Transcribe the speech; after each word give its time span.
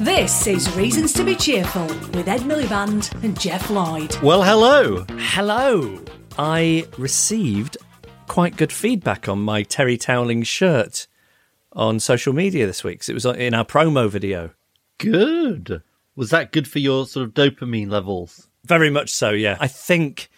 This 0.00 0.48
is 0.48 0.74
Reasons 0.74 1.12
to 1.12 1.22
be 1.22 1.36
Cheerful 1.36 1.86
with 1.86 2.26
Ed 2.26 2.40
Miliband 2.40 3.22
and 3.22 3.38
Geoff 3.38 3.70
Lloyd. 3.70 4.16
Well, 4.20 4.42
hello. 4.42 5.06
Hello. 5.16 6.02
I 6.36 6.88
received 6.98 7.76
quite 8.26 8.56
good 8.56 8.72
feedback 8.72 9.28
on 9.28 9.38
my 9.38 9.62
Terry 9.62 9.96
Toweling 9.96 10.42
shirt 10.42 11.06
on 11.72 12.00
social 12.00 12.32
media 12.32 12.66
this 12.66 12.82
week. 12.82 13.02
'cause 13.02 13.10
it 13.10 13.14
was 13.14 13.26
in 13.26 13.54
our 13.54 13.64
promo 13.64 14.10
video. 14.10 14.50
Good. 14.98 15.82
Was 16.16 16.30
that 16.30 16.50
good 16.50 16.66
for 16.66 16.80
your 16.80 17.06
sort 17.06 17.28
of 17.28 17.34
dopamine 17.34 17.92
levels? 17.92 18.48
Very 18.64 18.90
much 18.90 19.10
so, 19.10 19.30
yeah. 19.30 19.56
I 19.60 19.68
think 19.68 20.30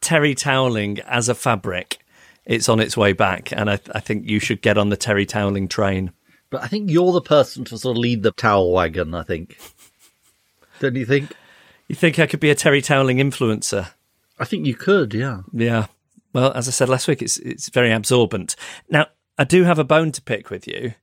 Terry 0.00 0.34
Toweling 0.34 1.00
as 1.00 1.28
a 1.28 1.34
fabric, 1.34 1.98
it's 2.44 2.68
on 2.68 2.80
its 2.80 2.96
way 2.96 3.12
back, 3.12 3.52
and 3.52 3.70
I, 3.70 3.78
I 3.94 4.00
think 4.00 4.28
you 4.28 4.38
should 4.38 4.62
get 4.62 4.78
on 4.78 4.88
the 4.88 4.96
Terry 4.96 5.26
Toweling 5.26 5.68
train. 5.68 6.12
But 6.50 6.62
I 6.62 6.66
think 6.66 6.90
you're 6.90 7.12
the 7.12 7.20
person 7.20 7.64
to 7.66 7.78
sort 7.78 7.96
of 7.96 8.00
lead 8.00 8.22
the 8.22 8.30
towel 8.30 8.72
wagon, 8.72 9.14
I 9.14 9.22
think. 9.22 9.58
Don't 10.80 10.96
you 10.96 11.04
think? 11.04 11.30
You 11.88 11.94
think 11.94 12.18
I 12.18 12.26
could 12.26 12.40
be 12.40 12.50
a 12.50 12.54
Terry 12.54 12.80
Toweling 12.80 13.18
influencer? 13.18 13.90
I 14.38 14.44
think 14.44 14.66
you 14.66 14.74
could, 14.74 15.12
yeah. 15.12 15.42
Yeah. 15.52 15.86
Well, 16.32 16.52
as 16.52 16.68
I 16.68 16.70
said 16.70 16.88
last 16.88 17.08
week, 17.08 17.22
it's 17.22 17.38
it's 17.38 17.68
very 17.68 17.90
absorbent. 17.92 18.54
Now, 18.88 19.06
I 19.36 19.44
do 19.44 19.64
have 19.64 19.78
a 19.78 19.84
bone 19.84 20.12
to 20.12 20.22
pick 20.22 20.50
with 20.50 20.66
you. 20.66 20.94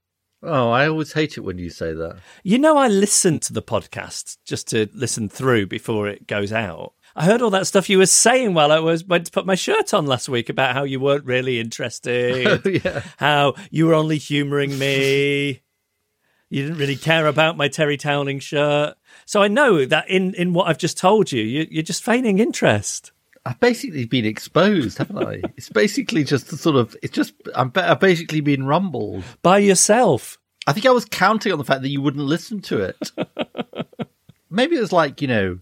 Oh, 0.44 0.70
I 0.70 0.88
always 0.88 1.14
hate 1.14 1.38
it 1.38 1.42
when 1.42 1.58
you 1.58 1.70
say 1.70 1.94
that. 1.94 2.18
You 2.44 2.60
know, 2.60 2.78
I 2.78 2.88
listen 2.88 3.40
to 3.40 3.54
the 3.54 3.64
podcast 3.64 4.38
just 4.46 4.68
to 4.70 4.88
listen 4.94 5.28
through 5.28 5.68
before 5.68 6.08
it 6.08 6.28
goes 6.28 6.54
out. 6.54 6.94
I 7.16 7.24
heard 7.26 7.42
all 7.42 7.50
that 7.52 7.66
stuff 7.66 7.90
you 7.90 7.98
were 7.98 8.06
saying 8.06 8.54
while 8.54 8.74
I 8.74 8.80
was 8.80 9.06
went 9.06 9.26
to 9.28 9.32
put 9.32 9.46
my 9.46 9.56
shirt 9.56 9.94
on 9.94 10.06
last 10.06 10.28
week 10.28 10.50
about 10.50 10.74
how 10.74 10.84
you 10.84 11.00
weren't 11.00 11.26
really 11.26 11.60
interested, 11.62 12.62
oh, 12.66 12.70
yeah. 12.70 13.04
how 13.18 13.54
you 13.72 13.88
were 13.88 13.94
only 13.94 14.18
humouring 14.18 14.78
me. 14.78 15.62
You 16.50 16.64
didn't 16.64 16.78
really 16.78 16.98
care 16.98 17.28
about 17.28 17.58
my 17.58 17.70
Terry 17.70 17.98
Toweling 17.98 18.40
shirt. 18.40 18.96
So 19.26 19.42
I 19.42 19.48
know 19.48 19.86
that 19.86 20.10
in, 20.10 20.34
in 20.36 20.54
what 20.54 20.68
I've 20.68 20.78
just 20.78 20.98
told 20.98 21.32
you, 21.32 21.42
you, 21.42 21.68
you're 21.72 21.84
just 21.84 22.04
feigning 22.04 22.40
interest. 22.40 23.14
I've 23.46 23.60
basically 23.60 24.06
been 24.06 24.26
exposed, 24.26 24.98
haven't 24.98 25.26
I? 25.26 25.42
it's 25.58 25.70
basically 25.70 26.24
just 26.24 26.50
the 26.50 26.58
sort 26.58 26.76
of, 26.76 26.96
it's 27.02 27.14
just, 27.14 27.34
I'm, 27.56 27.72
I've 27.76 28.00
basically 28.00 28.42
been 28.42 28.66
rumbled. 28.66 29.24
By 29.42 29.60
yourself. 29.60 30.38
I 30.68 30.74
think 30.74 30.86
I 30.86 30.92
was 30.92 31.06
counting 31.06 31.52
on 31.52 31.60
the 31.60 31.66
fact 31.66 31.82
that 31.84 31.90
you 31.90 32.02
wouldn't 32.02 32.24
listen 32.24 32.60
to 32.62 32.82
it. 32.82 33.12
Maybe 34.50 34.76
it 34.76 34.82
was 34.82 34.92
like, 34.92 35.22
you 35.22 35.28
know, 35.28 35.60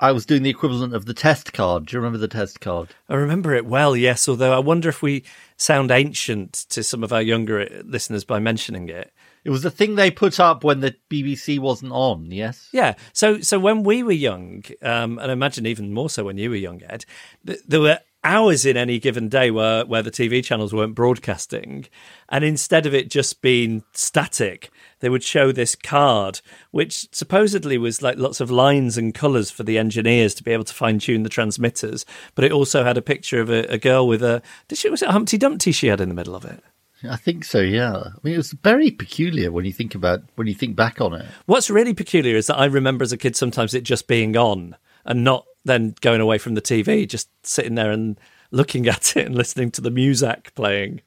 I 0.00 0.12
was 0.12 0.26
doing 0.26 0.42
the 0.42 0.50
equivalent 0.50 0.94
of 0.94 1.06
the 1.06 1.14
test 1.14 1.52
card. 1.52 1.86
Do 1.86 1.96
you 1.96 2.00
remember 2.00 2.18
the 2.18 2.28
test 2.28 2.60
card? 2.60 2.90
I 3.08 3.14
remember 3.14 3.54
it 3.54 3.66
well, 3.66 3.96
yes, 3.96 4.28
although 4.28 4.52
I 4.52 4.58
wonder 4.58 4.88
if 4.88 5.02
we 5.02 5.24
sound 5.56 5.90
ancient 5.90 6.52
to 6.70 6.82
some 6.82 7.04
of 7.04 7.12
our 7.12 7.22
younger 7.22 7.82
listeners 7.84 8.24
by 8.24 8.40
mentioning 8.40 8.88
it. 8.88 9.12
It 9.44 9.50
was 9.50 9.62
the 9.62 9.70
thing 9.70 9.94
they 9.94 10.10
put 10.10 10.40
up 10.40 10.64
when 10.64 10.80
the 10.80 10.96
BBC 11.10 11.58
wasn't 11.58 11.92
on, 11.92 12.30
yes? 12.30 12.68
Yeah. 12.72 12.94
So 13.12 13.40
so 13.40 13.58
when 13.58 13.82
we 13.82 14.02
were 14.02 14.12
young, 14.12 14.64
um, 14.82 15.18
and 15.18 15.30
I 15.30 15.32
imagine 15.32 15.66
even 15.66 15.92
more 15.92 16.10
so 16.10 16.24
when 16.24 16.38
you 16.38 16.50
were 16.50 16.56
young, 16.56 16.82
Ed, 16.82 17.04
th- 17.46 17.60
there 17.66 17.80
were 17.80 17.98
hours 18.24 18.64
in 18.64 18.76
any 18.76 18.98
given 18.98 19.28
day 19.28 19.50
where 19.50 19.84
where 19.84 20.02
the 20.02 20.10
TV 20.10 20.42
channels 20.42 20.72
weren't 20.72 20.94
broadcasting, 20.94 21.86
and 22.28 22.42
instead 22.42 22.86
of 22.86 22.94
it 22.94 23.10
just 23.10 23.42
being 23.42 23.84
static, 23.92 24.70
they 25.00 25.08
would 25.08 25.22
show 25.22 25.52
this 25.52 25.76
card, 25.76 26.40
which 26.70 27.06
supposedly 27.14 27.78
was 27.78 28.02
like 28.02 28.18
lots 28.18 28.40
of 28.40 28.50
lines 28.50 28.96
and 28.96 29.14
colours 29.14 29.50
for 29.50 29.62
the 29.62 29.78
engineers 29.78 30.34
to 30.34 30.42
be 30.42 30.52
able 30.52 30.64
to 30.64 30.74
fine 30.74 30.98
tune 30.98 31.22
the 31.22 31.28
transmitters, 31.28 32.04
but 32.34 32.44
it 32.44 32.52
also 32.52 32.82
had 32.82 32.96
a 32.96 33.02
picture 33.02 33.40
of 33.40 33.50
a, 33.50 33.64
a 33.72 33.78
girl 33.78 34.08
with 34.08 34.22
a. 34.22 34.42
Did 34.68 34.78
she 34.78 34.90
was 34.90 35.02
it 35.02 35.10
Humpty 35.10 35.38
Dumpty 35.38 35.72
she 35.72 35.88
had 35.88 36.00
in 36.00 36.08
the 36.08 36.14
middle 36.14 36.34
of 36.34 36.44
it? 36.44 36.64
I 37.08 37.16
think 37.16 37.44
so, 37.44 37.60
yeah. 37.60 37.94
I 37.94 38.12
mean, 38.22 38.34
it 38.34 38.38
was 38.38 38.52
very 38.52 38.90
peculiar 38.90 39.52
when 39.52 39.64
you 39.64 39.72
think 39.72 39.94
about, 39.94 40.22
when 40.36 40.46
you 40.46 40.54
think 40.54 40.74
back 40.74 41.00
on 41.00 41.14
it. 41.14 41.26
What's 41.46 41.68
really 41.68 41.94
peculiar 41.94 42.36
is 42.36 42.46
that 42.46 42.58
I 42.58 42.64
remember 42.64 43.02
as 43.02 43.12
a 43.12 43.18
kid 43.18 43.36
sometimes 43.36 43.74
it 43.74 43.82
just 43.82 44.06
being 44.06 44.36
on 44.36 44.76
and 45.04 45.22
not 45.22 45.44
then 45.64 45.94
going 46.00 46.20
away 46.20 46.38
from 46.38 46.54
the 46.54 46.62
TV, 46.62 47.08
just 47.08 47.28
sitting 47.46 47.74
there 47.74 47.90
and 47.90 48.18
looking 48.50 48.86
at 48.88 49.16
it 49.16 49.26
and 49.26 49.34
listening 49.34 49.70
to 49.72 49.80
the 49.80 49.90
music 49.90 50.52
playing. 50.54 51.00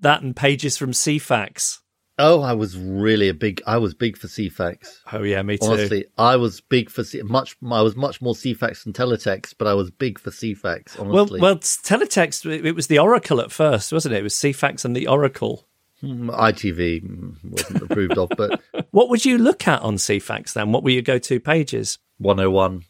That 0.00 0.22
and 0.22 0.36
pages 0.36 0.76
from 0.76 0.92
Ceefax. 0.92 1.80
Oh, 2.18 2.40
I 2.40 2.54
was 2.54 2.78
really 2.78 3.28
a 3.28 3.34
big, 3.34 3.60
I 3.66 3.76
was 3.76 3.92
big 3.92 4.16
for 4.16 4.26
Ceefax. 4.26 5.00
Oh 5.12 5.22
yeah, 5.22 5.42
me 5.42 5.58
too. 5.58 5.66
Honestly, 5.66 6.06
I 6.16 6.36
was 6.36 6.62
big 6.62 6.88
for 6.88 7.04
C- 7.04 7.20
much. 7.22 7.56
I 7.70 7.82
was 7.82 7.94
much 7.94 8.22
more 8.22 8.32
Ceefax 8.32 8.84
than 8.84 8.94
Teletext, 8.94 9.54
but 9.58 9.66
I 9.66 9.74
was 9.74 9.90
big 9.90 10.18
for 10.18 10.30
Ceefax. 10.30 10.98
well, 10.98 11.18
Honestly, 11.18 11.40
well, 11.40 11.56
Teletext. 11.56 12.64
It 12.64 12.72
was 12.74 12.86
the 12.86 12.98
Oracle 12.98 13.40
at 13.40 13.52
first, 13.52 13.92
wasn't 13.92 14.14
it? 14.14 14.20
It 14.20 14.22
was 14.22 14.34
Ceefax 14.34 14.84
and 14.84 14.96
the 14.96 15.06
Oracle. 15.06 15.66
Mm, 16.02 16.30
ITV 16.30 17.04
mm, 17.04 17.36
wasn't 17.44 17.82
approved 17.82 18.18
of, 18.18 18.30
but 18.36 18.60
What 18.90 19.08
would 19.10 19.24
you 19.24 19.36
look 19.38 19.68
at 19.68 19.82
on 19.82 19.96
Ceefax 19.96 20.54
then? 20.54 20.72
What 20.72 20.82
were 20.82 20.90
your 20.90 21.02
go-to 21.02 21.40
pages? 21.40 21.98
101 22.18 22.84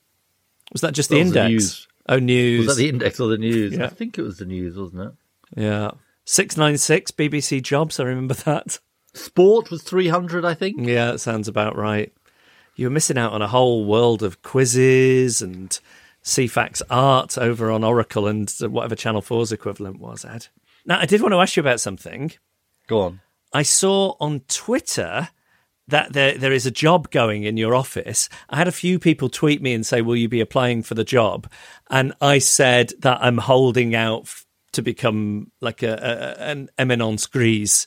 Was 0.73 0.81
that 0.83 0.95
just 0.95 1.09
the 1.11 1.17
That 1.17 1.25
was 1.25 1.33
the 1.33 1.41
index? 1.41 1.53
news. 1.53 1.89
Oh, 2.09 2.19
news. 2.19 2.67
was 2.67 2.77
that 2.77 2.83
the 2.83 2.89
index 2.89 3.21
or 3.21 3.29
the 3.29 3.39
news? 3.39 3.77
Yeah. 3.77 3.87
I 3.87 3.89
think 3.89 4.19
it 4.19 4.23
was 4.23 4.39
the 4.39 4.45
news, 4.47 4.77
wasn't 4.77 5.03
it? 5.03 5.13
yeah, 5.61 5.91
six 6.25 6.57
nine 6.57 6.77
six 6.79 7.11
BBC 7.11 7.63
Jobs. 7.63 7.99
I 8.01 8.05
remember 8.05 8.35
that. 8.35 8.79
Sport 9.15 9.71
was 9.71 9.83
300, 9.83 10.45
I 10.45 10.53
think. 10.55 10.87
Yeah, 10.87 11.13
that 11.13 11.19
sounds 11.21 11.49
about 11.49 11.75
right. 11.77 12.13
You 12.75 12.87
were 12.87 12.91
missing 12.91 13.17
out 13.17 13.33
on 13.33 13.41
a 13.43 13.49
whole 13.49 13.87
world 13.87 14.23
of 14.23 14.43
quizzes 14.43 15.41
and 15.41 15.79
Ceefax 16.23 16.83
art 16.91 17.39
over 17.39 17.71
on 17.71 17.83
Oracle 17.83 18.27
and 18.27 18.53
whatever 18.61 18.95
Channel 18.95 19.23
4's 19.23 19.53
equivalent 19.53 20.01
was, 20.01 20.25
Ed. 20.25 20.49
Now, 20.85 21.01
I 21.01 21.07
did 21.07 21.23
want 21.23 21.33
to 21.33 21.41
ask 21.41 21.57
you 21.57 21.63
about 21.63 21.81
something. 21.81 22.33
Go 22.89 23.01
on. 23.01 23.21
I 23.55 23.63
saw 23.63 24.17
on 24.21 24.41
Twitter 24.49 25.31
that 25.89 26.13
there 26.13 26.37
there 26.37 26.53
is 26.53 26.67
a 26.67 26.71
job 26.71 27.11
going 27.11 27.45
in 27.45 27.57
your 27.57 27.75
office. 27.75 28.29
I 28.49 28.57
had 28.57 28.69
a 28.69 28.73
few 28.73 28.99
people 28.99 29.29
tweet 29.29 29.63
me 29.63 29.73
and 29.75 29.87
say, 29.87 30.03
"Will 30.03 30.17
you 30.17 30.29
be 30.29 30.41
applying 30.41 30.83
for 30.83 30.95
the 30.95 31.05
job?" 31.05 31.51
And 31.91 32.13
I 32.21 32.39
said 32.39 32.93
that 33.01 33.19
I'm 33.21 33.39
holding 33.39 33.95
out 33.95 34.23
f- 34.23 34.47
to 34.73 34.83
become 34.83 35.51
like 35.61 35.83
a, 35.83 36.37
a 36.39 36.43
an 36.43 36.69
eminence 36.79 37.27
grise. 37.27 37.87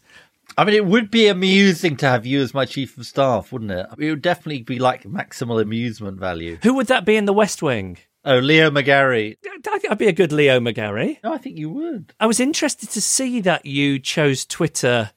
I 0.58 0.66
mean, 0.66 0.76
it 0.76 0.86
would 0.86 1.12
be 1.12 1.28
amusing 1.28 1.96
to 1.98 2.08
have 2.08 2.26
you 2.26 2.42
as 2.42 2.54
my 2.54 2.66
chief 2.66 2.98
of 2.98 3.06
staff, 3.06 3.52
wouldn't 3.52 3.72
it? 3.72 3.86
It 3.98 4.10
would 4.10 4.22
definitely 4.22 4.64
be 4.64 4.80
like 4.80 5.04
maximal 5.04 5.62
amusement 5.62 6.20
value. 6.20 6.58
Who 6.64 6.74
would 6.74 6.88
that 6.88 7.06
be 7.06 7.16
in 7.16 7.26
the 7.26 7.34
West 7.34 7.62
Wing? 7.62 7.98
Oh, 8.26 8.40
Leo 8.40 8.70
McGarry. 8.70 9.38
I 9.46 9.80
think 9.80 9.92
I'd 9.92 9.98
be 9.98 10.08
a 10.08 10.14
good 10.14 10.32
Leo 10.32 10.60
McGarry. 10.60 11.20
No, 11.24 11.34
I 11.34 11.38
think 11.38 11.58
you 11.58 11.70
would. 11.70 12.14
I 12.20 12.26
was 12.26 12.40
interested 12.40 12.90
to 12.90 13.02
see 13.02 13.40
that 13.42 13.66
you 13.66 14.00
chose 14.00 14.46
Twitter 14.46 15.12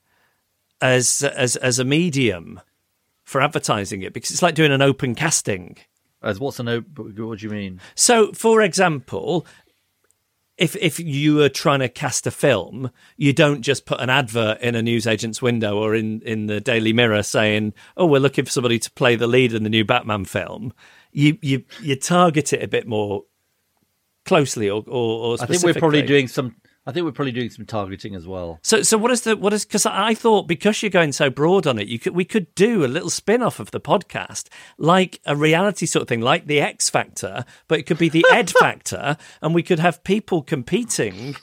as 0.81 1.23
as 1.23 1.57
as 1.57 1.79
a 1.79 1.85
medium 1.85 2.61
for 3.33 3.41
advertising 3.41 4.03
it 4.03 4.13
because 4.13 4.31
it's 4.31 4.43
like 4.43 4.55
doing 4.55 4.71
an 4.71 4.83
open 4.83 5.15
casting. 5.15 5.79
As 6.23 6.39
what's 6.39 6.61
an 6.61 6.69
open? 6.69 7.15
What 7.27 7.39
do 7.41 7.47
you 7.47 7.51
mean? 7.51 7.81
So, 7.97 8.33
for 8.33 8.63
example, 8.63 9.45
if 10.57 10.77
if 10.77 11.01
you 11.01 11.37
were 11.37 11.49
trying 11.49 11.81
to 11.81 11.89
cast 11.89 12.27
a 12.27 12.31
film, 12.31 12.91
you 13.17 13.33
don't 13.33 13.63
just 13.63 13.87
put 13.87 14.01
an 14.01 14.11
advert 14.11 14.61
in 14.61 14.77
a 14.77 14.83
newsagent's 14.83 15.43
window 15.43 15.79
or 15.79 15.97
in 15.97 16.21
in 16.23 16.47
the 16.47 16.61
Daily 16.61 16.93
Mirror 16.93 17.25
saying, 17.25 17.73
"Oh, 17.97 18.07
we're 18.07 18.21
looking 18.21 18.45
for 18.45 18.53
somebody 18.53 18.79
to 18.79 18.91
play 18.93 19.17
the 19.17 19.27
lead 19.27 19.53
in 19.53 19.65
the 19.65 19.71
new 19.71 19.85
Batman 19.85 20.27
film." 20.27 20.73
You 21.11 21.39
you 21.43 21.65
you 21.81 21.97
target 21.97 22.53
it 22.53 22.63
a 22.63 22.69
bit 22.69 22.87
more 22.87 23.25
closely 24.25 24.71
or 24.71 24.85
or, 24.87 25.33
or 25.33 25.37
I 25.41 25.47
think 25.47 25.65
we're 25.65 25.75
probably 25.75 26.03
doing 26.03 26.29
some. 26.29 26.55
I 26.85 26.91
think 26.91 27.05
we're 27.05 27.13
probably 27.13 27.33
doing 27.33 27.51
some 27.51 27.65
targeting 27.65 28.17
as 28.17 28.27
well. 28.27 28.59
So, 28.63 28.83
so 28.83 28.99
what 28.99 29.13
is 29.13 29.21
the 29.21 29.37
what 29.37 29.53
is? 29.53 29.65
Because 29.65 29.87
I 29.87 30.15
thought 30.15 30.49
because 30.49 30.83
you're 30.83 30.91
going 30.91 31.13
so 31.13 31.31
broad 31.31 31.67
on 31.67 31.79
it, 31.79 31.87
you 31.87 31.99
could 31.99 32.15
we 32.15 32.25
could 32.25 32.53
do 32.57 32.85
a 32.85 32.87
little 32.87 33.11
spin 33.11 33.41
off 33.43 33.61
of 33.61 33.71
the 33.71 33.81
podcast, 33.81 34.49
like 34.79 35.21
a 35.25 35.37
reality 35.37 35.87
sort 35.87 36.03
of 36.03 36.09
thing, 36.09 36.21
like 36.21 36.47
the 36.47 36.61
X 36.61 36.91
Factor, 36.91 37.45
but 37.69 37.79
it 37.79 37.85
could 37.85 37.99
be 37.99 38.09
the 38.09 38.25
Ed 38.33 38.51
Factor, 38.51 39.17
and 39.41 39.55
we 39.55 39.63
could 39.63 39.79
have 39.79 40.03
people 40.03 40.43
competing 40.43 41.37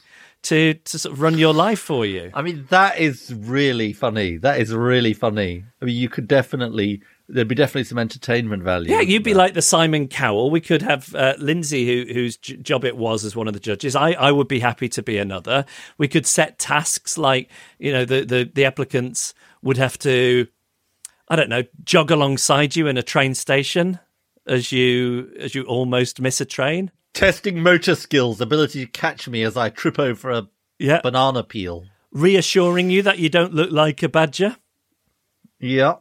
to 0.44 0.74
to 0.74 1.00
sort 1.00 1.14
of 1.14 1.22
run 1.22 1.38
your 1.38 1.54
life 1.54 1.80
for 1.80 2.06
you. 2.06 2.32
I 2.34 2.42
mean, 2.42 2.66
that 2.70 3.00
is 3.00 3.34
really 3.34 3.94
funny. 3.94 4.38
That 4.38 4.60
is 4.60 4.74
really 4.74 5.14
funny. 5.14 5.64
I 5.82 5.86
mean, 5.86 5.96
you 5.96 6.10
could 6.10 6.28
definitely. 6.28 7.02
There'd 7.32 7.48
be 7.48 7.54
definitely 7.54 7.84
some 7.84 8.00
entertainment 8.00 8.64
value. 8.64 8.92
Yeah, 8.92 9.02
you'd 9.02 9.24
be 9.24 9.36
like 9.36 9.54
the 9.54 9.62
Simon 9.62 10.08
Cowell. 10.08 10.50
We 10.50 10.62
could 10.62 10.82
have 10.82 11.14
uh, 11.14 11.36
Lindsay, 11.38 11.86
who, 11.86 12.12
whose 12.14 12.38
j- 12.38 12.58
job 12.58 12.84
it 12.84 12.98
was 12.98 13.24
as 13.24 13.36
one 13.36 13.48
of 13.48 13.54
the 13.54 13.60
judges. 13.60 13.96
I, 13.96 14.14
I 14.14 14.32
would 14.32 14.48
be 14.48 14.60
happy 14.60 14.90
to 14.90 15.04
be 15.04 15.20
another. 15.20 15.66
We 16.00 16.08
could 16.08 16.26
set 16.26 16.58
tasks 16.58 17.18
like 17.20 17.52
you 17.78 17.92
know 17.94 18.04
the, 18.04 18.26
the 18.26 18.52
the 18.52 18.66
applicants 18.66 19.36
would 19.62 19.78
have 19.78 20.00
to, 20.00 20.48
I 21.28 21.36
don't 21.36 21.50
know, 21.50 21.64
jog 21.84 22.10
alongside 22.10 22.76
you 22.76 22.88
in 22.88 22.98
a 22.98 23.04
train 23.04 23.36
station 23.36 24.00
as 24.48 24.72
you 24.72 25.32
as 25.40 25.54
you 25.54 25.64
almost 25.66 26.20
miss 26.20 26.42
a 26.42 26.46
train. 26.46 26.90
testing 27.14 27.62
motor 27.62 27.94
skills, 27.94 28.42
ability 28.42 28.86
to 28.86 28.92
catch 28.92 29.28
me 29.28 29.44
as 29.44 29.56
I 29.56 29.70
trip 29.70 30.00
over 30.00 30.32
a 30.32 30.48
Yeah, 30.80 31.02
banana 31.02 31.44
peel. 31.44 31.86
reassuring 32.12 32.90
you 32.90 33.04
that 33.04 33.20
you 33.20 33.30
don't 33.30 33.54
look 33.54 33.70
like 33.72 34.02
a 34.02 34.10
badger. 34.10 34.56
Yeah. 35.60 35.96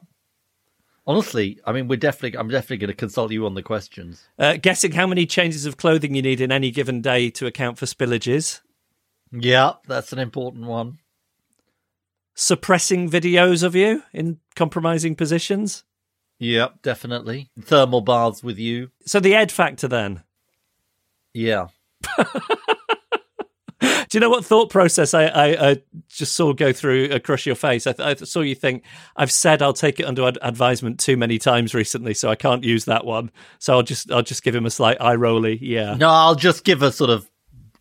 Honestly, 1.08 1.58
I 1.64 1.72
mean, 1.72 1.88
we're 1.88 1.96
definitely. 1.96 2.38
I'm 2.38 2.48
definitely 2.48 2.76
going 2.76 2.88
to 2.88 2.94
consult 2.94 3.32
you 3.32 3.46
on 3.46 3.54
the 3.54 3.62
questions. 3.62 4.28
Uh, 4.38 4.58
guessing 4.60 4.92
how 4.92 5.06
many 5.06 5.24
changes 5.24 5.64
of 5.64 5.78
clothing 5.78 6.14
you 6.14 6.20
need 6.20 6.42
in 6.42 6.52
any 6.52 6.70
given 6.70 7.00
day 7.00 7.30
to 7.30 7.46
account 7.46 7.78
for 7.78 7.86
spillages. 7.86 8.60
Yeah, 9.32 9.72
that's 9.86 10.12
an 10.12 10.18
important 10.18 10.66
one. 10.66 10.98
Suppressing 12.34 13.08
videos 13.10 13.62
of 13.62 13.74
you 13.74 14.02
in 14.12 14.38
compromising 14.54 15.16
positions. 15.16 15.82
Yep, 16.40 16.82
definitely. 16.82 17.50
Thermal 17.58 18.02
baths 18.02 18.42
with 18.42 18.58
you. 18.58 18.90
So 19.06 19.18
the 19.18 19.34
Ed 19.34 19.50
factor 19.50 19.88
then. 19.88 20.24
Yeah. 21.32 21.68
Do 24.08 24.16
you 24.16 24.20
know 24.20 24.30
what 24.30 24.44
thought 24.44 24.70
process 24.70 25.12
I, 25.12 25.24
I, 25.26 25.70
I 25.70 25.76
just 26.08 26.32
saw 26.34 26.54
go 26.54 26.72
through 26.72 27.10
across 27.10 27.44
your 27.44 27.54
face? 27.54 27.86
I, 27.86 27.92
th- 27.92 28.22
I, 28.22 28.24
saw 28.24 28.40
you 28.40 28.54
think, 28.54 28.84
I've 29.16 29.30
said 29.30 29.60
I'll 29.60 29.74
take 29.74 30.00
it 30.00 30.04
under 30.04 30.26
ad- 30.26 30.38
advisement 30.40 30.98
too 30.98 31.18
many 31.18 31.38
times 31.38 31.74
recently, 31.74 32.14
so 32.14 32.30
I 32.30 32.34
can't 32.34 32.64
use 32.64 32.86
that 32.86 33.04
one. 33.04 33.30
So 33.58 33.74
I'll 33.74 33.82
just 33.82 34.10
I'll 34.10 34.22
just 34.22 34.42
give 34.42 34.54
him 34.54 34.64
a 34.64 34.70
slight 34.70 34.96
eye 35.00 35.16
rolly. 35.16 35.58
Yeah. 35.60 35.94
No, 35.94 36.08
I'll 36.08 36.34
just 36.34 36.64
give 36.64 36.82
a 36.82 36.90
sort 36.90 37.10
of 37.10 37.28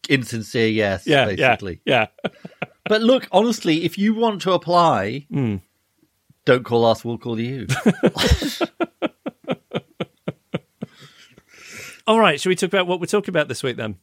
insincere 0.10 0.68
yes, 0.68 1.08
yeah, 1.08 1.26
basically. 1.26 1.80
Yeah. 1.86 2.08
Yeah. 2.24 2.32
but 2.86 3.02
look, 3.02 3.28
honestly, 3.32 3.86
if 3.86 3.98
you 3.98 4.14
want 4.14 4.42
to 4.42 4.52
apply, 4.52 5.28
mm. 5.32 5.62
don't 6.44 6.66
call 6.66 6.84
us, 6.86 7.06
we'll 7.06 7.18
call 7.18 7.40
you. 7.40 7.68
All 12.06 12.20
right, 12.20 12.40
should 12.40 12.50
we 12.50 12.56
talk 12.56 12.70
about 12.70 12.88
what 12.88 13.00
we're 13.02 13.06
talking 13.06 13.32
about 13.32 13.48
this 13.50 13.64
week 13.64 13.78
then? 13.78 13.98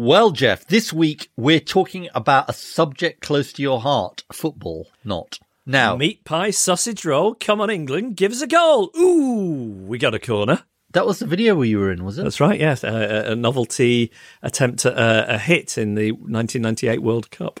Well, 0.00 0.30
Geoff, 0.30 0.64
this 0.64 0.92
week 0.92 1.28
we're 1.36 1.58
talking 1.58 2.08
about 2.14 2.48
a 2.48 2.52
subject 2.52 3.20
close 3.20 3.52
to 3.54 3.62
your 3.62 3.80
heart 3.80 4.22
football, 4.32 4.86
not. 5.02 5.40
Now, 5.66 5.96
meat 5.96 6.24
pie, 6.24 6.52
sausage 6.52 7.04
roll, 7.04 7.34
come 7.34 7.60
on, 7.60 7.68
England, 7.68 8.14
give 8.14 8.30
us 8.30 8.40
a 8.40 8.46
goal. 8.46 8.92
Ooh, 8.96 9.86
we 9.88 9.98
got 9.98 10.14
a 10.14 10.20
corner. 10.20 10.62
That 10.92 11.04
was 11.04 11.18
the 11.18 11.26
video 11.26 11.56
where 11.56 11.66
you 11.66 11.80
were 11.80 11.90
in, 11.90 12.04
was 12.04 12.16
it? 12.16 12.22
That's 12.22 12.38
right, 12.38 12.60
yes. 12.60 12.84
A, 12.84 13.32
a 13.32 13.34
novelty 13.34 14.12
attempt 14.40 14.86
at 14.86 14.92
a, 14.92 15.34
a, 15.34 15.36
hit 15.36 15.76
in 15.76 15.96
the 15.96 16.12
1998 16.12 17.02
World 17.02 17.32
Cup. 17.32 17.58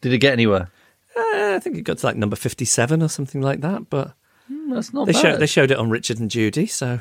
Did 0.00 0.14
it 0.14 0.18
get 0.20 0.32
anywhere? 0.32 0.70
Uh, 1.14 1.52
I 1.56 1.58
think 1.62 1.76
it 1.76 1.82
got 1.82 1.98
to 1.98 2.06
like 2.06 2.16
number 2.16 2.34
57 2.34 3.02
or 3.02 3.08
something 3.08 3.42
like 3.42 3.60
that, 3.60 3.90
but. 3.90 4.14
Mm, 4.50 4.74
that's 4.74 4.94
not 4.94 5.04
they 5.04 5.12
bad. 5.12 5.20
Showed, 5.20 5.40
they 5.40 5.46
showed 5.46 5.70
it 5.70 5.76
on 5.76 5.90
Richard 5.90 6.18
and 6.18 6.30
Judy, 6.30 6.64
so 6.64 7.00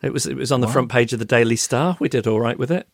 it 0.00 0.14
was 0.14 0.26
it 0.26 0.34
was 0.38 0.50
on 0.50 0.62
the 0.62 0.66
wow. 0.66 0.72
front 0.72 0.90
page 0.90 1.12
of 1.12 1.18
the 1.18 1.26
Daily 1.26 1.56
Star. 1.56 1.98
We 2.00 2.08
did 2.08 2.26
all 2.26 2.40
right 2.40 2.58
with 2.58 2.70
it. 2.70 2.88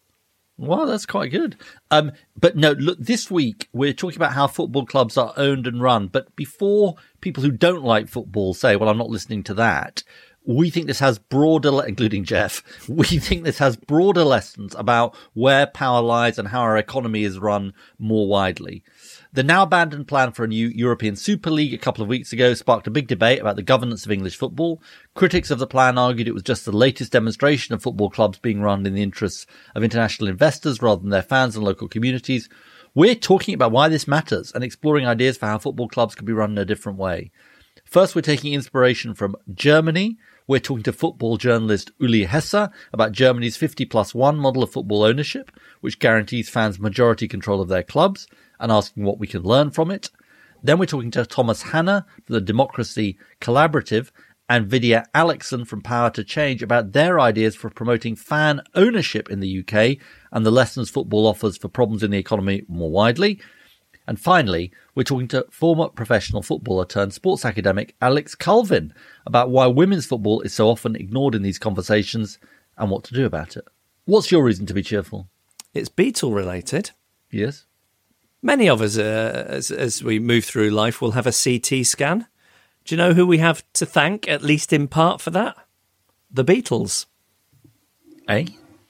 Well, 0.58 0.86
that's 0.86 1.06
quite 1.06 1.30
good. 1.30 1.56
Um, 1.90 2.12
but 2.38 2.56
no, 2.56 2.72
look, 2.72 2.98
this 2.98 3.30
week 3.30 3.68
we're 3.72 3.92
talking 3.92 4.18
about 4.18 4.32
how 4.32 4.46
football 4.46 4.86
clubs 4.86 5.16
are 5.16 5.32
owned 5.36 5.66
and 5.66 5.80
run. 5.80 6.08
But 6.08 6.34
before 6.36 6.96
people 7.20 7.42
who 7.42 7.50
don't 7.50 7.82
like 7.82 8.08
football 8.08 8.54
say, 8.54 8.76
well, 8.76 8.88
I'm 8.88 8.98
not 8.98 9.10
listening 9.10 9.42
to 9.44 9.54
that, 9.54 10.02
we 10.44 10.70
think 10.70 10.86
this 10.86 10.98
has 10.98 11.18
broader, 11.18 11.84
including 11.86 12.24
Geoff, 12.24 12.62
we 12.88 13.04
think 13.04 13.44
this 13.44 13.58
has 13.58 13.76
broader 13.76 14.24
lessons 14.24 14.74
about 14.76 15.16
where 15.34 15.66
power 15.66 16.02
lies 16.02 16.38
and 16.38 16.48
how 16.48 16.60
our 16.60 16.76
economy 16.76 17.24
is 17.24 17.38
run 17.38 17.72
more 17.98 18.26
widely. 18.26 18.82
The 19.34 19.42
now 19.42 19.62
abandoned 19.62 20.08
plan 20.08 20.32
for 20.32 20.44
a 20.44 20.48
new 20.48 20.68
European 20.68 21.16
Super 21.16 21.50
League 21.50 21.72
a 21.72 21.78
couple 21.78 22.02
of 22.02 22.08
weeks 22.08 22.34
ago 22.34 22.52
sparked 22.52 22.86
a 22.86 22.90
big 22.90 23.08
debate 23.08 23.40
about 23.40 23.56
the 23.56 23.62
governance 23.62 24.04
of 24.04 24.12
English 24.12 24.36
football. 24.36 24.82
Critics 25.14 25.50
of 25.50 25.58
the 25.58 25.66
plan 25.66 25.96
argued 25.96 26.28
it 26.28 26.34
was 26.34 26.42
just 26.42 26.66
the 26.66 26.70
latest 26.70 27.12
demonstration 27.12 27.74
of 27.74 27.82
football 27.82 28.10
clubs 28.10 28.38
being 28.38 28.60
run 28.60 28.84
in 28.84 28.92
the 28.92 29.02
interests 29.02 29.46
of 29.74 29.82
international 29.82 30.28
investors 30.28 30.82
rather 30.82 31.00
than 31.00 31.08
their 31.08 31.22
fans 31.22 31.56
and 31.56 31.64
local 31.64 31.88
communities. 31.88 32.50
We're 32.94 33.14
talking 33.14 33.54
about 33.54 33.72
why 33.72 33.88
this 33.88 34.06
matters 34.06 34.52
and 34.52 34.62
exploring 34.62 35.06
ideas 35.06 35.38
for 35.38 35.46
how 35.46 35.56
football 35.56 35.88
clubs 35.88 36.14
could 36.14 36.26
be 36.26 36.34
run 36.34 36.50
in 36.50 36.58
a 36.58 36.66
different 36.66 36.98
way. 36.98 37.30
First, 37.86 38.14
we're 38.14 38.20
taking 38.20 38.52
inspiration 38.52 39.14
from 39.14 39.36
Germany. 39.54 40.18
We're 40.46 40.60
talking 40.60 40.82
to 40.82 40.92
football 40.92 41.38
journalist 41.38 41.90
Uli 41.98 42.24
Hesse 42.24 42.68
about 42.92 43.12
Germany's 43.12 43.56
50 43.56 43.86
plus 43.86 44.14
1 44.14 44.36
model 44.36 44.62
of 44.62 44.72
football 44.72 45.04
ownership, 45.04 45.50
which 45.80 45.98
guarantees 45.98 46.50
fans 46.50 46.78
majority 46.78 47.26
control 47.26 47.62
of 47.62 47.68
their 47.68 47.82
clubs 47.82 48.26
and 48.62 48.72
asking 48.72 49.04
what 49.04 49.18
we 49.18 49.26
can 49.26 49.42
learn 49.42 49.70
from 49.70 49.90
it. 49.90 50.08
Then 50.62 50.78
we're 50.78 50.86
talking 50.86 51.10
to 51.10 51.26
Thomas 51.26 51.60
Hanna 51.62 52.06
from 52.24 52.34
the 52.34 52.40
Democracy 52.40 53.18
Collaborative 53.40 54.10
and 54.48 54.66
Vidya 54.66 55.06
Alakeson 55.14 55.66
from 55.66 55.82
Power 55.82 56.10
to 56.10 56.22
Change 56.22 56.62
about 56.62 56.92
their 56.92 57.18
ideas 57.18 57.56
for 57.56 57.68
promoting 57.68 58.14
fan 58.14 58.60
ownership 58.74 59.28
in 59.30 59.40
the 59.40 59.60
UK 59.60 59.98
and 60.30 60.46
the 60.46 60.50
lessons 60.50 60.88
football 60.88 61.26
offers 61.26 61.58
for 61.58 61.68
problems 61.68 62.02
in 62.02 62.12
the 62.12 62.18
economy 62.18 62.62
more 62.68 62.90
widely. 62.90 63.40
And 64.06 64.20
finally, 64.20 64.72
we're 64.94 65.04
talking 65.04 65.28
to 65.28 65.46
former 65.50 65.88
professional 65.88 66.42
footballer 66.42 66.84
turned 66.84 67.12
sports 67.12 67.44
academic 67.44 67.94
Alex 68.00 68.34
Culvin 68.34 68.92
about 69.26 69.50
why 69.50 69.66
women's 69.66 70.06
football 70.06 70.40
is 70.42 70.54
so 70.54 70.68
often 70.68 70.96
ignored 70.96 71.34
in 71.34 71.42
these 71.42 71.58
conversations 71.58 72.38
and 72.76 72.90
what 72.90 73.04
to 73.04 73.14
do 73.14 73.26
about 73.26 73.56
it. 73.56 73.64
What's 74.04 74.30
your 74.30 74.44
reason 74.44 74.66
to 74.66 74.74
be 74.74 74.82
cheerful? 74.82 75.28
It's 75.74 75.88
Beatle 75.88 76.34
related. 76.34 76.90
Yes. 77.30 77.66
Many 78.42 78.68
of 78.68 78.80
us, 78.80 78.98
uh, 78.98 79.46
as, 79.48 79.70
as 79.70 80.02
we 80.02 80.18
move 80.18 80.44
through 80.44 80.70
life, 80.70 81.00
will 81.00 81.12
have 81.12 81.28
a 81.28 81.32
CT 81.32 81.86
scan. 81.86 82.26
Do 82.84 82.94
you 82.94 82.96
know 82.96 83.12
who 83.12 83.24
we 83.24 83.38
have 83.38 83.64
to 83.74 83.86
thank, 83.86 84.28
at 84.28 84.42
least 84.42 84.72
in 84.72 84.88
part, 84.88 85.20
for 85.20 85.30
that? 85.30 85.56
The 86.30 86.44
Beatles. 86.44 87.06
Eh? 88.28 88.46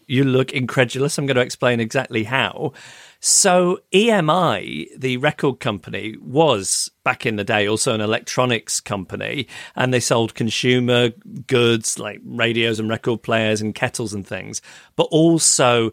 You 0.07 0.25
look 0.25 0.53
incredulous. 0.53 1.19
I'm 1.19 1.27
going 1.27 1.37
to 1.37 1.43
explain 1.43 1.81
exactly 1.81 2.25
how. 2.25 2.73
So, 3.21 3.81
EMI, 3.93 4.89
the 4.99 5.19
record 5.19 5.61
company, 5.61 6.17
was 6.21 6.91
back 7.05 7.27
in 7.27 7.37
the 7.37 7.45
day 7.45 7.69
also 7.69 7.95
an 7.95 8.01
electronics 8.01 8.81
company, 8.81 9.47
and 9.77 9.93
they 9.93 10.01
sold 10.01 10.35
consumer 10.35 11.11
goods 11.47 11.99
like 11.99 12.21
radios 12.25 12.81
and 12.81 12.89
record 12.89 13.23
players 13.23 13.61
and 13.61 13.75
kettles 13.75 14.15
and 14.15 14.27
things, 14.27 14.63
but 14.97 15.05
also 15.11 15.93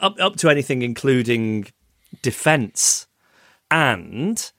up, 0.00 0.16
up 0.20 0.36
to 0.36 0.50
anything 0.50 0.82
including 0.82 1.66
defense. 2.22 3.06
And 3.70 4.50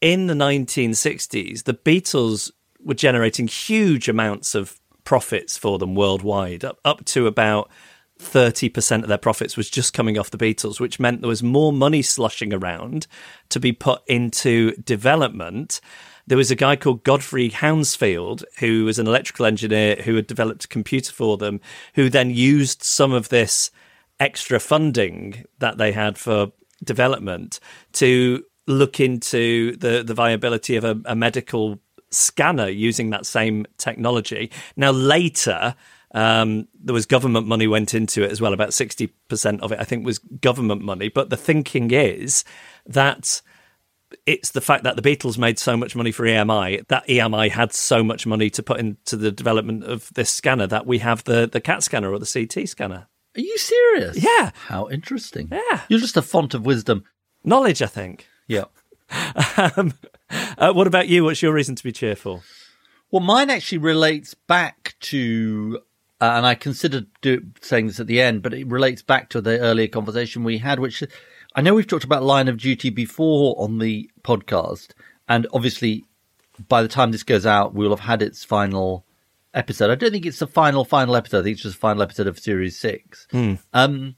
in 0.00 0.26
the 0.26 0.34
1960s, 0.34 1.64
the 1.64 1.74
Beatles 1.74 2.50
were 2.82 2.94
generating 2.94 3.46
huge 3.46 4.08
amounts 4.08 4.54
of 4.54 4.80
profits 5.04 5.58
for 5.58 5.78
them 5.78 5.94
worldwide, 5.94 6.64
up, 6.64 6.78
up 6.84 7.04
to 7.04 7.26
about 7.26 7.70
30% 8.20 9.02
of 9.02 9.08
their 9.08 9.18
profits 9.18 9.56
was 9.56 9.70
just 9.70 9.94
coming 9.94 10.18
off 10.18 10.30
the 10.30 10.38
Beatles, 10.38 10.78
which 10.78 11.00
meant 11.00 11.20
there 11.20 11.28
was 11.28 11.42
more 11.42 11.72
money 11.72 12.02
sloshing 12.02 12.52
around 12.52 13.06
to 13.48 13.58
be 13.58 13.72
put 13.72 14.02
into 14.06 14.72
development. 14.76 15.80
There 16.26 16.38
was 16.38 16.50
a 16.50 16.56
guy 16.56 16.76
called 16.76 17.02
Godfrey 17.02 17.48
Hounsfield, 17.48 18.44
who 18.58 18.84
was 18.84 18.98
an 18.98 19.06
electrical 19.06 19.46
engineer 19.46 19.96
who 19.96 20.14
had 20.16 20.26
developed 20.26 20.64
a 20.66 20.68
computer 20.68 21.12
for 21.12 21.38
them, 21.38 21.60
who 21.94 22.08
then 22.08 22.30
used 22.30 22.82
some 22.82 23.12
of 23.12 23.30
this 23.30 23.70
extra 24.20 24.60
funding 24.60 25.44
that 25.58 25.78
they 25.78 25.92
had 25.92 26.18
for 26.18 26.52
development 26.82 27.60
to 27.94 28.44
look 28.66 29.00
into 29.00 29.76
the, 29.76 30.02
the 30.02 30.14
viability 30.14 30.76
of 30.76 30.84
a, 30.84 31.00
a 31.04 31.16
medical 31.16 31.80
scanner 32.10 32.68
using 32.68 33.10
that 33.10 33.26
same 33.26 33.66
technology. 33.78 34.50
Now, 34.76 34.90
later, 34.90 35.74
um, 36.12 36.68
there 36.74 36.94
was 36.94 37.06
government 37.06 37.46
money 37.46 37.66
went 37.66 37.94
into 37.94 38.22
it 38.22 38.30
as 38.30 38.40
well. 38.40 38.52
About 38.52 38.74
sixty 38.74 39.08
percent 39.28 39.60
of 39.62 39.72
it, 39.72 39.78
I 39.78 39.84
think, 39.84 40.04
was 40.04 40.18
government 40.18 40.82
money. 40.82 41.08
But 41.08 41.30
the 41.30 41.36
thinking 41.36 41.90
is 41.92 42.44
that 42.86 43.42
it's 44.26 44.50
the 44.50 44.60
fact 44.60 44.82
that 44.84 44.96
the 44.96 45.02
Beatles 45.02 45.38
made 45.38 45.58
so 45.58 45.76
much 45.76 45.94
money 45.94 46.10
for 46.10 46.24
EMI 46.24 46.86
that 46.88 47.06
EMI 47.06 47.50
had 47.50 47.72
so 47.72 48.02
much 48.02 48.26
money 48.26 48.50
to 48.50 48.62
put 48.62 48.80
into 48.80 49.16
the 49.16 49.30
development 49.30 49.84
of 49.84 50.12
this 50.14 50.32
scanner 50.32 50.66
that 50.66 50.86
we 50.86 50.98
have 50.98 51.22
the 51.24 51.48
the 51.50 51.60
CAT 51.60 51.82
scanner 51.82 52.12
or 52.12 52.18
the 52.18 52.26
CT 52.26 52.68
scanner. 52.68 53.06
Are 53.36 53.40
you 53.40 53.58
serious? 53.58 54.22
Yeah. 54.22 54.50
How 54.66 54.88
interesting. 54.88 55.48
Yeah. 55.50 55.82
You're 55.88 56.00
just 56.00 56.16
a 56.16 56.22
font 56.22 56.54
of 56.54 56.66
wisdom. 56.66 57.04
Knowledge, 57.44 57.80
I 57.82 57.86
think. 57.86 58.26
Yeah. 58.46 58.64
um, 59.76 59.94
uh, 60.58 60.72
what 60.72 60.86
about 60.86 61.08
you? 61.08 61.24
What's 61.24 61.42
your 61.42 61.52
reason 61.52 61.74
to 61.76 61.82
be 61.82 61.92
cheerful? 61.92 62.42
Well, 63.10 63.22
mine 63.22 63.50
actually 63.50 63.78
relates 63.78 64.34
back 64.34 64.94
to, 65.00 65.80
uh, 66.20 66.32
and 66.36 66.46
I 66.46 66.54
considered 66.54 67.06
do, 67.22 67.44
saying 67.60 67.88
this 67.88 68.00
at 68.00 68.06
the 68.06 68.20
end, 68.20 68.42
but 68.42 68.54
it 68.54 68.66
relates 68.66 69.02
back 69.02 69.28
to 69.30 69.40
the 69.40 69.58
earlier 69.58 69.88
conversation 69.88 70.44
we 70.44 70.58
had, 70.58 70.78
which 70.78 71.02
I 71.54 71.60
know 71.60 71.74
we've 71.74 71.86
talked 71.86 72.04
about 72.04 72.22
Line 72.22 72.48
of 72.48 72.58
Duty 72.58 72.90
before 72.90 73.56
on 73.58 73.78
the 73.78 74.10
podcast. 74.22 74.90
And 75.28 75.46
obviously, 75.52 76.04
by 76.68 76.82
the 76.82 76.88
time 76.88 77.10
this 77.10 77.22
goes 77.22 77.46
out, 77.46 77.74
we'll 77.74 77.90
have 77.90 78.00
had 78.00 78.22
its 78.22 78.44
final 78.44 79.04
episode. 79.54 79.90
I 79.90 79.94
don't 79.94 80.10
think 80.10 80.26
it's 80.26 80.38
the 80.38 80.46
final 80.46 80.84
final 80.84 81.16
episode. 81.16 81.40
I 81.40 81.42
think 81.42 81.54
it's 81.54 81.62
just 81.62 81.76
the 81.76 81.80
final 81.80 82.02
episode 82.02 82.26
of 82.26 82.38
series 82.38 82.78
six. 82.78 83.26
Mm. 83.32 83.58
Um, 83.72 84.16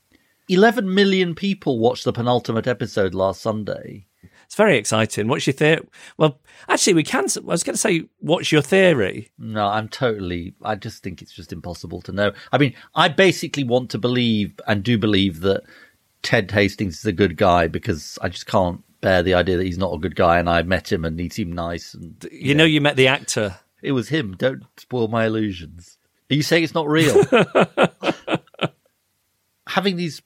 eleven 0.49 0.95
million 0.95 1.35
people 1.35 1.79
watched 1.79 2.05
the 2.05 2.13
penultimate 2.13 2.67
episode 2.67 3.15
last 3.15 3.41
Sunday. 3.41 4.07
It's 4.45 4.57
very 4.59 4.77
exciting. 4.77 5.29
What's 5.29 5.47
your 5.47 5.55
theory? 5.55 5.81
Well, 6.19 6.39
actually, 6.69 6.93
we 6.93 7.05
can. 7.05 7.25
I 7.25 7.41
was 7.41 7.63
going 7.63 7.73
to 7.73 7.79
say, 7.79 8.05
what's 8.19 8.53
your 8.53 8.61
theory? 8.61 9.31
No, 9.39 9.67
I'm 9.67 9.89
totally. 9.89 10.55
I 10.63 10.75
just 10.75 11.03
think 11.03 11.23
it's 11.23 11.33
just 11.33 11.55
impossible 11.55 12.03
to 12.03 12.13
know. 12.13 12.33
I 12.53 12.59
mean, 12.59 12.75
I 12.95 13.09
basically 13.09 13.65
want 13.65 13.91
to 13.93 13.99
believe 13.99 14.53
and 14.67 14.83
do 14.83 14.99
believe 14.99 15.41
that 15.41 15.63
Ted 16.23 16.51
Hastings 16.51 16.99
is 16.99 17.07
a 17.07 17.13
good 17.13 17.39
guy 17.39 17.67
because 17.67 18.19
I 18.21 18.29
just 18.29 18.47
can't 18.47 18.83
bear 19.01 19.23
the 19.23 19.33
idea 19.33 19.57
that 19.57 19.65
he's 19.65 19.79
not 19.79 19.95
a 19.95 19.99
good 19.99 20.17
guy. 20.17 20.39
And 20.39 20.51
I 20.51 20.61
met 20.63 20.93
him 20.93 21.07
and 21.07 21.19
he 21.19 21.31
seemed 21.31 21.55
nice. 21.55 21.95
And 21.95 22.23
you, 22.31 22.49
you 22.49 22.55
know, 22.55 22.65
know, 22.65 22.69
you 22.69 22.83
met 22.83 22.97
the 22.97 23.09
actor 23.09 23.57
it 23.83 23.93
was 23.93 24.09
him. 24.09 24.35
Don't 24.37 24.65
spoil 24.77 25.09
my 25.09 25.27
illusions. 25.27 25.99
Are 26.31 26.35
you 26.35 26.43
saying 26.43 26.65
it's 26.65 26.75
not 26.75 26.89
real? 26.89 27.25
Having 29.69 29.97
these 29.97 30.23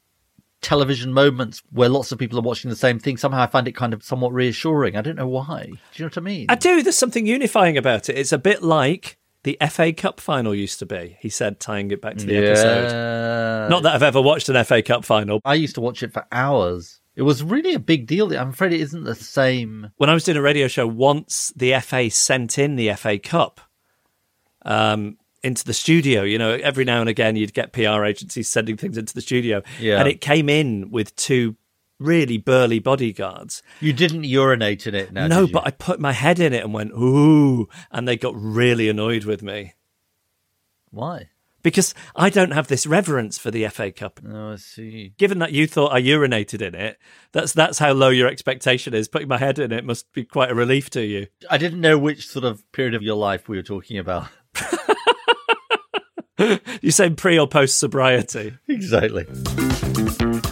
television 0.60 1.12
moments 1.12 1.62
where 1.70 1.88
lots 1.88 2.12
of 2.12 2.18
people 2.18 2.38
are 2.38 2.42
watching 2.42 2.70
the 2.70 2.76
same 2.76 2.98
thing, 2.98 3.16
somehow 3.16 3.42
I 3.42 3.46
find 3.46 3.68
it 3.68 3.72
kind 3.72 3.92
of 3.92 4.02
somewhat 4.02 4.32
reassuring. 4.32 4.96
I 4.96 5.00
don't 5.00 5.16
know 5.16 5.28
why. 5.28 5.64
Do 5.64 5.78
you 5.94 6.04
know 6.04 6.06
what 6.06 6.18
I 6.18 6.20
mean? 6.20 6.46
I 6.48 6.54
do. 6.54 6.82
There's 6.82 6.98
something 6.98 7.26
unifying 7.26 7.76
about 7.76 8.08
it. 8.08 8.18
It's 8.18 8.32
a 8.32 8.38
bit 8.38 8.62
like 8.62 9.18
the 9.42 9.56
FA 9.70 9.92
Cup 9.92 10.20
final 10.20 10.54
used 10.54 10.78
to 10.80 10.86
be, 10.86 11.16
he 11.20 11.28
said, 11.28 11.60
tying 11.60 11.90
it 11.92 12.02
back 12.02 12.16
to 12.16 12.26
the 12.26 12.34
yeah. 12.34 12.40
episode. 12.40 13.70
Not 13.70 13.82
that 13.84 13.94
I've 13.94 14.02
ever 14.02 14.20
watched 14.20 14.48
an 14.48 14.62
FA 14.64 14.82
Cup 14.82 15.04
final. 15.04 15.40
I 15.44 15.54
used 15.54 15.76
to 15.76 15.80
watch 15.80 16.02
it 16.02 16.12
for 16.12 16.26
hours. 16.32 17.00
It 17.16 17.22
was 17.22 17.42
really 17.42 17.74
a 17.74 17.78
big 17.78 18.06
deal. 18.06 18.36
I'm 18.36 18.50
afraid 18.50 18.72
it 18.72 18.80
isn't 18.80 19.04
the 19.04 19.14
same. 19.14 19.90
When 19.96 20.10
I 20.10 20.14
was 20.14 20.24
doing 20.24 20.36
a 20.36 20.42
radio 20.42 20.68
show, 20.68 20.86
once 20.86 21.52
the 21.56 21.78
FA 21.80 22.10
sent 22.10 22.58
in 22.58 22.76
the 22.76 22.92
FA 22.94 23.18
Cup 23.18 23.60
um, 24.62 25.16
into 25.42 25.64
the 25.64 25.72
studio, 25.72 26.22
you 26.22 26.38
know, 26.38 26.52
every 26.52 26.84
now 26.84 27.00
and 27.00 27.08
again 27.08 27.34
you'd 27.36 27.54
get 27.54 27.72
PR 27.72 28.04
agencies 28.04 28.48
sending 28.48 28.76
things 28.76 28.98
into 28.98 29.14
the 29.14 29.22
studio. 29.22 29.62
Yeah. 29.80 29.98
And 29.98 30.08
it 30.08 30.20
came 30.20 30.48
in 30.48 30.90
with 30.90 31.16
two 31.16 31.56
really 31.98 32.36
burly 32.36 32.78
bodyguards. 32.78 33.62
You 33.80 33.94
didn't 33.94 34.24
urinate 34.24 34.86
in 34.86 34.94
it, 34.94 35.12
now, 35.12 35.26
no, 35.26 35.46
but 35.46 35.66
I 35.66 35.70
put 35.70 35.98
my 35.98 36.12
head 36.12 36.38
in 36.38 36.52
it 36.52 36.62
and 36.62 36.74
went, 36.74 36.92
ooh. 36.92 37.68
And 37.90 38.06
they 38.06 38.18
got 38.18 38.34
really 38.36 38.90
annoyed 38.90 39.24
with 39.24 39.42
me 39.42 39.72
why? 40.96 41.28
Because 41.66 41.94
I 42.14 42.30
don't 42.30 42.52
have 42.52 42.68
this 42.68 42.86
reverence 42.86 43.38
for 43.38 43.50
the 43.50 43.66
FA 43.66 43.90
Cup. 43.90 44.20
Oh, 44.24 44.52
I 44.52 44.54
see. 44.54 45.14
Given 45.18 45.40
that 45.40 45.50
you 45.50 45.66
thought 45.66 45.92
I 45.92 46.00
urinated 46.00 46.62
in 46.62 46.76
it, 46.76 46.96
that's 47.32 47.52
that's 47.52 47.80
how 47.80 47.92
low 47.92 48.10
your 48.10 48.28
expectation 48.28 48.94
is. 48.94 49.08
Putting 49.08 49.26
my 49.26 49.38
head 49.38 49.58
in 49.58 49.72
it 49.72 49.84
must 49.84 50.12
be 50.12 50.22
quite 50.24 50.52
a 50.52 50.54
relief 50.54 50.90
to 50.90 51.04
you. 51.04 51.26
I 51.50 51.58
didn't 51.58 51.80
know 51.80 51.98
which 51.98 52.28
sort 52.28 52.44
of 52.44 52.62
period 52.70 52.94
of 52.94 53.02
your 53.02 53.16
life 53.16 53.48
we 53.48 53.56
were 53.56 53.64
talking 53.64 53.98
about. 53.98 54.28
You 56.82 56.90
saying 56.90 57.16
pre 57.16 57.38
or 57.38 57.48
post 57.48 57.78
sobriety? 57.78 58.52
exactly. 58.68 59.24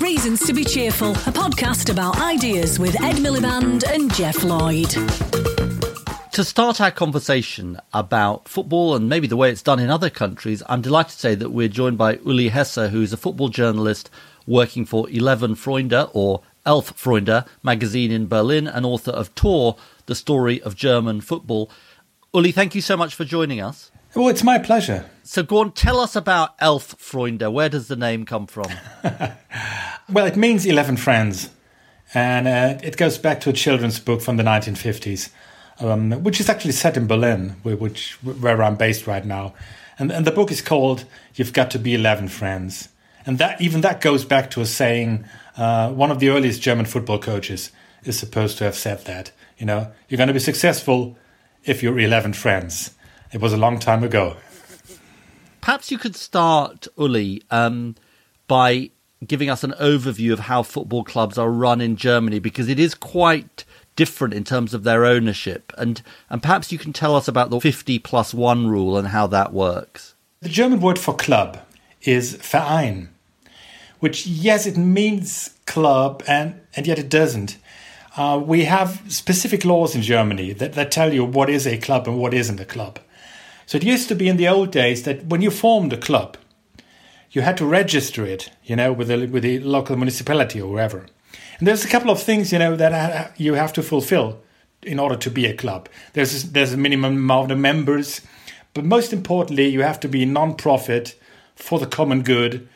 Reasons 0.00 0.44
to 0.46 0.52
be 0.54 0.64
Cheerful, 0.64 1.12
a 1.12 1.30
podcast 1.30 1.90
about 1.90 2.20
ideas 2.20 2.78
with 2.80 3.00
Ed 3.02 3.16
Miliband 3.16 3.84
and 3.84 4.12
Geoff 4.14 4.42
Lloyd. 4.42 5.53
To 6.34 6.42
start 6.42 6.80
our 6.80 6.90
conversation 6.90 7.78
about 7.92 8.48
football 8.48 8.96
and 8.96 9.08
maybe 9.08 9.28
the 9.28 9.36
way 9.36 9.52
it's 9.52 9.62
done 9.62 9.78
in 9.78 9.88
other 9.88 10.10
countries, 10.10 10.64
I'm 10.68 10.82
delighted 10.82 11.12
to 11.12 11.18
say 11.18 11.36
that 11.36 11.50
we're 11.50 11.68
joined 11.68 11.96
by 11.96 12.14
Uli 12.16 12.48
Hesse, 12.48 12.90
who's 12.90 13.12
a 13.12 13.16
football 13.16 13.48
journalist 13.50 14.10
working 14.44 14.84
for 14.84 15.08
Eleven 15.10 15.54
Freunde 15.54 16.10
or 16.12 16.42
Elf 16.66 17.00
Freunde 17.00 17.46
magazine 17.62 18.10
in 18.10 18.26
Berlin 18.26 18.66
and 18.66 18.84
author 18.84 19.12
of 19.12 19.32
Tor, 19.36 19.76
the 20.06 20.16
story 20.16 20.60
of 20.62 20.74
German 20.74 21.20
football. 21.20 21.70
Uli, 22.34 22.50
thank 22.50 22.74
you 22.74 22.80
so 22.80 22.96
much 22.96 23.14
for 23.14 23.24
joining 23.24 23.60
us. 23.60 23.92
Well, 24.16 24.28
it's 24.28 24.42
my 24.42 24.58
pleasure. 24.58 25.08
So 25.22 25.44
go 25.44 25.58
on, 25.58 25.70
tell 25.70 26.00
us 26.00 26.16
about 26.16 26.56
Elf 26.58 26.96
Freunde. 26.98 27.52
Where 27.52 27.68
does 27.68 27.86
the 27.86 27.94
name 27.94 28.26
come 28.26 28.48
from? 28.48 28.72
Well, 30.12 30.26
it 30.26 30.36
means 30.36 30.66
11 30.66 30.98
friends. 30.98 31.48
And 32.12 32.46
uh, 32.46 32.78
it 32.82 32.96
goes 32.98 33.16
back 33.16 33.40
to 33.40 33.50
a 33.50 33.52
children's 33.54 33.98
book 33.98 34.20
from 34.20 34.36
the 34.36 34.42
1950s, 34.42 35.30
um, 35.80 36.12
which 36.22 36.40
is 36.40 36.48
actually 36.48 36.72
set 36.72 36.96
in 36.96 37.06
Berlin, 37.06 37.56
where, 37.62 37.76
which, 37.76 38.12
where 38.22 38.62
I'm 38.62 38.76
based 38.76 39.06
right 39.06 39.24
now. 39.24 39.54
And, 39.98 40.10
and 40.10 40.26
the 40.26 40.32
book 40.32 40.50
is 40.50 40.60
called 40.60 41.04
You've 41.34 41.52
Got 41.52 41.70
to 41.72 41.78
Be 41.78 41.94
11 41.94 42.28
Friends. 42.28 42.88
And 43.26 43.38
that 43.38 43.60
even 43.60 43.80
that 43.80 44.00
goes 44.00 44.24
back 44.24 44.50
to 44.52 44.60
a 44.60 44.66
saying 44.66 45.24
uh, 45.56 45.90
one 45.90 46.10
of 46.10 46.18
the 46.18 46.28
earliest 46.28 46.60
German 46.60 46.86
football 46.86 47.18
coaches 47.18 47.70
is 48.04 48.18
supposed 48.18 48.58
to 48.58 48.64
have 48.64 48.74
said 48.74 49.04
that. 49.06 49.30
You 49.58 49.66
know, 49.66 49.92
you're 50.08 50.18
going 50.18 50.28
to 50.28 50.34
be 50.34 50.40
successful 50.40 51.16
if 51.64 51.82
you're 51.82 51.98
11 51.98 52.34
friends. 52.34 52.94
It 53.32 53.40
was 53.40 53.52
a 53.52 53.56
long 53.56 53.78
time 53.78 54.04
ago. 54.04 54.36
Perhaps 55.60 55.90
you 55.90 55.96
could 55.96 56.14
start, 56.14 56.86
Uli, 56.98 57.42
um, 57.50 57.94
by 58.46 58.90
giving 59.26 59.48
us 59.48 59.64
an 59.64 59.72
overview 59.80 60.32
of 60.32 60.40
how 60.40 60.62
football 60.62 61.04
clubs 61.04 61.38
are 61.38 61.50
run 61.50 61.80
in 61.80 61.96
Germany, 61.96 62.38
because 62.38 62.68
it 62.68 62.78
is 62.78 62.94
quite 62.94 63.64
different 63.96 64.34
in 64.34 64.44
terms 64.44 64.74
of 64.74 64.84
their 64.84 65.04
ownership. 65.04 65.72
And, 65.78 66.02
and 66.30 66.42
perhaps 66.42 66.72
you 66.72 66.78
can 66.78 66.92
tell 66.92 67.14
us 67.16 67.28
about 67.28 67.50
the 67.50 67.60
50 67.60 67.98
plus 68.00 68.34
1 68.34 68.66
rule 68.66 68.96
and 68.96 69.08
how 69.08 69.26
that 69.28 69.52
works. 69.52 70.14
The 70.40 70.48
German 70.48 70.80
word 70.80 70.98
for 70.98 71.14
club 71.14 71.58
is 72.02 72.34
Verein, 72.36 73.08
which, 74.00 74.26
yes, 74.26 74.66
it 74.66 74.76
means 74.76 75.50
club, 75.66 76.22
and, 76.26 76.60
and 76.76 76.86
yet 76.86 76.98
it 76.98 77.08
doesn't. 77.08 77.56
Uh, 78.16 78.40
we 78.44 78.64
have 78.64 79.02
specific 79.08 79.64
laws 79.64 79.94
in 79.94 80.02
Germany 80.02 80.52
that, 80.52 80.74
that 80.74 80.92
tell 80.92 81.12
you 81.12 81.24
what 81.24 81.50
is 81.50 81.66
a 81.66 81.78
club 81.78 82.06
and 82.06 82.18
what 82.18 82.34
isn't 82.34 82.60
a 82.60 82.64
club. 82.64 82.98
So 83.66 83.78
it 83.78 83.84
used 83.84 84.08
to 84.08 84.14
be 84.14 84.28
in 84.28 84.36
the 84.36 84.48
old 84.48 84.70
days 84.70 85.04
that 85.04 85.26
when 85.26 85.40
you 85.40 85.50
formed 85.50 85.92
a 85.92 85.96
club, 85.96 86.36
you 87.30 87.42
had 87.42 87.56
to 87.56 87.66
register 87.66 88.24
it, 88.24 88.50
you 88.64 88.76
know, 88.76 88.92
with 88.92 89.08
the, 89.08 89.26
with 89.26 89.42
the 89.42 89.58
local 89.60 89.96
municipality 89.96 90.60
or 90.60 90.70
wherever. 90.70 91.06
And 91.58 91.68
there's 91.68 91.84
a 91.84 91.88
couple 91.88 92.10
of 92.10 92.22
things, 92.22 92.52
you 92.52 92.58
know, 92.58 92.76
that 92.76 92.92
uh, 92.92 93.30
you 93.36 93.54
have 93.54 93.72
to 93.74 93.82
fulfill 93.82 94.40
in 94.82 94.98
order 94.98 95.16
to 95.16 95.30
be 95.30 95.46
a 95.46 95.54
club. 95.54 95.88
There's 96.12 96.50
there's 96.52 96.72
a 96.72 96.76
minimum 96.76 97.16
amount 97.16 97.50
of 97.50 97.58
members, 97.58 98.20
but 98.74 98.84
most 98.84 99.12
importantly, 99.12 99.68
you 99.68 99.82
have 99.82 100.00
to 100.00 100.08
be 100.08 100.24
non-profit 100.24 101.18
for 101.54 101.78
the 101.78 101.86
common 101.86 102.22
good. 102.22 102.68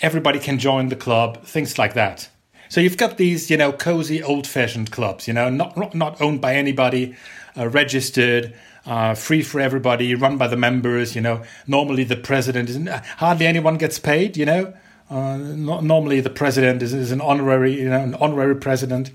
Everybody 0.00 0.38
can 0.38 0.58
join 0.58 0.88
the 0.88 0.96
club, 0.96 1.44
things 1.44 1.78
like 1.78 1.94
that. 1.94 2.28
So 2.68 2.80
you've 2.80 2.98
got 2.98 3.16
these, 3.16 3.48
you 3.50 3.56
know, 3.56 3.72
cozy, 3.72 4.22
old-fashioned 4.22 4.90
clubs, 4.90 5.28
you 5.28 5.34
know, 5.34 5.48
not 5.48 5.94
not, 5.94 6.20
owned 6.20 6.40
by 6.40 6.54
anybody, 6.54 7.14
uh, 7.56 7.68
registered, 7.68 8.54
uh, 8.84 9.14
free 9.14 9.42
for 9.42 9.60
everybody, 9.60 10.14
run 10.14 10.36
by 10.36 10.48
the 10.48 10.56
members. 10.56 11.14
You 11.14 11.22
know, 11.22 11.42
normally 11.66 12.04
the 12.04 12.16
president 12.16 12.68
is 12.68 12.88
hardly 13.18 13.46
anyone 13.46 13.78
gets 13.78 13.98
paid. 13.98 14.36
You 14.36 14.46
know, 14.46 14.74
uh, 15.10 15.36
no, 15.36 15.80
normally 15.80 16.20
the 16.20 16.30
president 16.30 16.82
is, 16.82 16.92
is 16.92 17.12
an 17.12 17.20
honorary, 17.20 17.80
you 17.80 17.88
know, 17.88 18.00
an 18.00 18.14
honorary 18.14 18.56
president, 18.56 19.10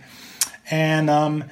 and 0.69 1.10
um, 1.10 1.43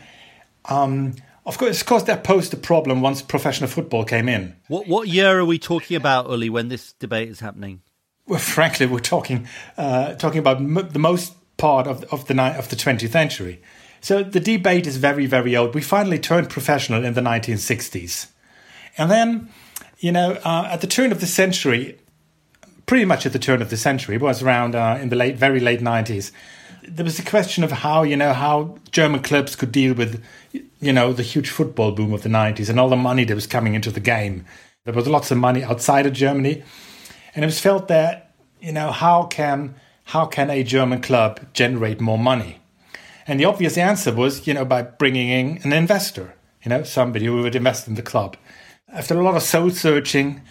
um, 0.65 1.15
of 1.45 1.57
course, 1.57 1.81
of 1.81 1.87
course, 1.87 2.03
that 2.03 2.23
posed 2.23 2.53
a 2.53 2.57
problem 2.57 3.01
once 3.01 3.21
professional 3.21 3.69
football 3.69 4.05
came 4.05 4.29
in. 4.29 4.55
What, 4.67 4.87
what 4.87 5.07
year 5.07 5.39
are 5.39 5.45
we 5.45 5.59
talking 5.59 5.97
about, 5.97 6.29
Uli, 6.29 6.49
when 6.49 6.69
this 6.69 6.93
debate 6.93 7.29
is 7.29 7.39
happening? 7.39 7.81
Well, 8.27 8.39
frankly, 8.57 8.85
we're 8.85 8.99
talking 8.99 9.47
uh, 9.77 10.15
talking 10.15 10.39
about 10.39 10.57
m- 10.57 10.89
the 10.91 10.99
most 10.99 11.33
part 11.57 11.87
of 11.87 12.03
of 12.05 12.27
the 12.27 12.33
ni- 12.33 12.55
of 12.55 12.69
the 12.69 12.75
20th 12.75 13.11
century. 13.11 13.61
So 14.01 14.23
the 14.23 14.39
debate 14.39 14.87
is 14.87 14.97
very, 14.97 15.25
very 15.25 15.55
old. 15.55 15.75
We 15.75 15.81
finally 15.81 16.19
turned 16.19 16.49
professional 16.49 17.03
in 17.03 17.13
the 17.13 17.21
1960s. 17.21 18.27
And 18.97 19.11
then, 19.11 19.49
you 19.99 20.11
know, 20.11 20.39
uh, 20.43 20.69
at 20.71 20.81
the 20.81 20.87
turn 20.87 21.11
of 21.11 21.19
the 21.19 21.27
century, 21.27 21.97
pretty 22.89 23.05
much 23.05 23.23
at 23.23 23.33
the 23.33 23.37
turn 23.37 23.61
of 23.61 23.69
the 23.69 23.77
century, 23.77 24.15
it 24.15 24.21
was 24.21 24.41
around 24.41 24.73
uh, 24.73 24.97
in 24.99 25.09
the 25.09 25.15
late, 25.15 25.35
very 25.35 25.59
late 25.59 25.79
90s, 25.79 26.31
there 26.87 27.03
was 27.03 27.19
a 27.19 27.23
question 27.23 27.63
of 27.63 27.71
how, 27.71 28.01
you 28.01 28.17
know, 28.17 28.33
how 28.33 28.79
German 28.89 29.21
clubs 29.21 29.55
could 29.55 29.71
deal 29.71 29.93
with, 29.93 30.23
you 30.81 30.91
know, 30.91 31.13
the 31.13 31.21
huge 31.21 31.51
football 31.51 31.91
boom 31.91 32.13
of 32.13 32.23
the 32.23 32.29
90s 32.29 32.67
and 32.67 32.79
all 32.79 32.89
the 32.89 32.95
money 32.95 33.25
that 33.25 33.35
was 33.35 33.45
coming 33.45 33.75
into 33.75 33.91
the 33.91 33.99
game. 33.99 34.43
There 34.85 34.93
was 34.95 35.07
lots 35.07 35.29
of 35.29 35.37
money 35.37 35.63
outside 35.63 36.07
of 36.07 36.13
Germany. 36.13 36.63
And 37.35 37.45
it 37.45 37.47
was 37.47 37.59
felt 37.59 37.89
that, 37.89 38.33
you 38.59 38.71
know, 38.71 38.91
how 38.91 39.25
can, 39.25 39.75
how 40.05 40.25
can 40.25 40.49
a 40.49 40.63
German 40.63 40.99
club 40.99 41.41
generate 41.53 42.01
more 42.01 42.17
money? 42.17 42.57
And 43.27 43.39
the 43.39 43.45
obvious 43.45 43.77
answer 43.77 44.11
was, 44.11 44.47
you 44.47 44.55
know, 44.55 44.65
by 44.65 44.81
bringing 44.81 45.29
in 45.29 45.59
an 45.61 45.73
investor, 45.73 46.33
you 46.63 46.69
know, 46.69 46.81
somebody 46.81 47.27
who 47.27 47.39
would 47.43 47.55
invest 47.55 47.87
in 47.87 47.93
the 47.93 48.01
club. 48.01 48.35
After 48.91 49.19
a 49.19 49.23
lot 49.23 49.35
of 49.35 49.43
soul 49.43 49.69
searching, 49.69 50.41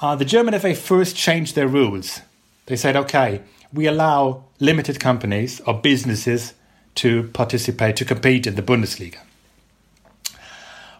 uh, 0.00 0.16
the 0.16 0.24
German 0.24 0.58
FA 0.58 0.74
first 0.74 1.16
changed 1.16 1.54
their 1.54 1.68
rules. 1.68 2.20
They 2.66 2.76
said, 2.76 2.96
okay, 2.96 3.42
we 3.72 3.86
allow 3.86 4.44
limited 4.58 5.00
companies 5.00 5.60
or 5.60 5.74
businesses 5.74 6.54
to 6.96 7.24
participate, 7.28 7.96
to 7.96 8.04
compete 8.04 8.46
in 8.46 8.54
the 8.54 8.62
Bundesliga. 8.62 9.18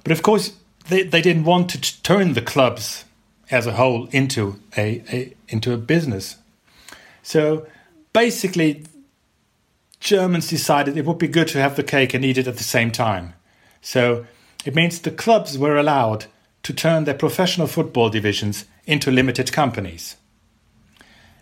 But 0.02 0.12
of 0.12 0.23
course, 0.23 0.52
they, 0.88 1.02
they 1.02 1.23
didn't 1.23 1.45
want 1.45 1.71
to 1.71 1.80
t- 1.80 1.97
turn 2.02 2.33
the 2.33 2.42
clubs 2.42 3.04
as 3.50 3.66
a 3.66 3.73
whole 3.73 4.07
into 4.09 4.61
a, 4.76 5.02
a 5.12 5.35
into 5.49 5.73
a 5.73 5.76
business. 5.76 6.37
So 7.23 7.66
basically, 8.12 8.85
Germans 9.99 10.49
decided 10.49 10.97
it 10.97 11.04
would 11.04 11.19
be 11.19 11.28
good 11.28 11.49
to 11.49 11.61
have 11.61 11.76
the 11.76 11.83
cake 11.83 12.14
and 12.14 12.25
eat 12.25 12.38
it 12.38 12.47
at 12.47 12.57
the 12.57 12.64
same 12.64 12.90
time. 12.90 13.35
So 13.83 14.26
it 14.64 14.75
means 14.75 15.00
the 15.00 15.11
clubs 15.11 15.59
were 15.59 15.76
allowed 15.76 16.26
to 16.62 16.73
turn 16.73 17.04
their 17.04 17.14
professional 17.14 17.66
football 17.66 18.11
divisions 18.11 18.64
into 18.91 19.11
limited 19.11 19.53
companies. 19.53 20.17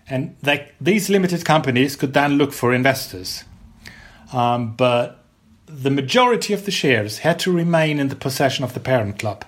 And 0.06 0.36
they, 0.42 0.70
these 0.80 1.08
limited 1.08 1.44
companies 1.44 1.96
could 1.96 2.12
then 2.12 2.32
look 2.38 2.52
for 2.52 2.74
investors. 2.74 3.44
Um, 4.32 4.74
but 4.76 5.24
the 5.66 5.90
majority 5.90 6.52
of 6.52 6.64
the 6.64 6.70
shares 6.70 7.18
had 7.18 7.38
to 7.40 7.52
remain 7.52 7.98
in 7.98 8.08
the 8.08 8.16
possession 8.16 8.64
of 8.64 8.74
the 8.74 8.80
parent 8.80 9.18
club. 9.18 9.44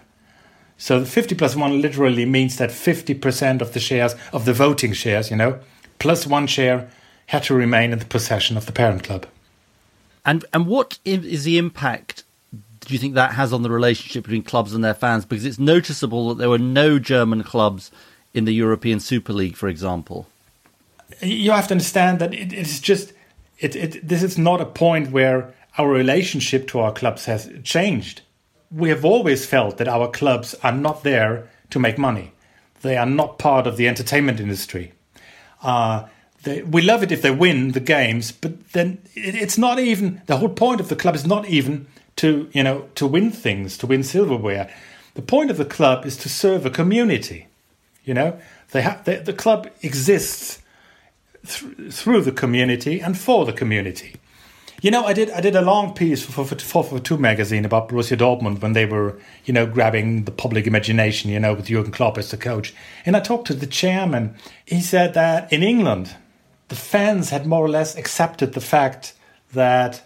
So 0.78 0.98
the 0.98 1.06
50 1.06 1.34
plus 1.34 1.54
1 1.54 1.82
literally 1.82 2.24
means 2.24 2.56
that 2.56 2.70
50% 2.70 3.60
of 3.60 3.74
the 3.74 3.80
shares, 3.80 4.14
of 4.32 4.46
the 4.46 4.54
voting 4.54 4.94
shares, 4.94 5.30
you 5.30 5.36
know, 5.36 5.60
plus 5.98 6.26
one 6.26 6.46
share 6.46 6.90
had 7.26 7.42
to 7.44 7.54
remain 7.54 7.92
in 7.92 7.98
the 7.98 8.06
possession 8.06 8.56
of 8.56 8.64
the 8.64 8.72
parent 8.72 9.04
club. 9.04 9.26
And 10.24 10.44
and 10.52 10.66
what 10.66 10.98
is 11.04 11.44
the 11.44 11.58
impact 11.58 12.24
do 12.90 12.94
you 12.94 12.98
think 12.98 13.14
that 13.14 13.34
has 13.34 13.52
on 13.52 13.62
the 13.62 13.70
relationship 13.70 14.24
between 14.24 14.42
clubs 14.42 14.74
and 14.74 14.82
their 14.82 14.94
fans? 14.94 15.24
Because 15.24 15.44
it's 15.44 15.60
noticeable 15.60 16.30
that 16.30 16.38
there 16.38 16.50
were 16.50 16.58
no 16.58 16.98
German 16.98 17.44
clubs 17.44 17.92
in 18.34 18.46
the 18.46 18.52
European 18.52 18.98
Super 18.98 19.32
League, 19.32 19.56
for 19.56 19.68
example. 19.68 20.26
you 21.20 21.52
have 21.52 21.68
to 21.68 21.74
understand 21.74 22.18
that 22.18 22.34
it, 22.34 22.52
it's 22.52 22.80
just 22.80 23.12
it, 23.60 23.76
it. 23.76 24.08
This 24.08 24.24
is 24.24 24.36
not 24.36 24.60
a 24.60 24.66
point 24.66 25.12
where 25.12 25.54
our 25.78 25.88
relationship 25.88 26.66
to 26.68 26.80
our 26.80 26.92
clubs 26.92 27.26
has 27.26 27.48
changed. 27.62 28.22
We 28.72 28.88
have 28.88 29.04
always 29.04 29.46
felt 29.46 29.78
that 29.78 29.86
our 29.86 30.08
clubs 30.08 30.56
are 30.64 30.72
not 30.72 31.04
there 31.04 31.48
to 31.70 31.78
make 31.78 31.96
money. 31.96 32.32
They 32.82 32.96
are 32.96 33.06
not 33.06 33.38
part 33.38 33.68
of 33.68 33.76
the 33.76 33.86
entertainment 33.86 34.40
industry. 34.40 34.94
Uh, 35.62 36.08
they, 36.42 36.62
we 36.62 36.82
love 36.82 37.04
it 37.04 37.12
if 37.12 37.22
they 37.22 37.30
win 37.30 37.70
the 37.70 37.80
games, 37.80 38.32
but 38.32 38.72
then 38.72 38.98
it, 39.14 39.36
it's 39.36 39.58
not 39.58 39.78
even 39.78 40.22
the 40.26 40.38
whole 40.38 40.48
point 40.48 40.80
of 40.80 40.88
the 40.88 40.96
club 40.96 41.14
is 41.14 41.24
not 41.24 41.46
even 41.46 41.86
to 42.20 42.50
you 42.52 42.62
know 42.62 42.88
to 42.94 43.06
win 43.06 43.30
things, 43.30 43.78
to 43.78 43.86
win 43.86 44.02
silverware. 44.02 44.72
The 45.14 45.22
point 45.22 45.50
of 45.50 45.56
the 45.56 45.64
club 45.64 46.06
is 46.06 46.16
to 46.18 46.28
serve 46.28 46.66
a 46.66 46.70
community. 46.70 47.46
You 48.04 48.14
know, 48.14 48.38
they 48.72 48.82
have 48.82 49.04
they, 49.04 49.16
the 49.16 49.32
club 49.32 49.70
exists 49.82 50.60
th- 51.46 51.92
through 51.92 52.22
the 52.22 52.32
community 52.32 53.00
and 53.00 53.18
for 53.18 53.46
the 53.46 53.52
community. 53.52 54.16
You 54.82 54.90
know, 54.90 55.04
I 55.06 55.14
did 55.14 55.30
I 55.30 55.40
did 55.40 55.56
a 55.56 55.62
long 55.62 55.94
piece 55.94 56.22
for 56.22 56.44
for, 56.44 56.56
for, 56.56 56.84
for 56.84 57.00
Two 57.00 57.16
magazine 57.16 57.64
about 57.64 57.88
Borussia 57.88 58.18
Dortmund 58.18 58.60
when 58.60 58.74
they 58.74 58.84
were 58.84 59.18
you 59.46 59.54
know 59.54 59.66
grabbing 59.66 60.24
the 60.24 60.30
public 60.30 60.66
imagination. 60.66 61.30
You 61.30 61.40
know, 61.40 61.54
with 61.54 61.66
Jurgen 61.66 61.92
Klopp 61.92 62.18
as 62.18 62.30
the 62.30 62.36
coach, 62.36 62.74
and 63.06 63.16
I 63.16 63.20
talked 63.20 63.46
to 63.46 63.54
the 63.54 63.66
chairman. 63.66 64.34
He 64.66 64.82
said 64.82 65.14
that 65.14 65.50
in 65.50 65.62
England, 65.62 66.16
the 66.68 66.76
fans 66.76 67.30
had 67.30 67.46
more 67.46 67.64
or 67.64 67.70
less 67.70 67.96
accepted 67.96 68.52
the 68.52 68.60
fact 68.60 69.14
that 69.54 70.02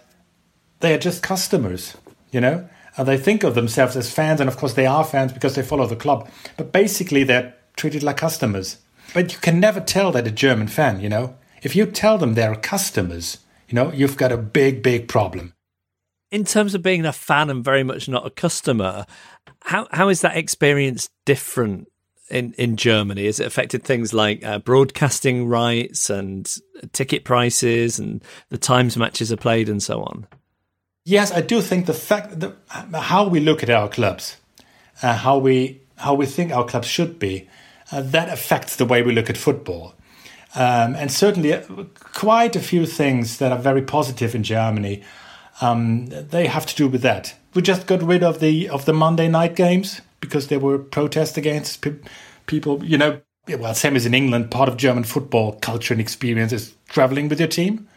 they 0.79 0.93
are 0.93 0.99
just 1.09 1.21
customers. 1.21 1.97
You 2.31 2.41
know, 2.41 2.69
and 2.97 3.07
they 3.07 3.17
think 3.17 3.43
of 3.43 3.55
themselves 3.55 3.95
as 3.95 4.11
fans, 4.11 4.39
and 4.39 4.47
of 4.49 4.57
course 4.57 4.73
they 4.73 4.85
are 4.85 5.03
fans 5.03 5.33
because 5.33 5.55
they 5.55 5.61
follow 5.61 5.87
the 5.87 5.95
club. 5.95 6.29
But 6.57 6.71
basically, 6.71 7.23
they're 7.23 7.55
treated 7.75 8.03
like 8.03 8.17
customers. 8.17 8.77
But 9.13 9.33
you 9.33 9.39
can 9.39 9.59
never 9.59 9.79
tell 9.79 10.11
that 10.11 10.27
a 10.27 10.31
German 10.31 10.67
fan, 10.67 10.99
you 10.99 11.09
know? 11.09 11.35
If 11.61 11.75
you 11.75 11.85
tell 11.85 12.17
them 12.17 12.33
they're 12.33 12.55
customers, 12.55 13.39
you 13.67 13.75
know, 13.75 13.91
you've 13.91 14.17
got 14.17 14.31
a 14.31 14.37
big, 14.37 14.83
big 14.83 15.07
problem. 15.07 15.53
In 16.31 16.43
terms 16.43 16.75
of 16.75 16.81
being 16.81 17.05
a 17.05 17.13
fan 17.13 17.49
and 17.49 17.63
very 17.63 17.83
much 17.83 18.09
not 18.09 18.25
a 18.25 18.29
customer, 18.29 19.05
how 19.61 19.87
how 19.91 20.09
is 20.09 20.21
that 20.21 20.37
experience 20.37 21.09
different 21.25 21.87
in, 22.29 22.53
in 22.53 22.75
Germany? 22.77 23.25
Has 23.25 23.39
it 23.39 23.47
affected 23.47 23.83
things 23.83 24.13
like 24.13 24.43
uh, 24.43 24.59
broadcasting 24.59 25.47
rights 25.47 26.09
and 26.09 26.53
ticket 26.91 27.25
prices 27.25 27.99
and 27.99 28.23
the 28.49 28.57
times 28.57 28.97
matches 28.97 29.31
are 29.31 29.37
played 29.37 29.69
and 29.69 29.81
so 29.81 30.03
on? 30.03 30.27
Yes, 31.07 31.31
I 31.31 31.41
do 31.41 31.61
think 31.61 31.85
the 31.85 31.93
fact 31.93 32.39
that 32.39 32.55
how 32.91 33.27
we 33.27 33.39
look 33.39 33.61
at 33.61 33.69
our 33.69 33.87
clubs, 33.87 34.37
uh, 35.03 35.13
how 35.13 35.37
we 35.37 35.81
how 35.97 36.15
we 36.15 36.25
think 36.25 36.51
our 36.51 36.65
clubs 36.65 36.87
should 36.87 37.19
be, 37.19 37.47
uh, 37.91 38.01
that 38.01 38.27
affects 38.29 38.75
the 38.75 38.85
way 38.85 39.03
we 39.03 39.13
look 39.13 39.29
at 39.29 39.37
football. 39.37 39.93
Um, 40.55 40.95
and 40.95 41.11
certainly, 41.11 41.53
uh, 41.53 41.61
quite 42.13 42.55
a 42.55 42.59
few 42.59 42.87
things 42.87 43.37
that 43.37 43.51
are 43.51 43.59
very 43.59 43.83
positive 43.83 44.33
in 44.33 44.41
Germany, 44.41 45.03
um, 45.61 46.07
they 46.07 46.47
have 46.47 46.65
to 46.65 46.75
do 46.75 46.87
with 46.87 47.03
that. 47.03 47.35
We 47.53 47.61
just 47.61 47.85
got 47.85 48.01
rid 48.01 48.23
of 48.23 48.39
the 48.39 48.67
of 48.69 48.85
the 48.85 48.93
Monday 48.93 49.27
night 49.27 49.55
games 49.55 50.01
because 50.21 50.47
there 50.47 50.59
were 50.59 50.79
protests 50.79 51.37
against 51.37 51.81
pe- 51.81 51.99
people. 52.47 52.83
You 52.83 52.97
know, 52.97 53.21
well, 53.47 53.75
same 53.75 53.95
as 53.95 54.07
in 54.07 54.15
England, 54.15 54.49
part 54.49 54.69
of 54.69 54.77
German 54.77 55.03
football 55.03 55.53
culture 55.61 55.93
and 55.93 56.01
experience 56.01 56.51
is 56.51 56.73
traveling 56.89 57.29
with 57.29 57.39
your 57.39 57.47
team. 57.49 57.87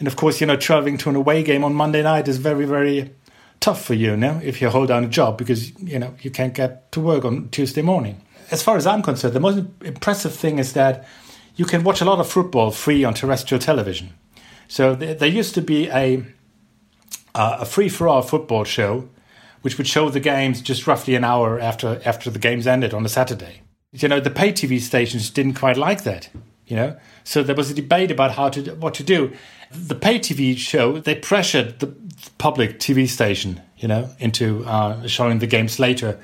And 0.00 0.08
of 0.08 0.16
course, 0.16 0.40
you 0.40 0.46
know, 0.46 0.56
traveling 0.56 0.98
to 0.98 1.10
an 1.10 1.14
away 1.14 1.44
game 1.44 1.62
on 1.62 1.74
Monday 1.74 2.02
night 2.02 2.26
is 2.26 2.38
very, 2.38 2.64
very 2.64 3.14
tough 3.60 3.84
for 3.84 3.94
you 3.94 4.16
now 4.16 4.40
if 4.42 4.60
you 4.60 4.70
hold 4.70 4.88
down 4.88 5.04
a 5.04 5.08
job 5.08 5.36
because 5.36 5.78
you 5.78 5.98
know 5.98 6.14
you 6.22 6.30
can't 6.30 6.54
get 6.54 6.90
to 6.92 7.00
work 7.00 7.24
on 7.24 7.48
Tuesday 7.50 7.82
morning. 7.82 8.20
As 8.50 8.62
far 8.62 8.76
as 8.76 8.86
I'm 8.86 9.02
concerned, 9.02 9.34
the 9.34 9.40
most 9.40 9.64
impressive 9.84 10.34
thing 10.34 10.58
is 10.58 10.72
that 10.72 11.06
you 11.56 11.66
can 11.66 11.84
watch 11.84 12.00
a 12.00 12.06
lot 12.06 12.18
of 12.18 12.26
football 12.26 12.70
free 12.70 13.04
on 13.04 13.14
terrestrial 13.14 13.60
television. 13.60 14.14
So 14.66 14.94
there 14.94 15.28
used 15.28 15.54
to 15.54 15.60
be 15.60 15.88
a 15.90 16.24
uh, 17.34 17.58
a 17.60 17.64
free 17.64 17.88
for 17.88 18.08
all 18.08 18.22
football 18.22 18.64
show, 18.64 19.08
which 19.60 19.76
would 19.76 19.86
show 19.86 20.08
the 20.08 20.20
games 20.20 20.62
just 20.62 20.86
roughly 20.86 21.14
an 21.14 21.24
hour 21.24 21.60
after 21.60 22.00
after 22.04 22.30
the 22.30 22.38
games 22.38 22.66
ended 22.66 22.94
on 22.94 23.04
a 23.04 23.08
Saturday. 23.08 23.60
You 23.92 24.08
know, 24.08 24.20
the 24.20 24.30
pay 24.30 24.52
TV 24.52 24.80
stations 24.80 25.28
didn't 25.30 25.54
quite 25.54 25.76
like 25.76 26.04
that. 26.04 26.30
You 26.70 26.76
know, 26.76 26.96
so 27.24 27.42
there 27.42 27.56
was 27.56 27.68
a 27.68 27.74
debate 27.74 28.12
about 28.12 28.30
how 28.30 28.48
to 28.50 28.74
what 28.76 28.94
to 28.94 29.02
do. 29.02 29.32
The 29.72 29.96
pay 29.96 30.20
TV 30.20 30.56
show 30.56 30.98
they 30.98 31.16
pressured 31.16 31.80
the 31.80 31.92
public 32.38 32.78
TV 32.78 33.08
station, 33.08 33.60
you 33.76 33.88
know, 33.88 34.08
into 34.20 34.64
uh, 34.64 35.04
showing 35.08 35.40
the 35.40 35.48
games 35.48 35.80
later. 35.80 36.18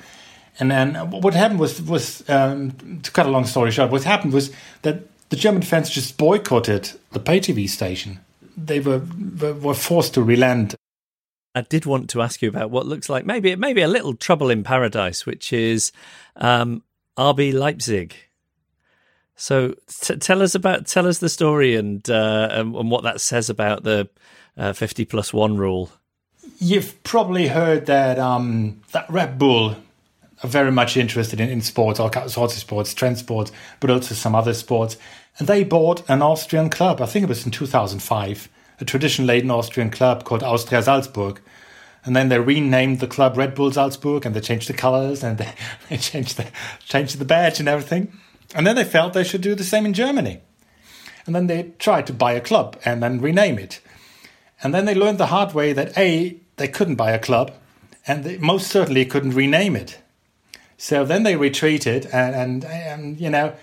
And 0.59 0.71
then 0.71 0.95
what 1.11 1.33
happened 1.33 1.59
was 1.59 1.81
was 1.81 2.27
um, 2.29 3.01
to 3.03 3.11
cut 3.11 3.25
a 3.25 3.29
long 3.29 3.45
story 3.45 3.71
short, 3.71 3.91
what 3.91 4.03
happened 4.03 4.33
was 4.33 4.51
that 4.83 5.03
the 5.29 5.35
German 5.35 5.63
fans 5.63 5.89
just 5.89 6.17
boycotted 6.17 6.91
the 7.11 7.19
pay 7.19 7.39
TV 7.41 7.67
station. 7.67 8.19
They 8.55 8.79
were 8.79 9.01
were 9.61 9.73
forced 9.73 10.13
to 10.13 10.23
relent. 10.23 10.75
I 11.55 11.61
did 11.61 11.85
want 11.85 12.09
to 12.11 12.21
ask 12.21 12.41
you 12.41 12.49
about 12.49 12.71
what 12.71 12.85
looks 12.85 13.09
like 13.09 13.25
maybe 13.25 13.53
maybe 13.57 13.81
a 13.81 13.87
little 13.87 14.15
trouble 14.15 14.49
in 14.49 14.63
paradise, 14.63 15.25
which 15.25 15.51
is 15.51 15.91
um, 16.37 16.83
RB 17.17 17.53
Leipzig. 17.53 18.15
So 19.37 19.75
t- 20.01 20.17
tell 20.17 20.41
us 20.41 20.55
about 20.55 20.87
tell 20.87 21.07
us 21.07 21.19
the 21.19 21.29
story 21.29 21.75
and, 21.75 22.07
uh, 22.09 22.49
and, 22.51 22.75
and 22.75 22.91
what 22.91 23.03
that 23.03 23.21
says 23.21 23.49
about 23.49 23.83
the 23.83 24.09
uh, 24.57 24.73
fifty 24.73 25.05
plus 25.05 25.31
one 25.31 25.57
rule. 25.57 25.91
You've 26.57 27.01
probably 27.03 27.47
heard 27.47 27.85
that 27.85 28.17
um, 28.17 28.81
that 28.91 29.09
Red 29.09 29.37
Bull 29.37 29.75
are 30.43 30.49
very 30.49 30.71
much 30.71 30.97
interested 30.97 31.39
in, 31.39 31.49
in 31.49 31.61
sports, 31.61 31.99
all 31.99 32.11
sorts 32.27 32.53
of 32.55 32.59
sports, 32.59 32.93
trend 32.93 33.19
sports, 33.19 33.51
but 33.79 33.89
also 33.89 34.15
some 34.15 34.35
other 34.35 34.53
sports. 34.53 34.97
And 35.37 35.47
they 35.47 35.63
bought 35.63 36.07
an 36.09 36.21
Austrian 36.21 36.69
club. 36.69 36.99
I 36.99 37.05
think 37.05 37.23
it 37.23 37.29
was 37.29 37.45
in 37.45 37.51
2005, 37.51 38.49
a 38.79 38.85
tradition-laden 38.85 39.51
Austrian 39.51 39.91
club 39.91 40.23
called 40.23 40.43
Austria 40.43 40.81
Salzburg. 40.81 41.41
And 42.05 42.15
then 42.15 42.29
they 42.29 42.39
renamed 42.39 43.01
the 43.01 43.07
club 43.07 43.37
Red 43.37 43.53
Bull 43.53 43.71
Salzburg, 43.71 44.25
and 44.25 44.35
they 44.35 44.39
changed 44.39 44.69
the 44.69 44.73
colors, 44.73 45.23
and 45.23 45.37
they, 45.37 45.53
they 45.89 45.97
changed 45.97 46.37
the 46.37 46.47
changed 46.85 47.19
the 47.19 47.25
badge 47.25 47.59
and 47.59 47.67
everything. 47.67 48.17
And 48.55 48.65
then 48.65 48.75
they 48.75 48.83
felt 48.83 49.13
they 49.13 49.23
should 49.23 49.41
do 49.41 49.55
the 49.55 49.63
same 49.63 49.85
in 49.85 49.93
Germany. 49.93 50.41
And 51.25 51.35
then 51.35 51.47
they 51.47 51.73
tried 51.79 52.07
to 52.07 52.13
buy 52.13 52.33
a 52.33 52.41
club 52.41 52.77
and 52.85 53.03
then 53.03 53.19
rename 53.19 53.59
it. 53.59 53.81
And 54.63 54.73
then 54.73 54.85
they 54.85 54.95
learned 54.95 55.17
the 55.17 55.27
hard 55.27 55.53
way 55.53 55.73
that 55.73 55.97
A, 55.97 56.37
they 56.55 56.67
couldn't 56.67 56.95
buy 56.95 57.11
a 57.11 57.19
club, 57.19 57.51
and 58.07 58.23
they 58.23 58.37
most 58.37 58.67
certainly 58.67 59.05
couldn't 59.05 59.35
rename 59.35 59.75
it. 59.75 59.99
So 60.77 61.03
then 61.03 61.23
they 61.23 61.35
retreated 61.35 62.05
and, 62.07 62.35
and, 62.35 62.65
and 62.65 63.19
you 63.19 63.29
know, 63.29 63.53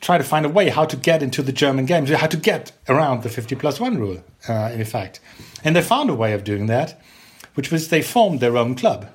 try 0.00 0.18
to 0.18 0.24
find 0.24 0.46
a 0.46 0.48
way 0.48 0.68
how 0.68 0.84
to 0.84 0.96
get 0.96 1.22
into 1.22 1.42
the 1.42 1.52
German 1.52 1.84
games, 1.84 2.10
how 2.10 2.26
to 2.26 2.36
get 2.36 2.72
around 2.88 3.22
the 3.22 3.28
50 3.28 3.56
plus 3.56 3.80
1 3.80 3.98
rule, 3.98 4.22
uh, 4.48 4.70
in 4.72 4.80
effect. 4.80 5.20
And 5.62 5.74
they 5.74 5.82
found 5.82 6.10
a 6.10 6.14
way 6.14 6.32
of 6.32 6.44
doing 6.44 6.66
that, 6.66 7.00
which 7.54 7.70
was 7.70 7.88
they 7.88 8.02
formed 8.02 8.40
their 8.40 8.56
own 8.56 8.74
club. 8.74 9.08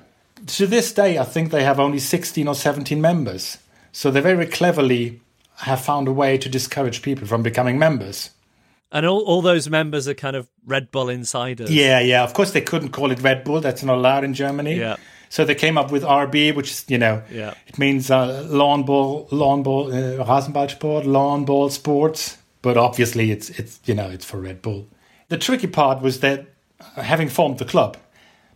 To 0.46 0.66
this 0.66 0.92
day, 0.92 1.18
I 1.18 1.24
think 1.24 1.50
they 1.50 1.64
have 1.64 1.80
only 1.80 1.98
16 1.98 2.46
or 2.48 2.54
17 2.54 3.00
members. 3.00 3.58
So 3.92 4.10
they 4.10 4.20
very 4.20 4.46
cleverly 4.46 5.20
have 5.56 5.80
found 5.80 6.08
a 6.08 6.12
way 6.12 6.38
to 6.38 6.48
discourage 6.48 7.02
people 7.02 7.26
from 7.26 7.42
becoming 7.42 7.78
members. 7.78 8.30
And 8.92 9.06
all, 9.06 9.20
all 9.20 9.40
those 9.42 9.68
members 9.68 10.08
are 10.08 10.14
kind 10.14 10.34
of 10.34 10.48
Red 10.66 10.90
Bull 10.90 11.08
insiders. 11.08 11.70
Yeah, 11.70 12.00
yeah. 12.00 12.24
Of 12.24 12.34
course, 12.34 12.52
they 12.52 12.60
couldn't 12.60 12.90
call 12.90 13.12
it 13.12 13.20
Red 13.22 13.44
Bull. 13.44 13.60
That's 13.60 13.84
not 13.84 13.96
allowed 13.96 14.24
in 14.24 14.34
Germany. 14.34 14.76
Yeah. 14.76 14.96
So 15.28 15.44
they 15.44 15.54
came 15.54 15.78
up 15.78 15.92
with 15.92 16.02
RB, 16.02 16.54
which 16.56 16.70
is, 16.72 16.84
you 16.88 16.98
know, 16.98 17.22
yeah. 17.30 17.54
it 17.68 17.78
means 17.78 18.10
uh, 18.10 18.44
lawn 18.48 18.82
ball, 18.82 19.28
lawn 19.30 19.62
ball, 19.62 19.92
uh, 19.92 20.24
Rasenballsport, 20.24 21.04
lawn 21.04 21.44
ball 21.44 21.70
sports. 21.70 22.36
But 22.62 22.76
obviously, 22.76 23.30
it's, 23.30 23.48
it's, 23.50 23.78
you 23.84 23.94
know, 23.94 24.10
it's 24.10 24.24
for 24.24 24.38
Red 24.38 24.60
Bull. 24.60 24.88
The 25.28 25.38
tricky 25.38 25.68
part 25.68 26.02
was 26.02 26.18
that 26.20 26.46
uh, 26.80 27.02
having 27.02 27.28
formed 27.28 27.58
the 27.58 27.64
club, 27.64 27.96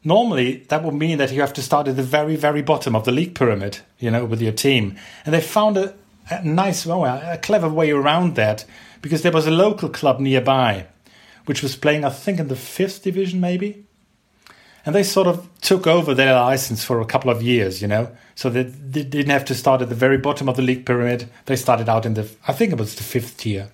normally 0.04 0.64
that 0.68 0.84
would 0.84 0.94
mean 0.94 1.18
that 1.18 1.32
you 1.32 1.40
have 1.40 1.52
to 1.54 1.62
start 1.62 1.88
at 1.88 1.96
the 1.96 2.02
very, 2.02 2.36
very 2.36 2.62
bottom 2.62 2.94
of 2.94 3.04
the 3.04 3.12
league 3.12 3.34
pyramid, 3.34 3.78
you 3.98 4.10
know, 4.10 4.24
with 4.24 4.40
your 4.40 4.52
team. 4.52 4.96
And 5.24 5.34
they 5.34 5.40
found 5.40 5.76
a, 5.76 5.94
a 6.30 6.44
nice, 6.44 6.86
well, 6.86 7.04
a 7.04 7.38
clever 7.38 7.68
way 7.68 7.90
around 7.90 8.36
that 8.36 8.64
because 9.02 9.22
there 9.22 9.32
was 9.32 9.46
a 9.46 9.50
local 9.50 9.88
club 9.88 10.20
nearby, 10.20 10.86
which 11.46 11.62
was 11.62 11.76
playing, 11.76 12.04
I 12.04 12.10
think, 12.10 12.38
in 12.38 12.48
the 12.48 12.56
fifth 12.56 13.02
division, 13.02 13.40
maybe. 13.40 13.84
And 14.86 14.94
they 14.94 15.02
sort 15.02 15.26
of 15.26 15.48
took 15.62 15.86
over 15.86 16.14
their 16.14 16.34
license 16.34 16.84
for 16.84 17.00
a 17.00 17.06
couple 17.06 17.30
of 17.30 17.42
years, 17.42 17.80
you 17.80 17.88
know. 17.88 18.14
So 18.34 18.50
they, 18.50 18.64
they 18.64 19.02
didn't 19.02 19.30
have 19.30 19.46
to 19.46 19.54
start 19.54 19.80
at 19.80 19.88
the 19.88 19.94
very 19.94 20.18
bottom 20.18 20.48
of 20.48 20.56
the 20.56 20.62
league 20.62 20.84
pyramid. 20.84 21.30
They 21.46 21.56
started 21.56 21.88
out 21.88 22.04
in 22.04 22.14
the, 22.14 22.28
I 22.46 22.52
think 22.52 22.72
it 22.72 22.78
was 22.78 22.94
the 22.94 23.02
fifth 23.02 23.38
tier. 23.38 23.70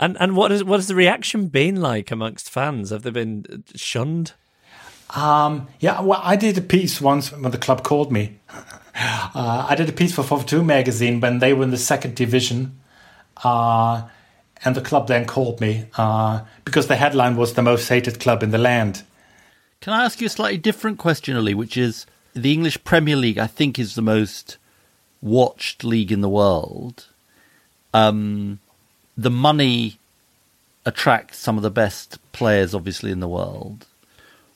And 0.00 0.16
and 0.18 0.34
what 0.34 0.50
is 0.50 0.64
what 0.64 0.78
has 0.78 0.88
the 0.88 0.94
reaction 0.94 1.48
been 1.48 1.76
like 1.76 2.10
amongst 2.10 2.48
fans? 2.48 2.88
Have 2.88 3.02
they 3.02 3.10
been 3.10 3.64
shunned? 3.76 4.32
Um, 5.14 5.68
yeah, 5.80 6.00
well, 6.00 6.20
I 6.22 6.36
did 6.36 6.56
a 6.58 6.62
piece 6.62 7.00
once 7.00 7.32
when 7.32 7.50
the 7.50 7.58
club 7.58 7.82
called 7.82 8.12
me. 8.12 8.38
Uh, 8.92 9.66
I 9.70 9.76
did 9.76 9.88
a 9.88 9.92
piece 9.92 10.12
for 10.12 10.22
42 10.22 10.62
magazine 10.62 11.20
when 11.20 11.38
they 11.38 11.54
were 11.54 11.62
in 11.62 11.70
the 11.70 11.78
second 11.78 12.16
division. 12.16 12.80
Uh, 13.42 14.02
and 14.64 14.74
the 14.74 14.80
club 14.80 15.08
then 15.08 15.24
called 15.24 15.60
me 15.60 15.86
uh, 15.96 16.40
because 16.64 16.86
the 16.88 16.96
headline 16.96 17.36
was 17.36 17.54
the 17.54 17.62
most 17.62 17.88
hated 17.88 18.20
club 18.20 18.42
in 18.42 18.50
the 18.50 18.58
land. 18.58 19.04
Can 19.80 19.94
I 19.94 20.04
ask 20.04 20.20
you 20.20 20.26
a 20.26 20.30
slightly 20.30 20.58
different 20.58 20.98
question, 20.98 21.36
Uli, 21.36 21.54
which 21.54 21.76
is 21.76 22.04
the 22.34 22.52
English 22.52 22.82
Premier 22.84 23.16
League, 23.16 23.38
I 23.38 23.46
think, 23.46 23.78
is 23.78 23.94
the 23.94 24.02
most 24.02 24.58
watched 25.22 25.84
league 25.84 26.12
in 26.12 26.20
the 26.20 26.28
world. 26.28 27.06
Um, 27.94 28.58
the 29.16 29.30
money 29.30 29.98
attracts 30.84 31.38
some 31.38 31.56
of 31.56 31.62
the 31.62 31.70
best 31.70 32.18
players, 32.32 32.74
obviously, 32.74 33.10
in 33.10 33.20
the 33.20 33.28
world. 33.28 33.86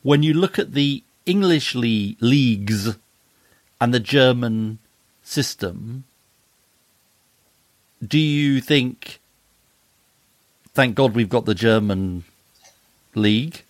When 0.04 0.22
you 0.22 0.34
look 0.34 0.58
at 0.58 0.74
the 0.74 1.02
English 1.24 1.74
le- 1.74 2.14
leagues 2.20 2.94
and 3.80 3.94
the 3.94 4.00
German 4.00 4.78
system, 5.22 6.04
do 8.06 8.18
you 8.18 8.60
think, 8.60 9.18
thank 10.74 10.94
God 10.94 11.14
we've 11.14 11.30
got 11.30 11.46
the 11.46 11.54
German 11.54 12.24
league? 13.14 13.62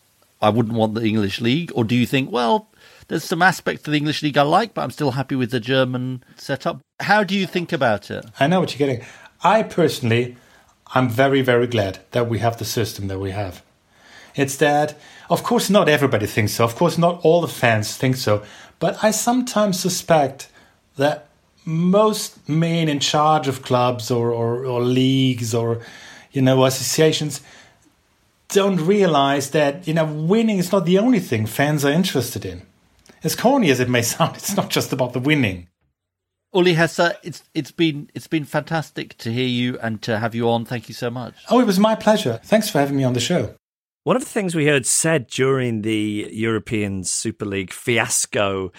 I 0.42 0.48
wouldn't 0.48 0.74
want 0.74 0.94
the 0.94 1.04
English 1.04 1.40
league. 1.40 1.70
Or 1.72 1.84
do 1.84 1.94
you 1.94 2.04
think, 2.04 2.32
well, 2.32 2.66
there's 3.06 3.22
some 3.22 3.40
aspects 3.40 3.86
of 3.86 3.92
the 3.92 3.98
English 3.98 4.20
league 4.20 4.36
I 4.36 4.42
like, 4.42 4.74
but 4.74 4.82
I'm 4.82 4.90
still 4.90 5.12
happy 5.12 5.36
with 5.36 5.52
the 5.52 5.60
German 5.60 6.24
setup? 6.34 6.80
How 6.98 7.22
do 7.22 7.36
you 7.36 7.46
think 7.46 7.72
about 7.72 8.10
it? 8.10 8.26
I 8.40 8.48
know 8.48 8.58
what 8.58 8.76
you're 8.76 8.88
getting. 8.88 9.06
I 9.44 9.62
personally, 9.62 10.36
I'm 10.96 11.08
very, 11.08 11.42
very 11.42 11.68
glad 11.68 12.00
that 12.10 12.28
we 12.28 12.40
have 12.40 12.58
the 12.58 12.64
system 12.64 13.06
that 13.06 13.20
we 13.20 13.30
have. 13.30 13.62
It's 14.34 14.56
that, 14.56 14.98
of 15.30 15.42
course, 15.42 15.70
not 15.70 15.88
everybody 15.88 16.26
thinks 16.26 16.52
so. 16.52 16.64
Of 16.64 16.76
course, 16.76 16.98
not 16.98 17.20
all 17.24 17.40
the 17.40 17.48
fans 17.48 17.96
think 17.96 18.16
so. 18.16 18.42
But 18.78 19.02
I 19.02 19.10
sometimes 19.10 19.80
suspect 19.80 20.48
that 20.96 21.28
most 21.64 22.46
men 22.48 22.88
in 22.88 23.00
charge 23.00 23.48
of 23.48 23.62
clubs 23.62 24.10
or, 24.10 24.30
or, 24.30 24.66
or 24.66 24.82
leagues 24.82 25.54
or, 25.54 25.80
you 26.32 26.42
know, 26.42 26.64
associations 26.64 27.40
don't 28.48 28.76
realize 28.76 29.50
that, 29.50 29.88
you 29.88 29.94
know, 29.94 30.04
winning 30.04 30.58
is 30.58 30.70
not 30.70 30.84
the 30.84 30.98
only 30.98 31.20
thing 31.20 31.46
fans 31.46 31.84
are 31.84 31.92
interested 31.92 32.44
in. 32.44 32.62
As 33.22 33.34
corny 33.34 33.70
as 33.70 33.80
it 33.80 33.88
may 33.88 34.02
sound, 34.14 34.36
it's 34.36 34.56
not 34.56 34.70
just 34.70 34.92
about 34.92 35.12
the 35.12 35.20
winning. 35.20 35.68
Uli 36.52 36.74
Hesse, 36.74 37.14
it's 37.24 37.42
it's 37.52 37.72
been 37.72 38.08
it's 38.14 38.28
been 38.28 38.44
fantastic 38.44 39.18
to 39.18 39.32
hear 39.32 39.46
you 39.46 39.76
and 39.80 40.00
to 40.02 40.20
have 40.20 40.36
you 40.36 40.48
on. 40.48 40.64
Thank 40.64 40.88
you 40.88 40.94
so 40.94 41.10
much. 41.10 41.34
Oh, 41.50 41.58
it 41.58 41.66
was 41.66 41.80
my 41.80 41.96
pleasure. 41.96 42.40
Thanks 42.44 42.70
for 42.70 42.78
having 42.78 42.96
me 42.96 43.02
on 43.02 43.12
the 43.12 43.20
show. 43.20 43.56
One 44.04 44.16
of 44.16 44.22
the 44.22 44.28
things 44.28 44.54
we 44.54 44.66
heard 44.66 44.84
said 44.84 45.28
during 45.28 45.80
the 45.80 46.28
European 46.30 47.04
Super 47.04 47.46
League 47.46 47.72
fiasco 47.72 48.70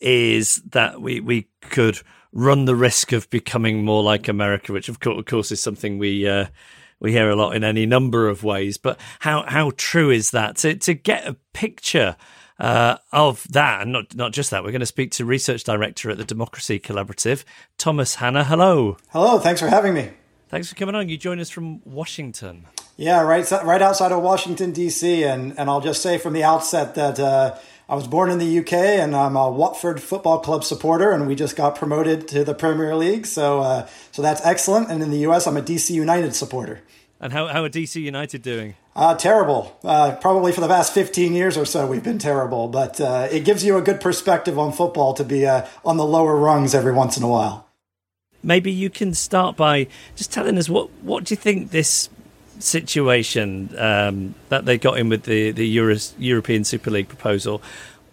is 0.00 0.56
that 0.70 1.00
we, 1.00 1.18
we 1.18 1.48
could 1.62 2.00
run 2.30 2.66
the 2.66 2.76
risk 2.76 3.12
of 3.12 3.30
becoming 3.30 3.86
more 3.86 4.02
like 4.02 4.28
America, 4.28 4.74
which 4.74 4.90
of 4.90 5.00
course, 5.00 5.18
of 5.18 5.24
course 5.24 5.50
is 5.50 5.62
something 5.62 5.96
we 5.96 6.28
uh, 6.28 6.48
we 7.00 7.10
hear 7.12 7.30
a 7.30 7.36
lot 7.36 7.56
in 7.56 7.64
any 7.64 7.86
number 7.86 8.28
of 8.28 8.44
ways. 8.44 8.76
But 8.76 9.00
how 9.20 9.44
how 9.48 9.72
true 9.78 10.10
is 10.10 10.32
that? 10.32 10.56
To 10.56 10.74
to 10.74 10.92
get 10.92 11.26
a 11.26 11.38
picture 11.54 12.14
uh, 12.60 12.98
of 13.12 13.50
that, 13.52 13.80
and 13.80 13.92
not 13.92 14.14
not 14.14 14.34
just 14.34 14.50
that, 14.50 14.62
we're 14.62 14.72
going 14.72 14.80
to 14.80 14.86
speak 14.86 15.10
to 15.12 15.24
research 15.24 15.64
director 15.64 16.10
at 16.10 16.18
the 16.18 16.24
Democracy 16.24 16.78
Collaborative, 16.78 17.44
Thomas 17.78 18.16
Hanna. 18.16 18.44
Hello. 18.44 18.98
Hello. 19.08 19.38
Thanks 19.38 19.62
for 19.62 19.68
having 19.68 19.94
me. 19.94 20.10
Thanks 20.50 20.68
for 20.68 20.74
coming 20.74 20.94
on. 20.94 21.08
You 21.08 21.16
join 21.16 21.40
us 21.40 21.48
from 21.48 21.80
Washington. 21.86 22.66
Yeah, 22.96 23.22
right, 23.22 23.48
right 23.50 23.82
outside 23.82 24.12
of 24.12 24.22
Washington 24.22 24.72
D.C. 24.72 25.24
And 25.24 25.58
and 25.58 25.68
I'll 25.68 25.80
just 25.80 26.02
say 26.02 26.18
from 26.18 26.32
the 26.32 26.44
outset 26.44 26.94
that. 26.94 27.18
Uh, 27.18 27.56
I 27.88 27.94
was 27.94 28.08
born 28.08 28.32
in 28.32 28.38
the 28.38 28.58
UK 28.58 28.72
and 28.72 29.14
I'm 29.14 29.36
a 29.36 29.48
Watford 29.48 30.02
Football 30.02 30.40
Club 30.40 30.64
supporter, 30.64 31.12
and 31.12 31.28
we 31.28 31.36
just 31.36 31.54
got 31.54 31.76
promoted 31.76 32.26
to 32.28 32.42
the 32.42 32.52
Premier 32.52 32.96
League. 32.96 33.26
So, 33.26 33.60
uh, 33.60 33.86
so 34.10 34.22
that's 34.22 34.44
excellent. 34.44 34.90
And 34.90 35.04
in 35.04 35.12
the 35.12 35.18
US, 35.28 35.46
I'm 35.46 35.56
a 35.56 35.62
DC 35.62 35.90
United 35.90 36.34
supporter. 36.34 36.80
And 37.20 37.32
how, 37.32 37.46
how 37.46 37.62
are 37.62 37.68
DC 37.68 38.02
United 38.02 38.42
doing? 38.42 38.74
Uh, 38.96 39.14
terrible. 39.14 39.78
Uh, 39.84 40.16
probably 40.16 40.50
for 40.50 40.60
the 40.60 40.66
past 40.66 40.94
15 40.94 41.32
years 41.32 41.56
or 41.56 41.64
so, 41.64 41.86
we've 41.86 42.02
been 42.02 42.18
terrible. 42.18 42.66
But 42.66 43.00
uh, 43.00 43.28
it 43.30 43.44
gives 43.44 43.64
you 43.64 43.76
a 43.76 43.82
good 43.82 44.00
perspective 44.00 44.58
on 44.58 44.72
football 44.72 45.14
to 45.14 45.22
be 45.22 45.46
uh, 45.46 45.64
on 45.84 45.96
the 45.96 46.04
lower 46.04 46.34
rungs 46.34 46.74
every 46.74 46.92
once 46.92 47.16
in 47.16 47.22
a 47.22 47.28
while. 47.28 47.68
Maybe 48.42 48.72
you 48.72 48.90
can 48.90 49.14
start 49.14 49.56
by 49.56 49.86
just 50.16 50.32
telling 50.32 50.58
us 50.58 50.68
what, 50.68 50.90
what 51.02 51.24
do 51.24 51.32
you 51.32 51.36
think 51.36 51.70
this 51.70 52.10
situation 52.58 53.74
um, 53.78 54.34
that 54.48 54.64
they 54.64 54.78
got 54.78 54.98
in 54.98 55.08
with 55.08 55.24
the, 55.24 55.50
the 55.50 55.66
Euro- 55.68 55.96
European 56.18 56.64
Super 56.64 56.90
League 56.90 57.08
proposal, 57.08 57.62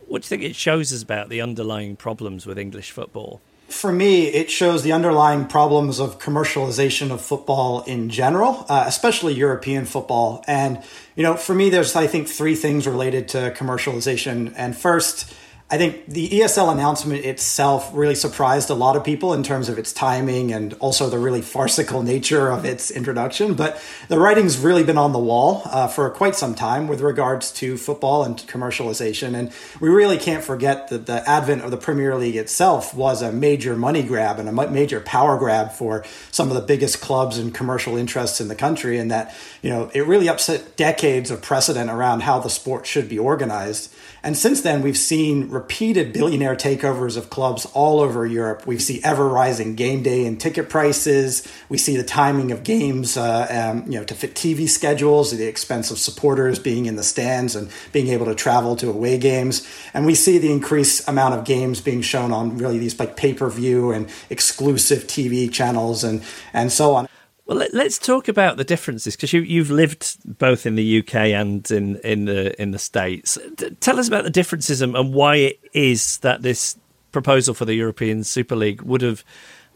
what 0.08 0.22
do 0.22 0.26
you 0.26 0.30
think 0.30 0.44
it 0.44 0.56
shows 0.56 0.94
us 0.94 1.02
about 1.02 1.30
the 1.30 1.42
underlying 1.42 1.96
problems 1.96 2.46
with 2.46 2.58
English 2.58 2.92
football? 2.92 3.42
for 3.74 3.92
me, 3.92 4.28
it 4.28 4.52
shows 4.52 4.84
the 4.84 4.92
underlying 4.92 5.46
problems 5.46 6.00
of 6.00 6.20
commercialization 6.20 7.12
of 7.12 7.20
football 7.22 7.82
in 7.84 8.10
general, 8.10 8.66
uh, 8.70 8.84
especially 8.88 9.34
European 9.34 9.86
football. 9.86 10.44
And, 10.48 10.82
you 11.16 11.24
know, 11.24 11.36
for 11.36 11.56
me, 11.56 11.70
there's, 11.70 11.96
I 11.96 12.08
think, 12.08 12.28
three 12.28 12.56
things 12.56 12.88
related 12.88 13.28
to 13.30 13.52
commercialization. 13.58 14.54
And 14.56 14.78
first, 14.78 15.34
I 15.74 15.78
think 15.80 16.06
the 16.06 16.30
ESL 16.30 16.72
announcement 16.72 17.26
itself 17.26 17.90
really 17.96 18.14
surprised 18.14 18.70
a 18.70 18.76
lot 18.76 18.96
of 18.96 19.04
people 19.04 19.34
in 19.34 19.42
terms 19.42 19.70
of 19.70 19.80
its 19.80 19.92
timing 19.92 20.54
and 20.54 20.76
also 20.76 21.10
the 21.10 21.18
really 21.18 21.42
farcical 21.42 22.04
nature 22.14 22.52
of 22.52 22.64
its 22.64 22.92
introduction. 22.92 23.56
But 23.56 23.82
the 24.08 24.20
writing's 24.20 24.60
really 24.60 24.84
been 24.84 25.00
on 25.00 25.14
the 25.14 25.20
wall 25.20 25.64
uh, 25.66 25.88
for 25.88 26.08
quite 26.12 26.36
some 26.36 26.54
time 26.54 26.88
with 26.88 27.02
regards 27.02 27.52
to 27.54 27.76
football 27.76 28.24
and 28.24 28.38
commercialization. 28.38 29.34
And 29.34 29.52
we 29.80 29.90
really 29.90 30.20
can't 30.20 30.44
forget 30.44 30.90
that 30.90 31.08
the 31.08 31.28
advent 31.28 31.64
of 31.64 31.72
the 31.72 31.78
Premier 31.78 32.16
League 32.18 32.36
itself 32.36 32.94
was 32.94 33.24
a 33.24 33.32
major 33.32 33.76
money 33.76 34.04
grab 34.04 34.38
and 34.38 34.48
a 34.48 34.70
major 34.70 35.00
power 35.00 35.40
grab 35.40 35.72
for 35.72 36.06
some 36.30 36.50
of 36.50 36.54
the 36.54 36.62
biggest 36.62 37.02
clubs 37.02 37.40
and 37.40 37.52
commercial 37.52 37.98
interests 37.98 38.40
in 38.40 38.48
the 38.48 38.54
country. 38.54 39.00
And 39.00 39.10
that, 39.10 39.36
you 39.64 39.72
know, 39.72 39.90
it 39.96 40.06
really 40.06 40.30
upset 40.30 40.78
decades 40.78 41.32
of 41.32 41.42
precedent 41.42 41.90
around 41.90 42.22
how 42.22 42.38
the 42.38 42.52
sport 42.52 42.86
should 42.86 43.10
be 43.10 43.18
organized. 43.18 43.92
And 44.26 44.38
since 44.38 44.62
then, 44.62 44.82
we've 44.82 44.98
seen 44.98 45.50
repeated 45.50 46.14
billionaire 46.14 46.56
takeovers 46.56 47.18
of 47.18 47.30
clubs 47.30 47.66
all 47.74 48.00
over 48.00 48.26
Europe. 48.26 48.66
We 48.66 48.80
see 48.80 49.02
ever 49.04 49.28
rising 49.28 49.76
game 49.76 50.02
day 50.02 50.26
and 50.26 50.40
ticket 50.40 50.70
prices. 50.70 51.46
We 51.68 51.78
see 51.78 51.98
the 51.98 52.06
timing 52.06 52.54
of 52.54 52.64
games, 52.64 53.18
uh, 53.18 53.48
um, 53.50 53.92
you 53.92 54.00
know, 54.00 54.06
to 54.06 54.16
fit 54.16 54.34
TV 54.34 54.70
schedules, 54.70 55.34
at 55.34 55.40
the 55.40 55.48
expense 55.48 55.92
of 55.92 55.98
supporters 55.98 56.58
being 56.58 56.86
in 56.86 56.96
the 56.96 57.04
stands 57.04 57.54
and 57.54 57.70
being 57.92 58.08
able 58.08 58.26
to 58.28 58.36
travel 58.36 58.78
to 58.78 58.90
away 58.90 59.18
games. 59.18 59.68
And 59.94 60.06
we 60.06 60.16
see 60.16 60.38
the 60.38 60.54
increased 60.54 61.06
amount 61.10 61.34
of 61.34 61.44
games 61.44 61.82
being 61.82 62.02
shown 62.02 62.32
on 62.32 62.58
really 62.58 62.78
these 62.78 62.98
like 62.98 63.18
pay 63.18 63.34
per 63.34 63.50
view 63.50 63.92
and 63.92 64.10
exclusive 64.30 65.04
TV 65.04 65.52
channels 65.52 66.06
and 66.06 66.24
and 66.54 66.72
so 66.72 66.96
on. 66.96 67.10
Well, 67.46 67.58
let, 67.58 67.74
us 67.74 67.98
talk 67.98 68.30
about 68.30 68.56
the 68.56 68.64
differences 68.64 69.18
because 69.18 69.34
you, 69.34 69.42
you've 69.42 69.70
lived 69.70 70.18
both 70.38 70.66
in 70.66 70.76
the 70.76 71.00
UK 71.00 71.16
and 71.16 71.70
in, 71.70 71.98
in 71.98 72.26
the 72.26 72.62
in 72.62 72.72
the 72.72 72.80
states. 72.80 73.38
Tell 73.82 74.00
us 74.00 74.08
about 74.08 74.24
the 74.24 74.30
differences 74.30 74.82
and, 74.82 74.96
and 74.96 75.14
why 75.14 75.36
it 75.36 75.60
is 75.74 76.20
that 76.20 76.42
this 76.42 76.78
proposal 77.12 77.54
for 77.54 77.66
the 77.66 77.74
European 77.74 78.24
Super 78.24 78.56
League 78.56 78.82
would 78.82 79.02
have 79.02 79.26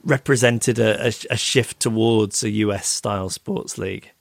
represented 0.04 0.80
a, 0.80 1.08
a, 1.08 1.14
a 1.32 1.38
shift 1.38 1.82
towards 1.82 2.42
a 2.42 2.50
US 2.50 2.88
style 2.88 3.30
sports 3.30 3.78
league. 3.78 4.12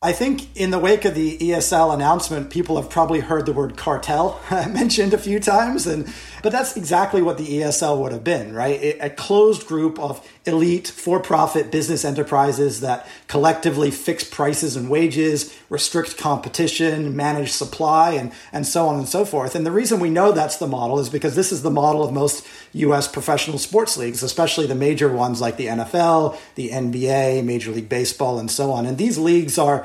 I 0.00 0.12
think 0.12 0.56
in 0.56 0.70
the 0.70 0.78
wake 0.78 1.04
of 1.04 1.16
the 1.16 1.36
ESL 1.38 1.92
announcement, 1.92 2.50
people 2.50 2.80
have 2.80 2.88
probably 2.88 3.18
heard 3.18 3.46
the 3.46 3.52
word 3.52 3.76
cartel 3.76 4.40
mentioned 4.50 5.12
a 5.12 5.18
few 5.18 5.40
times, 5.40 5.88
and 5.88 6.06
but 6.40 6.52
that's 6.52 6.76
exactly 6.76 7.20
what 7.20 7.36
the 7.36 7.44
ESL 7.44 8.00
would 8.00 8.12
have 8.12 8.22
been, 8.22 8.54
right? 8.54 8.96
A 9.00 9.10
closed 9.10 9.66
group 9.66 9.98
of 9.98 10.24
elite 10.46 10.86
for-profit 10.86 11.72
business 11.72 12.04
enterprises 12.04 12.80
that 12.80 13.08
collectively 13.26 13.90
fix 13.90 14.22
prices 14.22 14.76
and 14.76 14.88
wages, 14.88 15.52
restrict 15.68 16.16
competition, 16.16 17.16
manage 17.16 17.50
supply, 17.50 18.12
and 18.12 18.30
and 18.52 18.68
so 18.68 18.86
on 18.86 19.00
and 19.00 19.08
so 19.08 19.24
forth. 19.24 19.56
And 19.56 19.66
the 19.66 19.72
reason 19.72 19.98
we 19.98 20.10
know 20.10 20.30
that's 20.30 20.58
the 20.58 20.68
model 20.68 21.00
is 21.00 21.10
because 21.10 21.34
this 21.34 21.50
is 21.50 21.62
the 21.62 21.72
model 21.72 22.04
of 22.04 22.12
most 22.12 22.46
U.S. 22.72 23.08
professional 23.08 23.58
sports 23.58 23.96
leagues, 23.96 24.22
especially 24.22 24.68
the 24.68 24.76
major 24.76 25.12
ones 25.12 25.40
like 25.40 25.56
the 25.56 25.66
NFL, 25.66 26.38
the 26.54 26.68
NBA, 26.68 27.42
Major 27.42 27.72
League 27.72 27.88
Baseball, 27.88 28.38
and 28.38 28.48
so 28.48 28.70
on. 28.70 28.86
And 28.86 28.96
these 28.96 29.18
leagues 29.18 29.58
are 29.58 29.84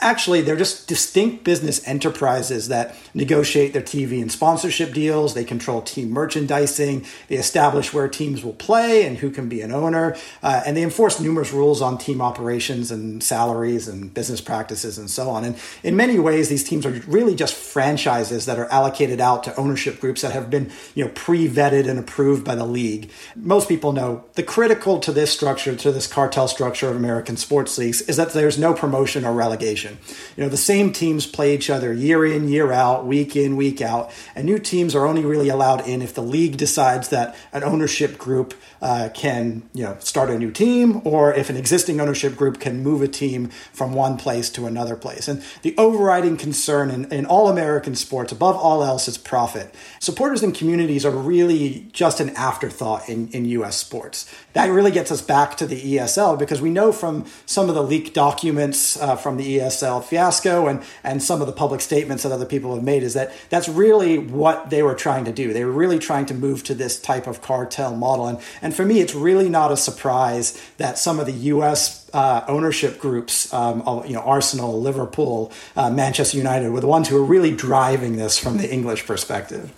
actually 0.00 0.40
they're 0.40 0.56
just 0.56 0.88
distinct 0.88 1.44
business 1.44 1.86
enterprises 1.86 2.68
that 2.68 2.96
negotiate 3.14 3.72
their 3.72 3.82
TV 3.82 4.20
and 4.20 4.30
sponsorship 4.30 4.92
deals. 4.92 5.34
They 5.34 5.44
control 5.44 5.82
team 5.82 6.10
merchandising. 6.10 7.06
They 7.28 7.36
establish 7.36 7.92
where 7.92 8.08
teams 8.08 8.44
will 8.44 8.54
play 8.54 9.06
and 9.06 9.18
who 9.18 9.30
can 9.30 9.48
be 9.48 9.60
an 9.60 9.72
owner, 9.72 10.16
uh, 10.42 10.62
and 10.66 10.76
they 10.76 10.82
enforce 10.82 11.20
numerous 11.20 11.52
rules 11.52 11.80
on 11.80 11.98
team 11.98 12.20
operations 12.20 12.90
and 12.90 13.22
salaries 13.22 13.88
and 13.88 14.12
business 14.12 14.40
practices 14.40 14.98
and 14.98 15.10
so 15.10 15.30
on. 15.30 15.44
And 15.44 15.56
in 15.82 15.96
many 15.96 16.18
ways, 16.18 16.48
these 16.48 16.64
teams 16.64 16.84
are 16.86 16.90
really 17.06 17.34
just 17.34 17.54
franchises 17.54 18.46
that 18.46 18.58
are 18.58 18.66
allocated 18.66 19.20
out 19.20 19.44
to 19.44 19.56
ownership 19.56 20.00
groups 20.00 20.22
that 20.22 20.32
have 20.32 20.50
been 20.50 20.70
you 20.94 21.04
know 21.04 21.10
pre-vetted 21.14 21.88
and 21.88 21.98
approved 21.98 22.44
by 22.44 22.54
the 22.54 22.66
league. 22.66 23.10
Most 23.36 23.68
people 23.68 23.92
know 23.92 24.24
the 24.34 24.42
critical 24.42 24.98
to 25.00 25.12
this 25.12 25.32
structure, 25.32 25.74
to 25.76 25.92
this 25.92 26.06
cartel 26.06 26.48
structure 26.48 26.88
of 26.88 26.96
American 26.96 27.36
sports 27.36 27.78
leagues, 27.78 28.02
is 28.02 28.16
that 28.16 28.32
there's 28.32 28.58
no 28.58 28.74
promotion 28.74 29.24
or 29.24 29.32
relegation 29.32 29.83
competition. 29.84 30.16
You 30.36 30.44
know, 30.44 30.48
the 30.48 30.56
same 30.56 30.92
teams 30.92 31.26
play 31.26 31.54
each 31.54 31.70
other 31.70 31.92
year 31.92 32.24
in, 32.24 32.48
year 32.48 32.72
out, 32.72 33.06
week 33.06 33.36
in, 33.36 33.56
week 33.56 33.80
out, 33.80 34.10
and 34.34 34.44
new 34.44 34.58
teams 34.58 34.94
are 34.94 35.06
only 35.06 35.24
really 35.24 35.48
allowed 35.48 35.86
in 35.86 36.02
if 36.02 36.14
the 36.14 36.22
league 36.22 36.56
decides 36.56 37.08
that 37.08 37.36
an 37.52 37.62
ownership 37.62 38.18
group 38.18 38.54
uh, 38.82 39.08
can 39.14 39.62
you 39.72 39.82
know 39.82 39.96
start 40.00 40.28
a 40.30 40.38
new 40.38 40.50
team 40.50 41.00
or 41.04 41.32
if 41.32 41.48
an 41.48 41.56
existing 41.56 42.00
ownership 42.00 42.36
group 42.36 42.60
can 42.60 42.82
move 42.82 43.00
a 43.00 43.08
team 43.08 43.48
from 43.72 43.94
one 43.94 44.16
place 44.16 44.50
to 44.50 44.66
another 44.66 44.96
place. 44.96 45.26
And 45.26 45.42
the 45.62 45.74
overriding 45.78 46.36
concern 46.36 46.90
in, 46.90 47.10
in 47.12 47.24
all 47.26 47.48
american 47.48 47.94
sports 47.94 48.30
above 48.32 48.56
all 48.56 48.84
else 48.84 49.08
is 49.08 49.16
profit. 49.16 49.74
Supporters 50.00 50.42
and 50.42 50.54
communities 50.54 51.06
are 51.06 51.10
really 51.10 51.86
just 51.92 52.20
an 52.20 52.30
afterthought 52.30 53.08
in, 53.08 53.28
in 53.28 53.44
us 53.46 53.76
sports. 53.76 54.30
That 54.52 54.70
really 54.70 54.90
gets 54.90 55.10
us 55.10 55.22
back 55.22 55.56
to 55.56 55.66
the 55.66 55.96
esl 55.96 56.38
because 56.38 56.60
we 56.60 56.70
know 56.70 56.92
from 56.92 57.24
some 57.46 57.68
of 57.70 57.74
the 57.74 57.82
leaked 57.82 58.12
documents 58.12 59.00
uh, 59.00 59.16
from 59.16 59.36
the 59.38 59.58
esl 59.58 59.73
fiasco 60.00 60.66
and, 60.66 60.82
and 61.02 61.22
some 61.22 61.40
of 61.40 61.46
the 61.46 61.52
public 61.52 61.80
statements 61.80 62.22
that 62.22 62.32
other 62.32 62.46
people 62.46 62.74
have 62.74 62.84
made 62.84 63.02
is 63.02 63.14
that 63.14 63.32
that's 63.48 63.68
really 63.68 64.18
what 64.18 64.70
they 64.70 64.82
were 64.82 64.94
trying 64.94 65.24
to 65.24 65.32
do 65.32 65.52
they 65.52 65.64
were 65.64 65.72
really 65.72 65.98
trying 65.98 66.26
to 66.26 66.34
move 66.34 66.62
to 66.62 66.74
this 66.74 67.00
type 67.00 67.26
of 67.26 67.40
cartel 67.40 67.96
model 67.96 68.26
and, 68.26 68.38
and 68.62 68.74
for 68.74 68.84
me, 68.84 69.00
it's 69.00 69.14
really 69.14 69.48
not 69.48 69.72
a 69.72 69.76
surprise 69.76 70.60
that 70.78 70.98
some 70.98 71.20
of 71.20 71.26
the 71.26 71.32
U.S. 71.32 72.08
Uh, 72.12 72.44
ownership 72.48 72.98
groups, 72.98 73.52
um, 73.52 73.82
you 74.06 74.12
know, 74.12 74.20
Arsenal, 74.20 74.80
Liverpool, 74.80 75.52
uh, 75.76 75.90
Manchester 75.90 76.36
United, 76.36 76.70
were 76.70 76.80
the 76.80 76.86
ones 76.86 77.08
who 77.08 77.16
are 77.16 77.24
really 77.24 77.54
driving 77.54 78.16
this 78.16 78.38
from 78.38 78.58
the 78.58 78.72
English 78.72 79.06
perspective. 79.06 79.72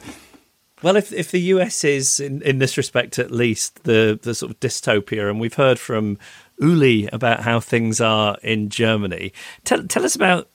Well, 0.82 0.96
if 0.96 1.12
if 1.12 1.30
the 1.30 1.40
US 1.40 1.84
is 1.84 2.20
in, 2.20 2.42
in 2.42 2.58
this 2.58 2.76
respect 2.76 3.18
at 3.18 3.30
least 3.30 3.84
the 3.84 4.18
the 4.20 4.34
sort 4.34 4.52
of 4.52 4.60
dystopia, 4.60 5.30
and 5.30 5.40
we've 5.40 5.54
heard 5.54 5.78
from 5.78 6.18
Uli 6.58 7.08
about 7.12 7.40
how 7.40 7.60
things 7.60 8.00
are 8.00 8.38
in 8.42 8.68
Germany, 8.68 9.32
tell 9.64 9.82
tell 9.84 10.04
us 10.04 10.16
about 10.16 10.48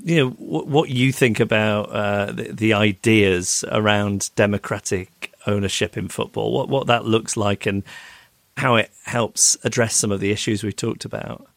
you 0.00 0.16
know 0.16 0.30
what, 0.38 0.88
you 0.88 1.12
think 1.12 1.40
about 1.40 1.90
uh, 1.90 2.26
the, 2.32 2.52
the, 2.52 2.72
ideas 2.72 3.64
around 3.70 4.30
democratic 4.36 5.32
ownership 5.46 5.96
in 5.96 6.08
football, 6.08 6.52
what 6.52 6.68
what 6.68 6.86
that 6.86 7.04
looks 7.04 7.36
like, 7.36 7.66
and 7.66 7.82
how 8.56 8.76
it 8.76 8.90
helps 9.04 9.56
address 9.64 9.96
some 9.96 10.12
of 10.12 10.20
the 10.20 10.30
issues 10.30 10.62
we've 10.62 10.76
talked 10.76 11.04
about. 11.04 11.48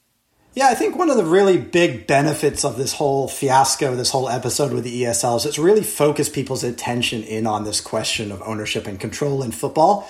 Yeah, 0.54 0.68
I 0.68 0.76
think 0.76 0.98
one 0.98 1.10
of 1.10 1.16
the 1.16 1.24
really 1.24 1.58
big 1.58 2.08
benefits 2.08 2.66
of 2.66 2.78
this 2.78 2.94
whole 2.94 3.30
fiasco, 3.30 3.96
this 3.96 4.12
whole 4.12 4.28
episode 4.28 4.74
with 4.74 4.84
the 4.84 5.04
ESL, 5.04 5.38
is 5.38 5.46
it's 5.46 5.58
really 5.58 5.84
focused 5.84 6.34
people's 6.34 6.64
attention 6.64 7.24
in 7.24 7.48
on 7.48 7.64
this 7.64 7.80
question 7.80 8.34
of 8.34 8.42
ownership 8.42 8.86
and 8.86 9.00
control 9.00 9.44
in 9.44 9.52
football. 9.52 10.10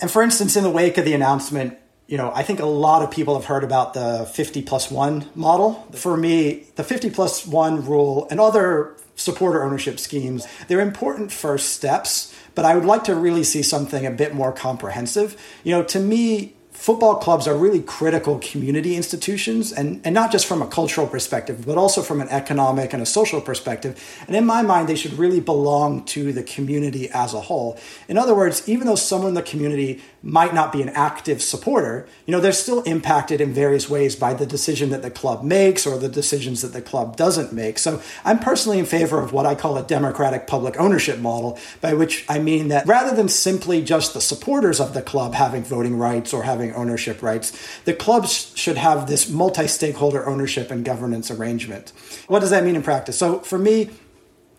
And 0.00 0.10
for 0.10 0.22
instance, 0.22 0.56
in 0.56 0.62
the 0.62 0.70
wake 0.70 0.96
of 0.96 1.04
the 1.04 1.14
announcement, 1.14 1.76
you 2.06 2.16
know, 2.16 2.32
I 2.34 2.42
think 2.42 2.60
a 2.60 2.66
lot 2.66 3.02
of 3.02 3.10
people 3.10 3.34
have 3.34 3.46
heard 3.46 3.64
about 3.64 3.94
the 3.94 4.28
50 4.32 4.62
plus 4.62 4.90
one 4.90 5.28
model. 5.34 5.86
For 5.92 6.16
me, 6.16 6.66
the 6.76 6.84
50 6.84 7.10
plus 7.10 7.46
one 7.46 7.86
rule 7.86 8.26
and 8.30 8.40
other 8.40 8.96
supporter 9.16 9.62
ownership 9.62 9.98
schemes, 9.98 10.46
they're 10.68 10.80
important 10.80 11.32
first 11.32 11.70
steps 11.70 12.34
but 12.54 12.64
I 12.64 12.74
would 12.74 12.84
like 12.84 13.04
to 13.04 13.14
really 13.14 13.44
see 13.44 13.62
something 13.62 14.06
a 14.06 14.10
bit 14.10 14.34
more 14.34 14.52
comprehensive. 14.52 15.40
You 15.64 15.72
know, 15.72 15.82
to 15.84 16.00
me, 16.00 16.54
football 16.70 17.16
clubs 17.16 17.46
are 17.46 17.54
really 17.54 17.80
critical 17.80 18.38
community 18.38 18.96
institutions 18.96 19.72
and, 19.72 20.00
and 20.04 20.14
not 20.14 20.32
just 20.32 20.46
from 20.46 20.62
a 20.62 20.66
cultural 20.66 21.06
perspective 21.06 21.64
but 21.66 21.76
also 21.76 22.02
from 22.02 22.20
an 22.20 22.28
economic 22.30 22.92
and 22.92 23.00
a 23.00 23.06
social 23.06 23.40
perspective 23.42 24.02
and 24.26 24.34
in 24.34 24.44
my 24.44 24.62
mind 24.62 24.88
they 24.88 24.96
should 24.96 25.12
really 25.12 25.38
belong 25.38 26.02
to 26.04 26.32
the 26.32 26.42
community 26.42 27.08
as 27.10 27.34
a 27.34 27.40
whole 27.42 27.78
in 28.08 28.18
other 28.18 28.34
words 28.34 28.66
even 28.68 28.86
though 28.86 28.96
someone 28.96 29.28
in 29.28 29.34
the 29.34 29.42
community 29.42 30.00
might 30.22 30.54
not 30.54 30.72
be 30.72 30.80
an 30.80 30.88
active 30.90 31.42
supporter, 31.42 32.06
you 32.26 32.32
know, 32.32 32.40
they're 32.40 32.52
still 32.52 32.82
impacted 32.82 33.40
in 33.40 33.52
various 33.52 33.90
ways 33.90 34.14
by 34.14 34.32
the 34.32 34.46
decision 34.46 34.90
that 34.90 35.02
the 35.02 35.10
club 35.10 35.42
makes 35.42 35.86
or 35.86 35.98
the 35.98 36.08
decisions 36.08 36.62
that 36.62 36.72
the 36.72 36.80
club 36.80 37.16
doesn't 37.16 37.52
make. 37.52 37.78
So 37.78 38.00
I'm 38.24 38.38
personally 38.38 38.78
in 38.78 38.86
favor 38.86 39.20
of 39.20 39.32
what 39.32 39.46
I 39.46 39.54
call 39.54 39.76
a 39.76 39.82
democratic 39.82 40.46
public 40.46 40.78
ownership 40.78 41.18
model, 41.18 41.58
by 41.80 41.94
which 41.94 42.24
I 42.28 42.38
mean 42.38 42.68
that 42.68 42.86
rather 42.86 43.16
than 43.16 43.28
simply 43.28 43.82
just 43.82 44.14
the 44.14 44.20
supporters 44.20 44.80
of 44.80 44.94
the 44.94 45.02
club 45.02 45.34
having 45.34 45.64
voting 45.64 45.96
rights 45.96 46.32
or 46.32 46.44
having 46.44 46.72
ownership 46.74 47.20
rights, 47.22 47.80
the 47.84 47.94
clubs 47.94 48.52
should 48.54 48.76
have 48.76 49.08
this 49.08 49.28
multi 49.28 49.66
stakeholder 49.66 50.26
ownership 50.26 50.70
and 50.70 50.84
governance 50.84 51.30
arrangement. 51.30 51.92
What 52.28 52.40
does 52.40 52.50
that 52.50 52.64
mean 52.64 52.76
in 52.76 52.82
practice? 52.82 53.18
So 53.18 53.40
for 53.40 53.58
me, 53.58 53.90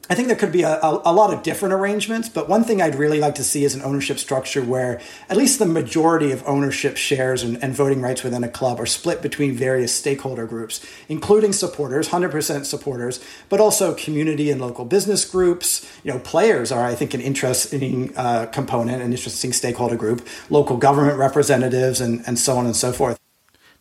I 0.10 0.16
think 0.16 0.28
there 0.28 0.36
could 0.36 0.52
be 0.52 0.64
a, 0.64 0.82
a, 0.82 1.02
a, 1.06 1.14
lot 1.14 1.34
of 1.34 1.44
different 1.44 1.74
arrangements, 1.74 2.28
but 2.28 2.50
one 2.50 2.66
thing 2.66 2.82
I'd 2.82 2.96
really 2.96 3.22
like 3.22 3.36
to 3.36 3.44
see 3.44 3.64
is 3.64 3.74
an 3.74 3.82
ownership 3.84 4.20
structure 4.20 4.62
where 4.62 5.00
at 5.30 5.38
least 5.38 5.60
the 5.60 5.66
majority 5.66 6.34
of 6.34 6.44
ownership 6.46 6.98
shares 6.98 7.42
and, 7.42 7.62
and 7.64 7.74
voting 7.74 8.02
rights 8.02 8.22
within 8.22 8.44
a 8.44 8.50
club 8.50 8.82
are 8.82 8.86
split 8.86 9.22
between 9.22 9.56
various 9.56 9.96
stakeholder 9.96 10.46
groups, 10.46 10.86
including 11.08 11.54
supporters, 11.54 12.10
100% 12.10 12.66
supporters, 12.66 13.24
but 13.48 13.62
also 13.62 13.94
community 13.94 14.52
and 14.52 14.60
local 14.60 14.84
business 14.84 15.24
groups. 15.24 15.90
You 16.04 16.12
know, 16.12 16.20
players 16.20 16.70
are, 16.70 16.84
I 16.84 16.96
think, 16.96 17.14
an 17.14 17.22
interesting 17.22 18.12
uh, 18.18 18.48
component, 18.48 19.02
an 19.02 19.12
interesting 19.12 19.54
stakeholder 19.54 19.96
group, 19.96 20.28
local 20.50 20.76
government 20.76 21.18
representatives, 21.18 22.02
and, 22.02 22.22
and 22.28 22.38
so 22.38 22.58
on 22.58 22.66
and 22.66 22.76
so 22.76 22.92
forth. 22.92 23.18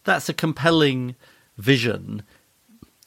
That's 0.05 0.29
a 0.29 0.35
compelling 0.35 1.17
vision 1.59 2.23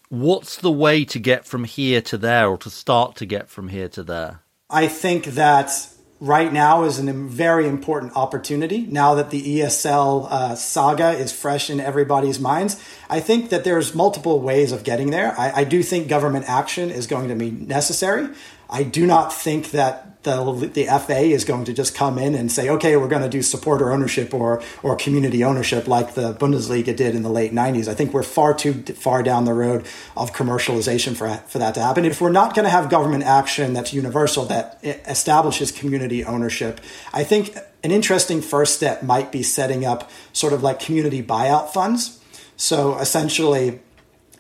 what's 0.10 0.58
the 0.58 0.72
way 0.72 1.06
to 1.06 1.20
get 1.20 1.46
from 1.46 1.64
here 1.64 2.02
to 2.02 2.18
there 2.18 2.48
or 2.48 2.58
to 2.58 2.70
start 2.70 3.16
to 3.18 3.26
get 3.26 3.50
from 3.50 3.70
here 3.70 3.90
to 3.90 4.04
there? 4.04 4.42
I 4.70 4.88
think 4.88 5.26
that 5.26 5.72
right 6.20 6.52
now 6.52 6.84
is 6.84 6.98
a 6.98 7.14
very 7.14 7.68
important 7.68 8.16
opportunity 8.16 8.86
now 8.88 9.16
that 9.16 9.30
the 9.30 9.60
ESL 9.60 10.28
uh, 10.32 10.56
saga 10.56 11.12
is 11.12 11.32
fresh 11.32 11.70
in 11.70 11.80
everybody's 11.80 12.40
minds. 12.40 12.82
I 13.10 13.20
think 13.20 13.50
that 13.50 13.64
there's 13.64 13.94
multiple 13.94 14.40
ways 14.40 14.72
of 14.72 14.84
getting 14.84 15.12
there. 15.12 15.38
I, 15.38 15.62
I 15.62 15.64
do 15.66 15.84
think 15.84 16.08
government 16.08 16.46
action 16.48 16.90
is 16.90 17.06
going 17.06 17.30
to 17.30 17.36
be 17.36 17.52
necessary. 17.52 18.30
I 18.70 18.84
do 18.84 19.06
not 19.06 19.34
think 19.34 19.72
that 19.72 20.24
the, 20.26 20.72
the 20.74 20.86
FA 20.86 21.20
is 21.20 21.46
going 21.46 21.66
to 21.66 21.74
just 21.74 21.96
come 21.96 22.18
in 22.18 22.36
and 22.36 22.52
say, 22.52 22.70
okay, 22.70 22.98
we're 22.98 23.08
going 23.08 23.22
to 23.22 23.30
do 23.30 23.42
supporter 23.42 23.92
ownership 23.92 24.34
or, 24.34 24.62
or 24.84 24.96
community 24.96 25.44
ownership 25.44 25.88
like 25.88 26.16
the 26.16 26.34
Bundesliga 26.34 26.96
did 26.96 27.16
in 27.16 27.24
the 27.24 27.30
late 27.30 27.54
90s. 27.54 27.88
I 27.88 27.94
think 27.94 28.12
we're 28.12 28.24
far 28.24 28.54
too 28.54 28.74
far 28.74 29.24
down 29.24 29.46
the 29.46 29.54
road 29.54 29.86
of 30.18 30.34
commercialization 30.34 31.16
for, 31.16 31.30
for 31.48 31.60
that 31.60 31.76
to 31.76 31.82
happen. 31.82 32.06
If 32.06 32.20
we're 32.20 32.32
not 32.32 32.56
going 32.56 32.66
to 32.66 32.72
have 32.72 32.90
government 32.90 33.24
action 33.24 33.74
that's 33.74 33.94
universal, 33.94 34.46
that 34.46 34.80
establishes 34.84 35.72
community 35.72 36.26
ownership, 36.26 36.82
I 37.14 37.24
think 37.24 37.56
an 37.84 37.92
interesting 37.92 38.42
first 38.42 38.76
step 38.76 39.04
might 39.04 39.32
be 39.32 39.44
setting 39.44 39.86
up 39.86 40.10
sort 40.34 40.54
of 40.54 40.64
like 40.64 40.80
community 40.80 41.22
buyout 41.22 41.70
funds. 41.70 42.20
So 42.58 42.98
essentially, 42.98 43.82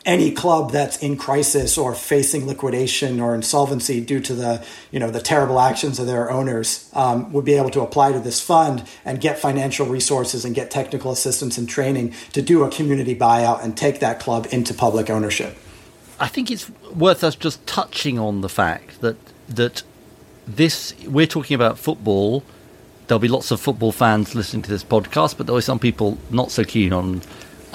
any 0.05 0.31
club 0.31 0.71
that's 0.71 0.97
in 0.97 1.17
crisis 1.17 1.77
or 1.77 1.95
facing 1.95 2.45
liquidation 2.45 3.19
or 3.19 3.33
insolvency 3.33 3.99
due 3.99 4.19
to 4.19 4.33
the 4.33 4.63
you 4.91 4.99
know 4.99 5.09
the 5.09 5.19
terrible 5.19 5.59
actions 5.59 5.99
of 5.99 6.05
their 6.05 6.29
owners 6.29 6.89
um, 6.93 7.31
would 7.33 7.45
be 7.45 7.53
able 7.53 7.71
to 7.71 7.81
apply 7.81 8.11
to 8.11 8.19
this 8.19 8.39
fund 8.39 8.87
and 9.03 9.19
get 9.19 9.39
financial 9.39 9.87
resources 9.87 10.45
and 10.45 10.53
get 10.53 10.69
technical 10.69 11.11
assistance 11.11 11.57
and 11.57 11.67
training 11.67 12.13
to 12.33 12.41
do 12.41 12.63
a 12.63 12.69
community 12.69 13.15
buyout 13.15 13.63
and 13.63 13.75
take 13.75 13.99
that 13.99 14.19
club 14.19 14.47
into 14.51 14.73
public 14.73 15.09
ownership. 15.09 15.57
I 16.19 16.27
think 16.27 16.51
it's 16.51 16.69
worth 16.93 17.23
us 17.23 17.35
just 17.35 17.65
touching 17.65 18.19
on 18.19 18.41
the 18.41 18.49
fact 18.49 19.01
that 19.01 19.17
that 19.49 19.83
this 20.47 20.93
we're 21.07 21.27
talking 21.27 21.55
about 21.55 21.79
football. 21.79 22.43
There'll 23.07 23.19
be 23.19 23.27
lots 23.27 23.51
of 23.51 23.59
football 23.59 23.91
fans 23.91 24.33
listening 24.33 24.63
to 24.63 24.69
this 24.69 24.83
podcast, 24.83 25.37
but 25.37 25.45
there'll 25.45 25.59
be 25.59 25.63
some 25.63 25.77
people 25.77 26.17
not 26.31 26.49
so 26.49 26.63
keen 26.63 26.91
on 26.91 27.21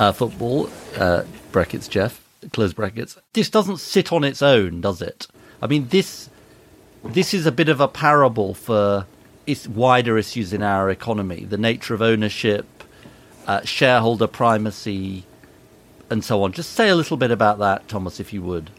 uh, 0.00 0.12
football. 0.12 0.68
Uh, 0.96 1.22
brackets, 1.52 1.86
Geoff, 1.86 2.24
close 2.52 2.72
brackets. 2.72 3.16
This 3.34 3.50
doesn't 3.50 3.78
sit 3.78 4.12
on 4.12 4.24
its 4.24 4.42
own, 4.42 4.80
does 4.80 5.00
it? 5.02 5.28
I 5.62 5.66
mean, 5.66 5.88
this 5.88 6.28
this 7.04 7.32
is 7.32 7.46
a 7.46 7.52
bit 7.52 7.68
of 7.68 7.80
a 7.80 7.88
parable 7.88 8.54
for 8.54 9.06
its 9.46 9.68
wider 9.68 10.18
issues 10.18 10.52
in 10.52 10.62
our 10.62 10.90
economy: 10.90 11.44
the 11.44 11.58
nature 11.58 11.94
of 11.94 12.02
ownership, 12.02 12.66
uh, 13.46 13.60
shareholder 13.62 14.26
primacy, 14.26 15.24
and 16.08 16.24
so 16.24 16.42
on. 16.42 16.52
Just 16.52 16.72
say 16.72 16.88
a 16.88 16.96
little 16.96 17.18
bit 17.18 17.30
about 17.30 17.58
that, 17.58 17.86
Thomas, 17.86 18.18
if 18.18 18.32
you 18.32 18.42
would. 18.42 18.70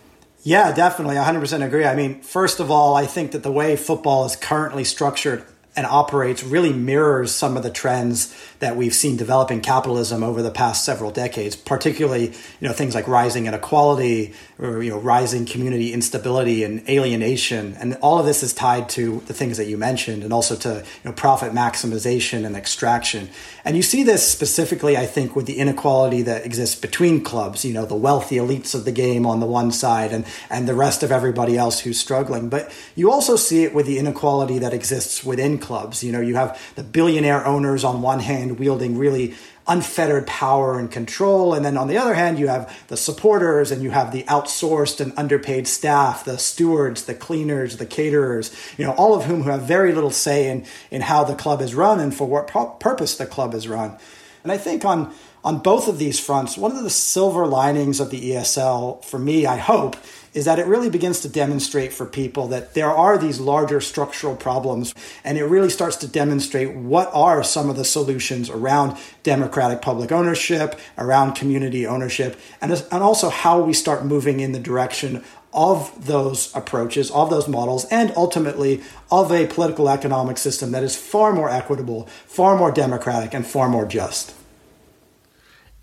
Yeah, 0.44 0.72
definitely. 0.74 1.18
100% 1.18 1.64
agree. 1.64 1.86
I 1.86 1.96
mean, 1.96 2.22
first 2.22 2.60
of 2.60 2.72
all, 2.72 2.96
I 2.96 3.06
think 3.06 3.32
that 3.34 3.44
the 3.44 3.52
way 3.52 3.76
football 3.76 4.26
is 4.26 4.36
currently 4.36 4.84
structured 4.84 5.46
and 5.76 5.86
operates 5.86 6.44
really 6.44 6.74
mirrors 6.74 7.32
some 7.32 7.56
of 7.56 7.62
the 7.62 7.70
trends 7.70 8.34
that 8.62 8.76
we've 8.76 8.94
seen 8.94 9.18
develop 9.18 9.52
in 9.52 9.60
capitalism 9.60 10.24
over 10.24 10.42
the 10.42 10.52
past 10.52 10.86
several 10.86 11.12
decades, 11.12 11.56
particularly 11.56 12.28
you 12.28 12.68
know 12.68 12.74
things 12.74 12.96
like 12.96 13.08
rising 13.08 13.48
inequality 13.48 14.34
or 14.58 14.82
you 14.82 14.92
know 14.92 15.00
rising 15.00 15.46
community 15.46 15.92
instability 15.92 16.64
and 16.64 16.88
alienation, 16.88 17.76
and 17.80 17.96
all 18.02 18.20
of 18.20 18.26
this 18.26 18.44
is 18.44 18.54
tied 18.54 18.88
to 18.88 19.22
the 19.26 19.34
things 19.34 19.58
that 19.58 19.66
you 19.66 19.78
mentioned, 19.78 20.24
and 20.24 20.32
also 20.32 20.56
to 20.56 20.86
you 20.86 21.10
know 21.10 21.12
profit 21.12 21.52
maximization 21.52 22.46
and 22.46 22.56
extraction. 22.56 23.30
And 23.66 23.76
you 23.76 23.84
see 23.84 24.04
this 24.04 24.28
specifically, 24.28 24.96
I 24.96 25.06
think, 25.06 25.36
with 25.36 25.48
the 25.48 25.58
inequality 25.58 26.22
that 26.24 26.46
exists 26.46 26.80
between 26.80 27.24
clubs. 27.24 27.66
You 27.66 27.74
know, 27.74 27.86
the 27.86 27.96
wealthy 27.96 28.38
elites 28.38 28.74
of 28.74 28.86
the 28.86 28.92
game 28.92 29.26
on 29.26 29.40
the 29.40 29.46
one 29.48 29.72
side, 29.72 30.12
and 30.12 30.24
and 30.50 30.68
the 30.68 30.76
rest 30.76 31.02
of 31.02 31.12
everybody 31.12 31.58
else 31.58 31.80
who's 31.80 32.00
struggling. 32.00 32.48
But 32.48 32.72
you 32.96 33.12
also 33.12 33.36
see 33.36 33.64
it 33.64 33.74
with 33.74 33.88
the 33.88 33.98
inequality 33.98 34.60
that 34.60 34.74
exists 34.74 35.24
within 35.24 35.58
clubs. 35.58 36.04
You 36.04 36.12
know, 36.12 36.22
you 36.22 36.36
have 36.36 36.62
the 36.76 36.84
billionaire 36.84 37.46
owners 37.46 37.84
on 37.84 38.04
one 38.04 38.20
hand 38.20 38.51
wielding 38.54 38.98
really 38.98 39.36
unfettered 39.68 40.28
power 40.28 40.80
and 40.80 40.92
control. 40.92 41.54
And 41.54 41.64
then 41.64 41.78
on 41.78 41.88
the 41.88 41.98
other 41.98 42.14
hand, 42.14 42.40
you 42.40 42.48
have 42.48 42.86
the 42.88 42.98
supporters 42.98 43.72
and 43.72 43.82
you 43.82 43.92
have 43.92 44.12
the 44.12 44.24
outsourced 44.24 45.00
and 45.00 45.14
underpaid 45.18 45.68
staff, 45.68 46.26
the 46.26 46.38
stewards, 46.38 47.06
the 47.06 47.14
cleaners, 47.14 47.78
the 47.78 47.86
caterers, 47.86 48.56
you 48.78 48.86
know, 48.86 48.94
all 48.94 49.16
of 49.16 49.26
whom 49.26 49.44
who 49.44 49.50
have 49.50 49.64
very 49.64 49.94
little 49.94 50.12
say 50.12 50.50
in, 50.50 50.66
in 50.90 51.02
how 51.02 51.24
the 51.24 51.36
club 51.36 51.62
is 51.62 51.76
run 51.76 52.00
and 52.00 52.16
for 52.16 52.28
what 52.28 52.48
purpose 52.80 53.16
the 53.16 53.26
club 53.26 53.54
is 53.54 53.68
run. 53.68 53.98
And 54.44 54.52
I 54.52 54.58
think 54.58 54.84
on 54.84 55.14
on 55.44 55.58
both 55.58 55.88
of 55.88 55.98
these 55.98 56.20
fronts, 56.20 56.58
one 56.58 56.76
of 56.76 56.84
the 56.84 56.90
silver 56.90 57.48
linings 57.48 58.00
of 58.00 58.12
the 58.12 58.32
ESL 58.32 59.04
for 59.04 59.18
me, 59.18 59.46
I 59.46 59.58
hope, 59.58 59.96
is 60.34 60.46
that 60.46 60.60
it 60.60 60.66
really 60.66 60.90
begins 60.90 61.20
to 61.22 61.30
demonstrate 61.30 61.92
for 61.92 62.06
people 62.06 62.48
that 62.48 62.74
there 62.74 62.90
are 62.90 63.18
these 63.18 63.40
larger 63.40 63.82
structural 63.82 64.36
problems 64.36 64.96
and 65.24 65.38
it 65.38 65.46
really 65.46 65.70
starts 65.70 65.98
to 65.98 66.08
demonstrate 66.08 66.74
what 66.74 67.10
are 67.14 67.44
some 67.44 67.70
of 67.70 67.76
the 67.76 67.86
solutions 67.86 68.50
around 68.50 68.98
democratic 69.24 69.82
public 69.82 70.12
ownership, 70.12 70.80
around 70.98 71.34
community 71.34 71.86
ownership, 71.86 72.40
and, 72.62 72.72
and 72.72 73.04
also 73.04 73.30
how 73.30 73.62
we 73.62 73.74
start 73.74 74.06
moving 74.06 74.40
in 74.40 74.52
the 74.52 74.60
direction 74.60 75.24
of 75.54 76.06
those 76.08 76.56
approaches, 76.56 77.12
of 77.12 77.30
those 77.30 77.48
models, 77.48 77.86
and 77.86 78.14
ultimately 78.16 78.82
of 79.12 79.32
a 79.32 79.48
political 79.48 79.90
economic 79.90 80.38
system 80.38 80.72
that 80.72 80.84
is 80.84 80.96
far 80.96 81.34
more 81.34 81.50
equitable, 81.50 82.06
far 82.26 82.58
more 82.58 82.72
democratic, 82.72 83.34
and 83.34 83.46
far 83.46 83.68
more 83.68 83.86
just. 83.86 84.34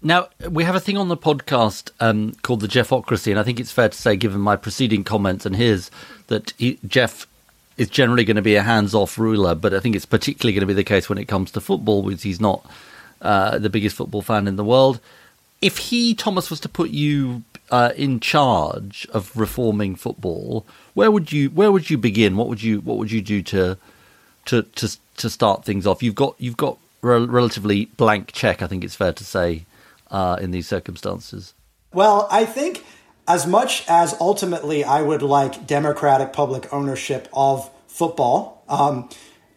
Now, 0.01 0.29
we 0.49 0.63
have 0.63 0.77
a 0.77 0.81
thing 0.81 0.97
on 0.97 1.09
the 1.09 1.17
podcast 1.17 1.91
um, 1.99 2.33
called 2.43 2.61
the 2.61 2.69
Geoffocracy, 2.69 3.31
and 3.31 3.41
I 3.41 3.43
think 3.43 3.59
it's 3.59 3.73
fair 3.73 3.89
to 3.89 3.97
say, 3.97 4.17
given 4.17 4.41
my 4.41 4.55
preceding 4.55 5.03
comments 5.03 5.45
and 5.45 5.57
his, 5.57 5.91
that 6.29 6.53
he, 6.57 6.79
Geoff 6.87 7.27
is 7.77 7.89
generally 7.89 8.25
going 8.25 8.37
to 8.37 8.43
be 8.43 8.55
a 8.55 8.63
hands 8.63 8.95
off 8.95 9.19
ruler, 9.19 9.57
but 9.57 9.75
I 9.75 9.81
think 9.81 9.97
it's 9.97 10.07
particularly 10.07 10.53
going 10.53 10.61
to 10.61 10.67
be 10.67 10.73
the 10.73 10.85
case 10.85 11.09
when 11.09 11.19
it 11.19 11.27
comes 11.27 11.51
to 11.53 11.61
football, 11.61 12.05
because 12.05 12.23
he's 12.23 12.41
not 12.41 12.65
uh, 13.23 13.59
the 13.59 13.71
biggest 13.71 13.97
football 13.97 14.23
fan 14.23 14.47
in 14.47 14.55
the 14.55 14.65
world. 14.65 15.01
If 15.61 15.79
he, 15.79 16.15
Thomas, 16.15 16.49
was 16.49 16.61
to 16.61 16.69
put 16.69 16.91
you 16.91 17.43
uh, 17.73 17.91
in 17.97 18.21
charge 18.21 19.09
of 19.13 19.37
reforming 19.37 19.97
football, 19.97 20.65
where 20.95 21.11
would 21.11 21.33
you 21.33 21.51
where 21.51 21.73
would 21.73 21.91
you 21.91 21.99
begin? 21.99 22.37
What 22.37 22.49
would 22.49 22.63
you 22.63 22.81
what 22.81 22.99
would 22.99 23.11
you 23.11 23.21
do 23.21 23.43
to 23.43 23.77
to 24.47 24.63
to 24.63 24.97
to 25.17 25.29
start 25.29 25.65
things 25.65 25.85
off? 25.85 26.01
You've 26.01 26.15
got 26.15 26.37
you've 26.39 26.57
got 26.57 26.79
a 27.03 27.07
relatively 27.07 27.87
blank 27.87 28.31
check. 28.31 28.63
I 28.63 28.69
think 28.69 28.85
it's 28.85 28.95
fair 28.95 29.13
to 29.13 29.25
say 29.25 29.65
uh, 30.11 30.38
in 30.40 30.51
these 30.51 30.66
circumstances? 30.66 31.55
Well, 31.92 32.29
I 32.31 32.44
think 32.44 32.85
as 33.27 33.47
much 33.47 33.85
as 33.88 34.14
ultimately 34.21 34.85
I 34.85 35.03
would 35.03 35.23
like 35.23 35.66
democratic 35.66 36.33
public 36.33 36.73
ownership 36.73 37.29
of 37.33 37.71
football, 37.87 38.64
um, 38.68 39.09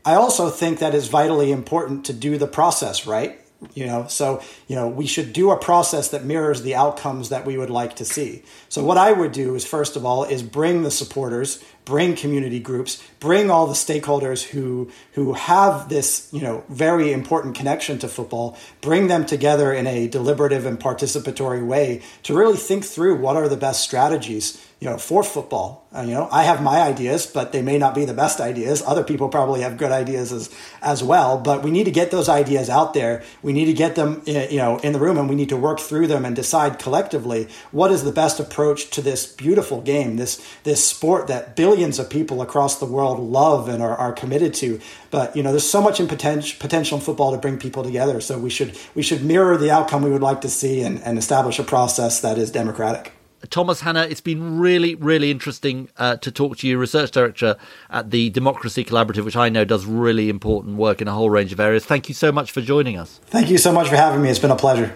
I 0.04 0.16
also 0.16 0.50
think 0.50 0.80
that 0.80 0.96
is 0.96 1.08
vitally 1.08 1.52
important 1.52 2.06
to 2.06 2.14
do 2.14 2.38
the 2.38 2.48
process 2.48 3.06
right 3.06 3.41
you 3.74 3.86
know? 3.86 4.08
So 4.08 4.42
you 4.68 4.76
know 4.76 4.88
we 4.88 5.08
should 5.08 5.34
do 5.34 5.52
a 5.52 5.58
process 5.58 6.10
that 6.10 6.26
mirrors 6.26 6.62
the 6.62 6.76
outcomes 6.76 7.30
that 7.30 7.46
we 7.46 7.58
would 7.58 7.70
like 7.70 7.96
to 7.98 8.06
see. 8.06 8.44
So 8.70 8.84
what 8.84 8.98
i 8.98 9.12
would 9.12 9.32
do 9.32 9.56
is 9.56 9.66
first 9.66 9.96
of 9.96 10.06
all 10.06 10.24
is 10.24 10.44
bring 10.44 10.84
the 10.84 10.92
supporters 10.92 11.64
bring 11.86 12.16
community 12.16 12.60
groups 12.60 13.04
bring 13.20 13.50
all 13.50 13.66
the 13.68 13.74
stakeholders 13.74 14.44
who 14.44 14.90
who 15.14 15.34
have 15.34 15.90
this 15.90 16.30
you 16.32 16.42
know 16.42 16.64
very 16.70 17.12
important 17.12 17.56
connection 17.56 17.98
to 17.98 18.08
football 18.08 18.58
bring 18.82 19.08
them 19.08 19.26
together 19.26 19.74
in 19.74 19.88
a 19.88 20.08
deliberative 20.08 20.66
and 20.66 20.80
participatory 20.80 21.66
way 21.66 22.02
to 22.24 22.38
really 22.38 22.58
think 22.58 22.86
through 22.86 23.16
what 23.16 23.36
are 23.36 23.50
the 23.50 23.58
best 23.58 23.82
strategies 23.84 24.64
you 24.82 24.90
know, 24.90 24.98
for 24.98 25.24
football. 25.24 25.88
You 25.96 26.08
know, 26.08 26.28
I 26.32 26.44
have 26.44 26.64
my 26.64 26.82
ideas, 26.82 27.28
but 27.28 27.52
they 27.52 27.62
may 27.62 27.78
not 27.78 27.94
be 27.94 28.04
the 28.06 28.16
best 28.16 28.42
ideas. 28.42 28.82
Other 28.82 29.04
people 29.04 29.30
probably 29.30 29.62
have 29.62 29.78
good 29.78 29.92
ideas 29.92 30.32
as 30.32 30.50
as 30.82 31.04
well. 31.04 31.38
But 31.38 31.62
we 31.62 31.70
need 31.70 31.84
to 31.84 31.92
get 31.92 32.10
those 32.10 32.28
ideas 32.28 32.68
out 32.68 32.96
there. 32.96 33.22
We 33.44 33.54
need 33.54 33.66
to 33.66 33.74
get 33.74 33.94
them, 33.96 34.24
uh, 34.28 34.48
you 34.50 34.58
know, 34.58 34.80
in 34.80 34.94
the 34.94 35.00
room, 35.00 35.20
and 35.20 35.30
we 35.30 35.36
need 35.36 35.50
to 35.50 35.58
work 35.58 35.80
through 35.80 36.08
them 36.08 36.26
and 36.26 36.36
decide 36.36 36.80
collectively 36.80 37.48
what 37.72 37.92
is 37.92 38.04
the 38.04 38.12
best 38.12 38.40
approach 38.40 38.90
to 38.92 39.04
this 39.04 39.28
beautiful 39.28 39.82
game, 39.82 40.18
this 40.18 40.44
this 40.64 40.84
sport 40.84 41.28
that 41.28 41.56
billions 41.56 42.00
of 42.00 42.10
people 42.10 42.42
across 42.42 42.80
the 42.80 42.86
world 42.86 43.20
love 43.20 43.70
and 43.70 43.84
are, 43.84 43.96
are 43.96 44.14
committed 44.14 44.56
to. 44.56 44.80
But 45.12 45.36
you 45.36 45.44
know, 45.44 45.52
there's 45.52 45.70
so 45.70 45.82
much 45.82 46.00
in 46.00 46.08
potential 46.08 46.58
potential 46.60 46.98
in 46.98 47.04
football 47.04 47.34
to 47.34 47.38
bring 47.38 47.60
people 47.60 47.84
together. 47.84 48.20
So 48.20 48.40
we 48.40 48.50
should 48.50 48.76
we 48.96 49.04
should 49.04 49.24
mirror 49.24 49.58
the 49.58 49.70
outcome 49.70 50.02
we 50.02 50.10
would 50.10 50.24
like 50.24 50.42
to 50.42 50.50
see 50.50 50.82
and, 50.82 51.00
and 51.04 51.20
establish 51.20 51.60
a 51.60 51.64
process 51.64 52.22
that 52.22 52.40
is 52.40 52.50
democratic. 52.50 53.14
Thomas 53.50 53.82
Hanna, 53.82 54.04
it's 54.04 54.22
been 54.22 54.60
really, 54.60 54.96
really 54.96 55.32
interesting 55.32 55.90
uh, 55.98 56.18
to 56.18 56.32
talk 56.32 56.58
to 56.58 56.68
you, 56.68 56.78
research 56.78 57.12
director 57.12 57.58
at 57.90 58.12
the 58.12 58.30
Democracy 58.30 58.86
Collaborative, 58.86 59.26
which 59.26 59.36
I 59.36 59.50
know 59.50 59.66
does 59.66 59.86
really 59.86 60.30
important 60.30 60.78
work 60.78 61.02
in 61.02 61.08
a 61.08 61.12
whole 61.12 61.30
range 61.30 61.52
of 61.52 61.60
areas. 61.60 61.86
Thank 61.86 62.08
you 62.08 62.16
so 62.16 62.32
much 62.32 62.52
for 62.52 62.62
joining 62.62 62.98
us. 62.98 63.20
Thank 63.26 63.50
you 63.50 63.58
so 63.58 63.72
much 63.72 63.90
for 63.90 63.96
having 63.96 64.22
me. 64.22 64.30
It's 64.30 64.40
been 64.40 64.52
a 64.52 64.56
pleasure. 64.56 64.96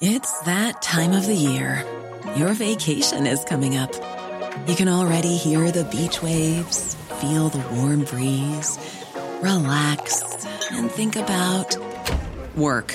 It's 0.00 0.40
that 0.40 0.82
time 0.82 1.12
of 1.12 1.26
the 1.26 1.34
year. 1.34 1.84
Your 2.36 2.52
vacation 2.52 3.26
is 3.26 3.44
coming 3.44 3.76
up. 3.76 3.94
You 4.66 4.74
can 4.74 4.88
already 4.88 5.36
hear 5.36 5.70
the 5.70 5.84
beach 5.84 6.22
waves, 6.22 6.94
feel 7.20 7.48
the 7.48 7.64
warm 7.74 8.04
breeze, 8.04 8.78
relax, 9.40 10.46
and 10.72 10.90
think 10.90 11.16
about 11.16 11.76
work. 12.56 12.94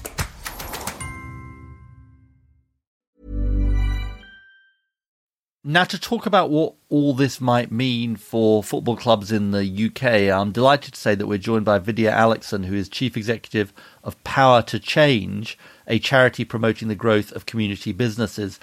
Now, 5.63 5.83
to 5.83 5.99
talk 5.99 6.25
about 6.25 6.49
what 6.49 6.73
all 6.89 7.13
this 7.13 7.39
might 7.39 7.71
mean 7.71 8.15
for 8.15 8.63
football 8.63 8.97
clubs 8.97 9.31
in 9.31 9.51
the 9.51 9.63
UK, 9.63 10.33
I'm 10.33 10.51
delighted 10.51 10.95
to 10.95 10.99
say 10.99 11.13
that 11.13 11.27
we're 11.27 11.37
joined 11.37 11.65
by 11.65 11.77
Vidya 11.77 12.11
Alakeson, 12.11 12.65
who 12.65 12.73
is 12.73 12.89
Chief 12.89 13.15
Executive 13.15 13.71
of 14.03 14.21
Power 14.23 14.63
to 14.63 14.79
Change 14.79 15.59
a 15.91 15.99
charity 15.99 16.45
promoting 16.45 16.87
the 16.87 16.95
growth 16.95 17.31
of 17.33 17.45
community 17.45 17.91
businesses. 17.91 18.59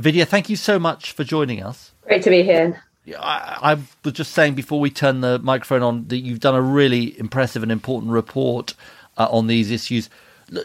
Vidya, 0.00 0.24
thank 0.24 0.48
you 0.48 0.56
so 0.56 0.78
much 0.78 1.12
for 1.12 1.22
joining 1.22 1.62
us. 1.62 1.92
Great 2.02 2.22
to 2.22 2.30
be 2.30 2.42
here. 2.42 2.82
I, 3.18 3.58
I, 3.60 3.78
was 4.04 4.14
just 4.14 4.32
saying 4.32 4.54
before 4.54 4.80
we 4.80 4.90
turn 4.90 5.20
the 5.20 5.38
microphone 5.40 5.82
on 5.82 6.08
that 6.08 6.18
you've 6.18 6.40
done 6.40 6.54
a 6.54 6.62
really 6.62 7.18
impressive 7.18 7.62
and 7.62 7.70
important 7.70 8.12
report 8.12 8.74
uh, 9.18 9.28
on 9.30 9.48
these 9.48 9.70
issues. 9.70 10.08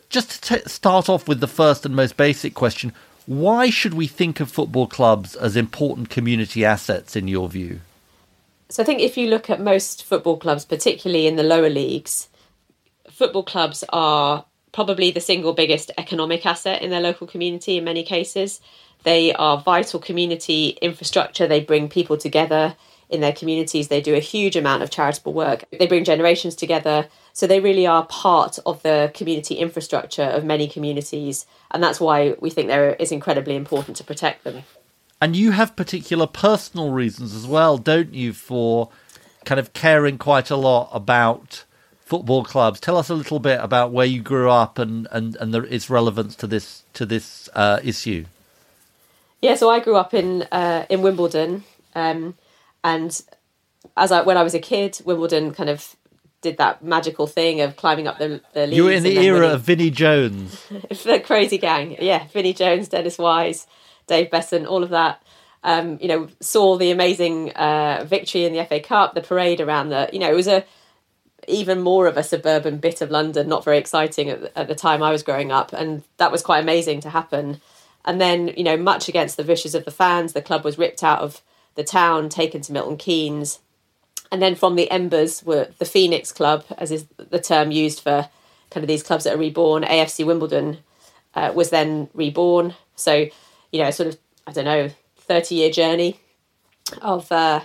Just 0.10 0.44
to 0.44 0.60
t- 0.60 0.70
start 0.70 1.10
off 1.10 1.28
with 1.28 1.40
the 1.40 1.48
first 1.48 1.86
and 1.86 1.96
most 1.96 2.16
basic 2.16 2.54
question 2.54 2.94
why 3.28 3.70
should 3.70 3.94
we 3.94 4.08
think 4.08 4.40
of 4.40 4.50
football 4.50 4.88
clubs 4.88 5.36
as 5.36 5.56
important 5.56 6.10
community 6.10 6.64
assets 6.64 7.16
in 7.16 7.28
your 7.28 7.50
view? 7.50 7.82
So 8.70 8.82
I 8.82 8.86
think 8.86 9.02
if 9.02 9.18
you 9.18 9.28
look 9.28 9.50
at 9.50 9.62
most 9.62 10.04
football 10.04 10.38
clubs, 10.38 10.66
particularly 10.66 11.28
in 11.28 11.36
the 11.36 11.44
lower 11.44 11.70
leagues, 11.70 12.30
football 13.12 13.44
clubs 13.44 13.84
are 13.90 14.46
probably 14.72 15.12
the 15.12 15.20
single 15.20 15.54
biggest 15.54 15.92
economic 15.98 16.46
asset 16.46 16.82
in 16.82 16.90
their 16.90 17.02
local 17.02 17.28
community 17.28 17.78
in 17.78 17.84
many 17.84 18.04
cases. 18.04 18.62
They 19.04 19.34
are 19.34 19.62
vital 19.62 20.00
community 20.00 20.78
infrastructure. 20.82 21.48
They 21.48 21.62
bring 21.62 21.90
people 21.90 22.18
together 22.18 22.76
in 23.10 23.22
their 23.22 23.34
communities. 23.34 23.90
They 23.90 24.02
do 24.02 24.16
a 24.16 24.20
huge 24.20 24.56
amount 24.56 24.84
of 24.84 24.90
charitable 24.90 25.34
work. 25.34 25.66
They 25.78 25.88
bring 25.88 26.04
generations 26.04 26.56
together. 26.56 27.08
So 27.38 27.46
they 27.46 27.60
really 27.60 27.86
are 27.86 28.04
part 28.04 28.58
of 28.66 28.82
the 28.82 29.12
community 29.14 29.54
infrastructure 29.54 30.24
of 30.24 30.44
many 30.44 30.68
communities. 30.68 31.46
And 31.70 31.84
that's 31.84 32.00
why 32.00 32.34
we 32.40 32.50
think 32.50 32.68
there 32.68 32.96
is 32.96 33.12
incredibly 33.12 33.56
important 33.56 33.96
to 33.98 34.04
protect 34.04 34.44
them. 34.44 34.64
And 35.22 35.36
you 35.36 35.52
have 35.52 35.76
particular 35.76 36.26
personal 36.26 36.90
reasons 36.90 37.36
as 37.36 37.46
well, 37.46 37.78
don't 37.78 38.12
you, 38.12 38.34
for 38.34 38.90
kind 39.46 39.60
of 39.60 39.74
caring 39.74 40.18
quite 40.18 40.50
a 40.50 40.56
lot 40.56 40.90
about 40.92 41.64
football 42.00 42.44
clubs. 42.44 42.80
Tell 42.80 42.98
us 42.98 43.08
a 43.08 43.14
little 43.14 43.38
bit 43.38 43.60
about 43.62 43.92
where 43.92 44.08
you 44.08 44.24
grew 44.24 44.50
up 44.50 44.80
and 44.80 45.08
and 45.12 45.36
and 45.36 45.54
the, 45.54 45.62
its 45.72 45.92
relevance 45.92 46.36
to 46.38 46.48
this 46.48 46.86
to 46.96 47.06
this 47.06 47.50
uh, 47.54 47.80
issue. 47.84 48.26
Yeah, 49.44 49.54
so 49.54 49.70
I 49.70 49.80
grew 49.80 49.96
up 49.96 50.16
in 50.16 50.42
uh, 50.52 50.88
in 50.90 51.04
Wimbledon, 51.04 51.66
um, 51.94 52.34
and 52.84 53.22
as 53.96 54.12
I 54.12 54.24
when 54.24 54.38
I 54.38 54.44
was 54.44 54.56
a 54.56 54.60
kid, 54.60 55.00
Wimbledon 55.06 55.54
kind 55.54 55.70
of 55.70 55.96
did 56.48 56.58
that 56.58 56.84
magical 56.84 57.28
thing 57.28 57.62
of 57.62 57.76
climbing 57.76 58.08
up 58.08 58.18
the, 58.18 58.42
the 58.54 58.68
You 58.68 58.86
were 58.86 58.92
in 58.92 59.04
the 59.04 59.18
era 59.18 59.40
winning. 59.40 59.56
of 59.56 59.62
Vinnie 59.62 59.92
Jones, 59.92 60.66
the 61.04 61.20
crazy 61.20 61.58
gang. 61.58 61.98
Yeah, 62.00 62.28
Vinnie 62.28 62.54
Jones, 62.54 62.88
Dennis 62.88 63.18
Wise, 63.18 63.68
Dave 64.08 64.32
Beasant, 64.32 64.66
all 64.66 64.84
of 64.84 64.90
that. 64.90 65.22
Um, 65.64 65.98
you 66.02 66.08
know, 66.08 66.28
saw 66.40 66.78
the 66.78 66.92
amazing 66.92 67.52
uh, 67.52 68.06
victory 68.08 68.46
in 68.46 68.54
the 68.54 68.64
FA 68.66 68.80
Cup, 68.80 69.14
the 69.14 69.22
parade 69.22 69.60
around 69.60 69.90
the. 69.90 70.10
You 70.14 70.20
know, 70.20 70.32
it 70.32 70.36
was 70.36 70.48
a 70.48 70.64
even 71.48 71.82
more 71.82 72.08
of 72.08 72.18
a 72.18 72.24
suburban 72.24 72.78
bit 72.78 73.02
of 73.02 73.12
London, 73.12 73.48
not 73.48 73.64
very 73.64 73.78
exciting 73.78 74.30
at, 74.30 74.52
at 74.56 74.68
the 74.68 74.76
time 74.76 75.02
I 75.02 75.12
was 75.12 75.24
growing 75.24 75.52
up. 75.52 75.74
And 75.74 76.04
that 76.18 76.32
was 76.32 76.44
quite 76.44 76.64
amazing 76.64 77.02
to 77.02 77.10
happen. 77.10 77.62
And 78.06 78.20
then, 78.22 78.50
you 78.50 78.64
know, 78.64 78.78
much 78.78 79.10
against 79.10 79.38
the 79.38 79.44
wishes 79.44 79.76
of 79.76 79.86
the 79.86 79.92
fans, 79.92 80.34
the 80.34 80.42
club 80.42 80.64
was 80.64 80.78
ripped 80.78 81.04
out 81.04 81.20
of 81.20 81.42
the 81.76 81.84
town, 81.84 82.30
taken 82.30 82.62
to 82.62 82.74
Milton 82.74 82.98
Keynes. 82.98 83.60
And 84.32 84.42
then 84.42 84.56
from 84.56 84.76
the 84.76 84.90
embers 84.92 85.44
were 85.44 85.70
the 85.78 85.86
Phoenix 85.86 86.32
Club, 86.32 86.66
as 86.78 86.92
is 86.92 87.06
the 87.18 87.40
term 87.40 87.72
used 87.72 88.02
for 88.02 88.30
kind 88.70 88.84
of 88.84 88.88
these 88.88 89.04
clubs 89.04 89.24
that 89.24 89.36
are 89.36 89.38
reborn. 89.38 89.84
AFC 89.84 90.26
Wimbledon 90.26 90.80
uh, 91.34 91.52
was 91.56 91.70
then 91.70 92.10
reborn. 92.14 92.76
So, 92.96 93.28
you 93.72 93.82
know, 93.82 93.92
sort 93.92 94.10
of, 94.10 94.18
I 94.46 94.52
don't 94.52 94.66
know, 94.66 94.90
30 95.18 95.56
year 95.56 95.72
journey 95.72 96.20
of 97.02 97.32
uh, 97.32 97.62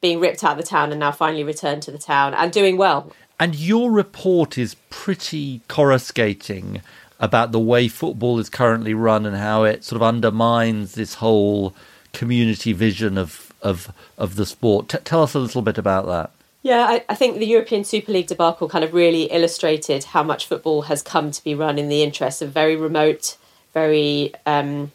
being 0.00 0.20
ripped 0.20 0.44
out 0.44 0.52
of 0.52 0.58
the 0.58 0.68
town 0.68 0.90
and 0.90 1.00
now 1.00 1.12
finally 1.12 1.44
returned 1.44 1.82
to 1.82 1.90
the 1.90 1.98
town 1.98 2.34
and 2.34 2.52
doing 2.52 2.76
well. 2.76 3.12
And 3.38 3.54
your 3.54 3.90
report 3.90 4.56
is 4.58 4.76
pretty 4.90 5.60
coruscating 5.68 6.82
about 7.18 7.52
the 7.52 7.60
way 7.60 7.88
football 7.88 8.38
is 8.38 8.48
currently 8.48 8.94
run 8.94 9.26
and 9.26 9.36
how 9.36 9.64
it 9.64 9.84
sort 9.84 9.96
of 9.96 10.02
undermines 10.02 10.94
this 10.94 11.14
whole 11.14 11.74
community 12.12 12.72
vision 12.72 13.18
of 13.18 13.43
of 13.64 13.92
of 14.16 14.36
the 14.36 14.46
sport. 14.46 14.88
T- 14.88 14.98
tell 15.04 15.22
us 15.22 15.34
a 15.34 15.40
little 15.40 15.62
bit 15.62 15.78
about 15.78 16.06
that. 16.06 16.30
Yeah, 16.62 16.86
I, 16.88 17.04
I, 17.10 17.14
think 17.14 17.38
the 17.38 17.46
European 17.46 17.84
Super 17.84 18.10
League 18.10 18.28
debacle 18.28 18.70
kind 18.70 18.84
of 18.84 18.94
really 18.94 19.24
illustrated 19.24 20.04
how 20.04 20.22
much 20.22 20.46
football 20.46 20.82
has 20.82 21.02
come 21.02 21.30
to 21.30 21.44
be 21.44 21.54
run 21.54 21.78
in 21.78 21.90
the 21.90 22.02
interests 22.02 22.40
of 22.40 22.52
very 22.52 22.74
remote, 22.74 23.36
very 23.74 24.32
um, 24.46 24.92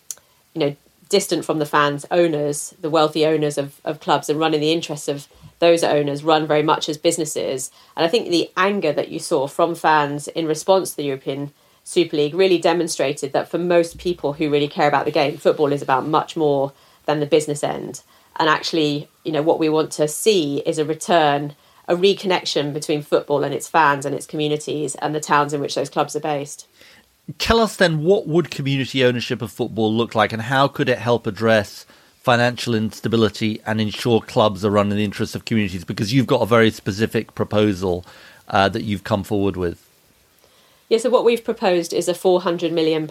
you 0.53 0.61
know 0.61 0.75
distant 1.09 1.43
from 1.43 1.59
the 1.59 1.65
fans, 1.65 2.05
owners, 2.11 2.73
the 2.81 2.89
wealthy 2.89 3.25
owners 3.25 3.57
of, 3.57 3.81
of 3.83 3.99
clubs, 3.99 4.29
and 4.29 4.39
run 4.39 4.53
in 4.53 4.61
the 4.61 4.71
interests 4.71 5.07
of 5.07 5.27
those 5.59 5.83
owners, 5.83 6.23
run 6.23 6.47
very 6.47 6.63
much 6.63 6.87
as 6.87 6.97
businesses. 6.97 7.71
And 7.97 8.05
I 8.05 8.07
think 8.07 8.29
the 8.29 8.49
anger 8.55 8.93
that 8.93 9.09
you 9.09 9.19
saw 9.19 9.47
from 9.47 9.75
fans 9.75 10.27
in 10.27 10.45
response 10.45 10.91
to 10.91 10.97
the 10.97 11.03
European 11.03 11.51
Super 11.83 12.15
League 12.15 12.35
really 12.35 12.59
demonstrated 12.59 13.33
that 13.33 13.49
for 13.49 13.57
most 13.57 13.97
people 13.97 14.33
who 14.33 14.49
really 14.49 14.67
care 14.67 14.87
about 14.87 15.05
the 15.05 15.11
game, 15.11 15.37
football 15.37 15.73
is 15.73 15.81
about 15.81 16.07
much 16.07 16.37
more 16.37 16.71
than 17.05 17.19
the 17.19 17.25
business 17.25 17.63
end. 17.63 18.01
And 18.39 18.49
actually, 18.49 19.09
you 19.23 19.31
know, 19.31 19.41
what 19.41 19.59
we 19.59 19.69
want 19.69 19.91
to 19.93 20.07
see 20.07 20.59
is 20.59 20.79
a 20.79 20.85
return, 20.85 21.55
a 21.87 21.95
reconnection 21.95 22.73
between 22.73 23.01
football 23.01 23.43
and 23.43 23.53
its 23.53 23.67
fans 23.67 24.05
and 24.05 24.15
its 24.15 24.25
communities 24.25 24.95
and 24.95 25.13
the 25.13 25.19
towns 25.19 25.53
in 25.53 25.59
which 25.59 25.75
those 25.75 25.89
clubs 25.89 26.15
are 26.15 26.21
based. 26.21 26.65
Tell 27.37 27.59
us 27.59 27.75
then 27.75 28.03
what 28.03 28.27
would 28.27 28.49
community 28.49 29.03
ownership 29.03 29.41
of 29.41 29.51
football 29.51 29.93
look 29.93 30.15
like 30.15 30.33
and 30.33 30.43
how 30.43 30.67
could 30.67 30.89
it 30.89 30.97
help 30.97 31.27
address 31.27 31.85
financial 32.21 32.73
instability 32.73 33.61
and 33.65 33.79
ensure 33.79 34.21
clubs 34.21 34.65
are 34.65 34.71
run 34.71 34.91
in 34.91 34.97
the 34.97 35.03
interests 35.03 35.35
of 35.35 35.45
communities 35.45 35.83
because 35.83 36.13
you've 36.13 36.27
got 36.27 36.41
a 36.41 36.45
very 36.45 36.71
specific 36.71 37.35
proposal 37.35 38.05
uh, 38.47 38.67
that 38.69 38.83
you've 38.83 39.03
come 39.03 39.23
forward 39.23 39.55
with. 39.55 39.85
Yeah, 40.89 40.97
so 40.97 41.09
what 41.09 41.23
we've 41.23 41.43
proposed 41.43 41.93
is 41.93 42.07
a 42.07 42.13
£400 42.13 42.71
million 42.71 43.09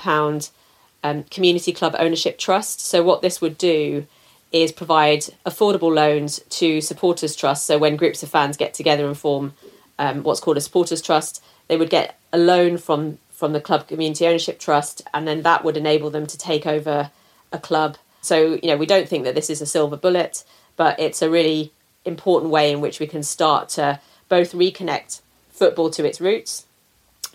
um, 1.05 1.24
community 1.31 1.72
club 1.72 1.95
ownership 1.99 2.39
trust. 2.39 2.81
So, 2.81 3.05
what 3.05 3.22
this 3.22 3.41
would 3.41 3.57
do 3.57 4.07
is 4.53 4.72
provide 4.72 5.24
affordable 5.44 5.94
loans 5.94 6.40
to 6.49 6.80
supporters 6.80 7.36
trusts. 7.36 7.66
So, 7.66 7.78
when 7.78 7.96
groups 7.96 8.22
of 8.22 8.30
fans 8.30 8.57
get 8.57 8.74
together 8.74 9.07
and 9.07 9.16
form 9.16 9.55
um, 9.99 10.22
what's 10.22 10.40
called 10.40 10.57
a 10.57 10.61
supporters 10.61 11.03
trust, 11.03 11.42
they 11.68 11.76
would 11.76 11.90
get 11.90 12.18
a 12.32 12.38
loan 12.38 12.78
from 12.78 13.18
from 13.30 13.53
the 13.53 13.61
club 13.61 13.86
community 13.86 14.26
ownership 14.26 14.59
trust, 14.59 15.03
and 15.14 15.28
then 15.28 15.42
that 15.42 15.64
would 15.64 15.76
enable 15.76 16.11
them 16.11 16.26
to 16.26 16.36
take 16.36 16.66
over 16.66 17.11
a 17.53 17.59
club. 17.59 17.96
So, 18.20 18.59
you 18.62 18.68
know, 18.68 18.76
we 18.76 18.86
don't 18.86 19.09
think 19.09 19.24
that 19.24 19.36
this 19.36 19.49
is 19.49 19.61
a 19.61 19.66
silver 19.66 19.96
bullet, 19.96 20.42
but 20.76 20.99
it's 20.99 21.22
a 21.22 21.30
really 21.30 21.72
important 22.05 22.51
way 22.51 22.72
in 22.72 22.80
which 22.80 22.99
we 22.99 23.07
can 23.07 23.22
start 23.22 23.68
to 23.70 24.01
both 24.28 24.53
reconnect 24.53 25.20
football 25.51 25.90
to 25.90 26.05
its 26.05 26.20
roots, 26.20 26.66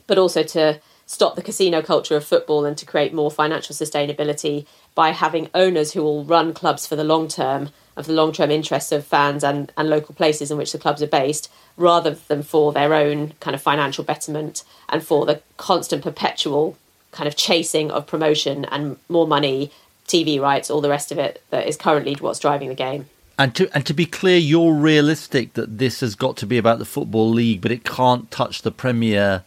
but 0.08 0.18
also 0.18 0.44
to 0.44 0.82
stop 1.14 1.36
the 1.36 1.44
casino 1.44 1.82
culture 1.82 2.18
of 2.18 2.26
football 2.26 2.66
and 2.66 2.76
to 2.78 2.86
create 2.86 3.14
more 3.14 3.30
financial 3.30 3.76
sustainability 3.76 4.66
by 4.96 5.12
having 5.12 5.50
owners 5.54 5.94
who 5.94 6.02
will 6.02 6.24
run 6.24 6.54
clubs 6.54 6.88
for 6.88 6.96
the 6.96 7.04
long 7.04 7.28
term 7.28 7.70
of 7.96 8.08
the 8.08 8.14
long 8.14 8.32
term 8.32 8.50
interests 8.50 8.92
of 8.92 9.06
fans 9.06 9.44
and, 9.44 9.72
and 9.78 9.90
local 9.90 10.16
places 10.16 10.50
in 10.50 10.58
which 10.58 10.72
the 10.72 10.80
clubs 10.80 11.04
are 11.04 11.08
based 11.08 11.52
rather 11.78 12.12
than 12.28 12.42
for 12.42 12.74
their 12.74 12.94
own 12.94 13.34
kind 13.40 13.54
of 13.54 13.62
financial 13.62 14.04
betterment 14.04 14.64
and 14.90 15.04
for 15.04 15.26
the 15.26 15.42
constant 15.58 16.04
perpetual 16.04 16.76
kind 17.12 17.28
of 17.28 17.36
chasing 17.36 17.92
of 17.92 18.08
promotion 18.08 18.66
and 18.66 18.98
more 19.08 19.28
money, 19.28 19.72
TV 20.08 20.42
rights, 20.42 20.72
all 20.72 20.82
the 20.82 20.90
rest 20.90 21.12
of 21.12 21.20
it 21.20 21.44
that 21.52 21.68
is 21.68 21.78
currently 21.78 22.16
what's 22.16 22.40
driving 22.40 22.70
the 22.70 22.76
game. 22.76 23.08
And 23.38 23.56
to 23.56 23.70
and 23.74 23.86
to 23.86 23.94
be 23.94 24.06
clear, 24.06 24.38
you're 24.38 24.74
realistic 24.74 25.54
that 25.54 25.78
this 25.78 26.02
has 26.02 26.16
got 26.16 26.38
to 26.38 26.46
be 26.46 26.58
about 26.58 26.80
the 26.80 26.86
football 26.86 27.30
league, 27.30 27.62
but 27.62 27.72
it 27.72 27.84
can't 27.84 28.30
touch 28.30 28.62
the 28.62 28.72
Premier 28.72 29.44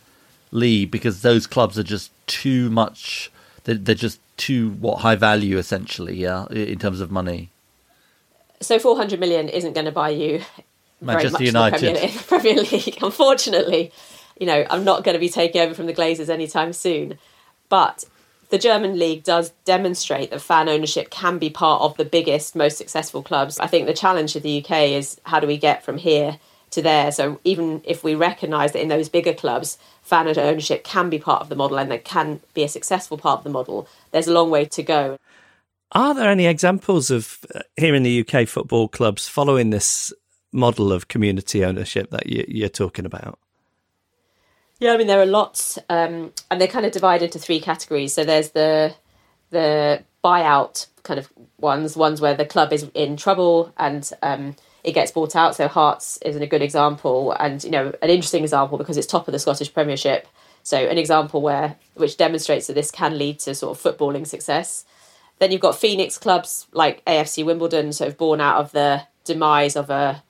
League 0.57 0.91
because 0.91 1.23
those 1.23 1.47
clubs 1.47 1.79
are 1.79 1.85
just 1.85 2.11
too 2.27 2.71
much. 2.71 3.31
They're, 3.65 3.77
they're 3.77 3.95
just 3.95 4.21
too 4.37 4.71
what 4.71 4.99
high 4.99 5.17
value 5.17 5.59
essentially, 5.59 6.17
yeah, 6.17 6.47
in 6.51 6.79
terms 6.79 7.01
of 7.01 7.11
money. 7.11 7.51
So 8.61 8.79
400 8.79 9.21
million 9.21 9.49
isn't 9.49 9.75
going 9.75 9.85
to 9.85 9.93
buy 9.93 10.11
you 10.11 10.43
Manchester 11.01 11.45
United 11.45 11.83
in 11.83 11.95
the, 11.95 12.23
Premier, 12.27 12.53
in 12.53 12.61
the 12.63 12.71
Premier 12.71 12.81
League. 12.81 12.99
Unfortunately, 13.03 13.93
you 14.39 14.47
know, 14.47 14.67
I'm 14.71 14.85
not 14.85 15.05
going 15.05 15.15
to 15.15 15.21
be 15.21 15.29
taking 15.29 15.61
over 15.61 15.75
from 15.75 15.87
the 15.87 15.95
Glazers 15.95 16.29
anytime 16.29 16.73
soon. 16.73 17.19
But 17.69 18.05
the 18.49 18.59
German 18.59 18.99
league 18.99 19.25
does 19.25 19.51
demonstrate 19.65 20.31
that 20.31 20.41
fan 20.41 20.69
ownership 20.69 21.11
can 21.11 21.39
be 21.39 21.51
part 21.51 21.83
of 21.83 21.97
the 21.97 22.05
biggest, 22.05 22.55
most 22.55 22.79
successful 22.79 23.23
clubs. 23.23 23.59
I 23.59 23.67
think 23.67 23.87
the 23.87 23.95
challenge 23.95 24.37
of 24.37 24.43
the 24.43 24.65
UK 24.65 24.71
is 24.91 25.21
how 25.25 25.41
do 25.41 25.47
we 25.47 25.59
get 25.59 25.85
from 25.85 25.99
here 25.99 26.39
to 26.77 26.83
there? 26.83 27.11
So 27.11 27.41
even 27.45 27.83
if 27.85 28.05
we 28.05 28.15
recognise 28.15 28.73
that 28.73 28.83
in 28.83 28.89
those 28.89 29.09
bigger 29.09 29.35
clubs, 29.35 29.79
fan 30.03 30.29
ownership 30.29 30.85
can 30.85 31.11
be 31.11 31.19
part 31.19 31.43
of 31.43 31.49
the 31.49 31.57
model 31.57 31.79
and 31.79 31.91
that 31.91 32.05
can 32.05 32.41
be 32.55 32.63
a 32.63 32.69
successful 32.69 33.19
part 33.19 33.39
of 33.39 33.45
the 33.45 33.51
model, 33.51 33.89
there's 34.13 34.29
a 34.29 34.33
long 34.33 34.51
way 34.51 34.65
to 34.67 34.83
go. 34.83 35.19
Are 35.93 36.15
there 36.15 36.31
any 36.31 36.47
examples 36.47 37.11
of 37.11 37.39
uh, 37.55 37.61
here 37.77 37.95
in 37.95 38.03
the 38.03 38.21
UK 38.27 38.47
football 38.47 38.89
clubs 38.89 39.29
following 39.29 39.71
this 39.71 40.13
model 40.53 40.93
of 40.93 41.09
community 41.09 41.65
ownership 41.65 42.11
that 42.11 42.27
you, 42.27 42.65
are 42.65 42.69
talking 42.69 43.05
about? 43.05 43.39
Yeah, 44.79 44.93
I 44.93 44.97
mean 44.97 45.07
there 45.07 45.21
are 45.21 45.27
lots, 45.27 45.79
um, 45.89 46.33
and 46.51 46.61
they're 46.61 46.69
kind 46.69 46.87
of 46.87 46.93
divided 46.93 47.27
into 47.27 47.39
three 47.39 47.61
categories. 47.61 48.13
So 48.13 48.25
there's 48.25 48.51
the 48.51 48.95
the 49.51 50.03
buyout 50.25 50.87
kind 51.05 51.21
of 51.21 51.33
ones, 51.59 51.97
ones 51.97 52.21
where 52.21 52.35
the 52.35 52.45
club 52.45 52.73
is 52.73 52.91
in 52.95 53.17
trouble 53.17 53.73
and 53.79 54.11
um, 54.23 54.57
it 54.87 54.93
gets 54.93 55.11
bought 55.11 55.35
out. 55.35 55.57
So 55.57 55.67
Hearts 55.69 56.17
is 56.19 56.37
a 56.37 56.47
good 56.47 56.63
example, 56.63 57.33
and 57.33 57.63
you 57.63 57.71
know 57.71 57.93
an 58.01 58.09
interesting 58.09 58.45
example 58.45 58.79
because 58.79 58.97
it's 58.97 59.07
top 59.07 59.29
of 59.29 59.33
the 59.33 59.39
Scottish 59.39 59.75
Premiership. 59.75 60.29
So 60.63 60.79
an 60.79 60.97
example 60.97 61.43
where 61.43 61.77
which 61.95 62.17
demonstrates 62.17 62.69
that 62.69 62.75
this 62.75 62.93
can 62.93 63.19
lead 63.19 63.41
to 63.41 63.55
sort 63.55 63.77
of 63.77 63.83
footballing 63.83 64.27
success. 64.27 64.87
Then 65.39 65.51
you've 65.53 65.61
got 65.61 65.77
Phoenix 65.77 66.17
clubs 66.17 66.67
like 66.73 67.05
AFC 67.05 67.45
Wimbledon, 67.45 67.93
sort 67.93 68.09
of 68.09 68.17
born 68.17 68.41
out 68.41 68.59
of 68.59 68.73
the 68.73 69.03
demise 69.25 69.77
of 69.77 69.91
a 69.91 70.23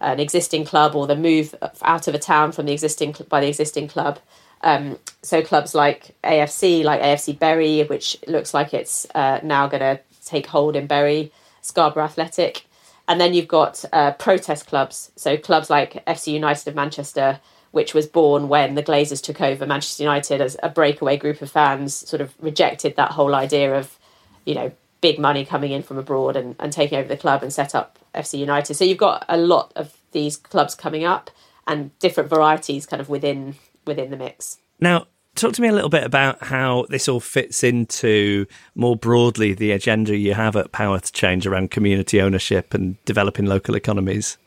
an 0.00 0.18
existing 0.18 0.64
club 0.64 0.96
or 0.96 1.06
the 1.06 1.16
move 1.16 1.54
out 1.82 2.08
of 2.08 2.14
a 2.14 2.18
town 2.18 2.50
from 2.50 2.66
the 2.66 2.72
existing 2.72 3.14
by 3.28 3.40
the 3.40 3.48
existing 3.48 3.86
club. 3.86 4.18
Um, 4.62 4.98
so 5.22 5.40
clubs 5.40 5.74
like 5.74 6.16
AFC, 6.24 6.82
like 6.82 7.00
AFC 7.00 7.38
Bury, 7.38 7.84
which 7.84 8.16
looks 8.26 8.52
like 8.52 8.74
it's 8.74 9.06
uh, 9.14 9.38
now 9.42 9.68
going 9.68 9.80
to 9.80 10.00
take 10.24 10.46
hold 10.46 10.74
in 10.74 10.86
Bury, 10.86 11.32
Scarborough 11.60 12.04
Athletic, 12.04 12.64
and 13.08 13.20
then 13.20 13.34
you've 13.34 13.48
got 13.48 13.84
uh, 13.92 14.12
protest 14.12 14.66
clubs. 14.66 15.12
So 15.16 15.36
clubs 15.36 15.70
like 15.70 16.04
FC 16.06 16.32
United 16.32 16.68
of 16.68 16.74
Manchester, 16.74 17.40
which 17.70 17.92
was 17.92 18.06
born 18.06 18.48
when 18.48 18.74
the 18.74 18.82
Glazers 18.82 19.22
took 19.22 19.40
over 19.40 19.66
Manchester 19.66 20.02
United 20.02 20.40
as 20.40 20.56
a 20.62 20.68
breakaway 20.68 21.16
group 21.16 21.42
of 21.42 21.50
fans, 21.50 21.94
sort 21.94 22.20
of 22.20 22.34
rejected 22.40 22.96
that 22.96 23.12
whole 23.12 23.34
idea 23.34 23.76
of, 23.76 23.98
you 24.44 24.54
know, 24.54 24.72
big 25.00 25.18
money 25.18 25.44
coming 25.44 25.72
in 25.72 25.82
from 25.82 25.98
abroad 25.98 26.34
and, 26.34 26.56
and 26.58 26.72
taking 26.72 26.98
over 26.98 27.08
the 27.08 27.16
club 27.16 27.42
and 27.42 27.52
set 27.52 27.74
up 27.74 27.98
FC 28.14 28.38
United. 28.38 28.74
So 28.74 28.84
you've 28.84 28.96
got 28.96 29.24
a 29.28 29.36
lot 29.36 29.72
of 29.76 29.94
these 30.12 30.36
clubs 30.36 30.74
coming 30.74 31.04
up 31.04 31.30
and 31.66 31.96
different 31.98 32.30
varieties 32.30 32.86
kind 32.86 33.00
of 33.00 33.08
within 33.08 33.56
within 33.86 34.10
the 34.10 34.16
mix. 34.16 34.58
Now, 34.80 35.06
talk 35.34 35.52
to 35.54 35.62
me 35.62 35.68
a 35.68 35.72
little 35.72 35.88
bit 35.88 36.04
about 36.04 36.42
how 36.44 36.86
this 36.88 37.08
all 37.08 37.20
fits 37.20 37.64
into 37.64 38.46
more 38.74 38.96
broadly 38.96 39.54
the 39.54 39.72
agenda 39.72 40.16
you 40.16 40.34
have 40.34 40.56
at 40.56 40.72
Power 40.72 41.00
to 41.00 41.12
Change 41.12 41.46
around 41.46 41.70
community 41.70 42.20
ownership 42.20 42.74
and 42.74 43.02
developing 43.04 43.46
local 43.46 43.74
economies. 43.74 44.38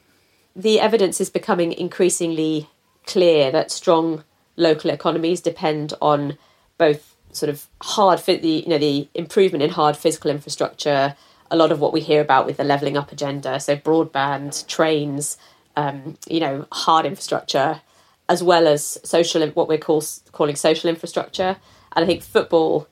The 0.56 0.80
evidence 0.80 1.22
is 1.22 1.30
becoming 1.30 1.74
increasingly 1.74 2.70
clear 3.06 3.52
that 3.52 3.72
strong 3.72 4.24
local 4.56 4.90
economies 4.90 5.42
depend 5.42 5.94
on 6.02 6.38
both 6.78 7.16
sort 7.32 7.50
of 7.50 7.68
hard 7.82 8.20
the 8.20 8.64
you 8.66 8.68
know 8.68 8.78
the 8.78 9.08
improvement 9.14 9.64
in 9.64 9.70
hard 9.70 9.96
physical 9.96 10.32
infrastructure 10.32 11.16
a 11.52 11.56
lot 11.56 11.72
of 11.72 11.80
what 11.80 11.94
we 11.94 12.02
hear 12.02 12.20
about 12.20 12.46
with 12.46 12.58
the 12.58 12.64
levelling 12.64 12.98
up 12.98 13.12
agenda 13.12 13.60
so 13.60 13.76
broadband 13.76 14.66
trains 14.68 15.38
um, 15.76 16.18
you 16.28 16.40
know 16.40 16.66
hard 16.72 17.06
infrastructure 17.06 17.82
as 18.30 18.44
well 18.44 18.68
as 18.68 18.98
social 19.04 19.48
what 19.52 19.68
we're 19.68 19.78
call, 19.78 20.04
calling 20.32 20.56
social 20.56 20.90
infrastructure. 20.90 21.58
And 21.94 22.04
i 22.04 22.06
think 22.06 22.22
football 22.22 22.88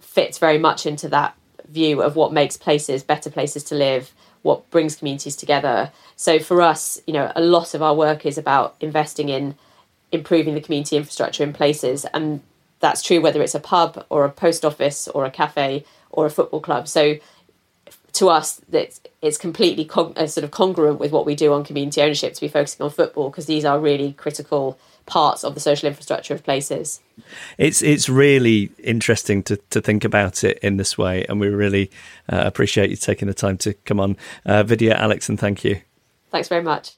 fits 0.00 0.38
very 0.38 0.58
much 0.58 0.86
into 0.86 1.08
that 1.08 1.36
view 1.68 2.00
of 2.00 2.16
what 2.16 2.32
makes 2.32 2.56
places 2.56 3.02
better 3.02 3.30
places 3.30 3.64
to 3.64 3.74
live 3.74 4.12
what 4.42 4.70
brings 4.70 4.94
communities 4.94 5.34
together. 5.34 5.90
So 6.14 6.38
for 6.38 6.62
us 6.62 7.00
you 7.06 7.12
know 7.12 7.32
a 7.34 7.40
lot 7.40 7.74
of 7.74 7.82
our 7.82 7.94
work 7.94 8.24
is 8.24 8.38
about 8.38 8.76
investing 8.80 9.28
in 9.28 9.56
improving 10.12 10.54
the 10.54 10.60
community 10.60 10.96
infrastructure 10.96 11.42
in 11.42 11.52
places. 11.52 12.06
And 12.14 12.42
that's 12.80 13.02
true 13.02 13.20
whether 13.20 13.42
it's 13.42 13.54
a 13.54 13.60
pub 13.60 14.04
or 14.08 14.24
a 14.24 14.30
post 14.30 14.64
office 14.64 15.08
or 15.08 15.24
a 15.24 15.30
cafe 15.30 15.84
or 16.10 16.26
a 16.26 16.30
football 16.30 16.60
club. 16.60 16.88
So 16.88 17.16
to 18.16 18.28
us, 18.28 18.60
it's, 18.72 19.00
it's 19.22 19.38
completely 19.38 19.84
con- 19.84 20.12
uh, 20.16 20.26
sort 20.26 20.44
of 20.44 20.50
congruent 20.50 20.98
with 20.98 21.12
what 21.12 21.26
we 21.26 21.34
do 21.34 21.52
on 21.52 21.64
community 21.64 22.00
ownership 22.02 22.34
to 22.34 22.40
be 22.40 22.48
focusing 22.48 22.84
on 22.84 22.90
football 22.90 23.30
because 23.30 23.46
these 23.46 23.64
are 23.64 23.78
really 23.78 24.12
critical 24.12 24.78
parts 25.06 25.44
of 25.44 25.54
the 25.54 25.60
social 25.60 25.86
infrastructure 25.86 26.34
of 26.34 26.42
places. 26.42 27.00
It's 27.58 27.80
it's 27.82 28.08
really 28.08 28.70
interesting 28.82 29.42
to, 29.44 29.56
to 29.70 29.80
think 29.80 30.04
about 30.04 30.44
it 30.44 30.58
in 30.58 30.76
this 30.76 30.98
way, 30.98 31.24
and 31.28 31.40
we 31.40 31.48
really 31.48 31.90
uh, 32.28 32.42
appreciate 32.44 32.90
you 32.90 32.96
taking 32.96 33.28
the 33.28 33.34
time 33.34 33.56
to 33.58 33.74
come 33.74 34.00
on. 34.00 34.16
Uh, 34.44 34.62
Vidya, 34.64 34.96
Alakeson 34.96 35.38
thank 35.38 35.64
you. 35.64 35.80
Thanks 36.30 36.48
very 36.48 36.62
much. 36.62 36.96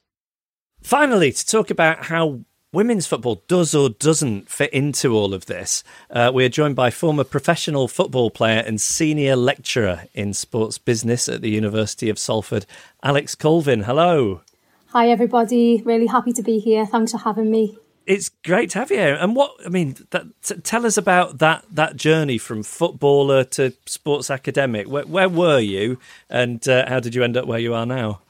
Finally, 0.82 1.32
to 1.32 1.46
talk 1.46 1.70
about 1.70 2.04
how 2.04 2.40
women's 2.72 3.06
football 3.06 3.42
does 3.48 3.74
or 3.74 3.88
doesn't 3.88 4.48
fit 4.48 4.72
into 4.72 5.14
all 5.14 5.32
of 5.32 5.46
this, 5.46 5.82
uh, 6.10 6.30
we 6.32 6.44
are 6.44 6.50
joined 6.50 6.76
by 6.76 6.90
former 6.90 7.24
professional 7.24 7.88
football 7.88 8.30
player 8.30 8.62
and 8.66 8.80
senior 8.80 9.36
lecturer 9.36 10.04
in 10.14 10.34
sports 10.34 10.78
business 10.78 11.28
at 11.28 11.40
the 11.40 11.50
University 11.50 12.08
of 12.08 12.18
Salford, 12.18 12.66
Alex 13.02 13.34
Culvin. 13.34 13.84
Hello. 13.84 14.42
Hi, 14.88 15.08
everybody. 15.10 15.82
Really 15.84 16.06
happy 16.06 16.32
to 16.32 16.42
be 16.42 16.58
here. 16.58 16.86
Thanks 16.86 17.12
for 17.12 17.18
having 17.18 17.50
me. 17.50 17.78
It's 18.06 18.30
great 18.42 18.70
to 18.70 18.78
have 18.78 18.90
you 18.90 18.96
here. 18.96 19.14
And 19.14 19.36
what 19.36 19.52
I 19.64 19.68
mean, 19.68 19.96
that, 20.10 20.24
t- 20.42 20.56
tell 20.56 20.86
us 20.86 20.96
about 20.96 21.38
that 21.40 21.66
that 21.70 21.96
journey 21.96 22.38
from 22.38 22.62
footballer 22.62 23.44
to 23.44 23.74
sports 23.84 24.30
academic. 24.30 24.88
Where, 24.88 25.04
where 25.04 25.28
were 25.28 25.58
you, 25.58 25.98
and 26.30 26.66
uh, 26.66 26.88
how 26.88 27.00
did 27.00 27.14
you 27.14 27.22
end 27.22 27.36
up 27.36 27.46
where 27.46 27.58
you 27.58 27.74
are 27.74 27.84
now? 27.84 28.20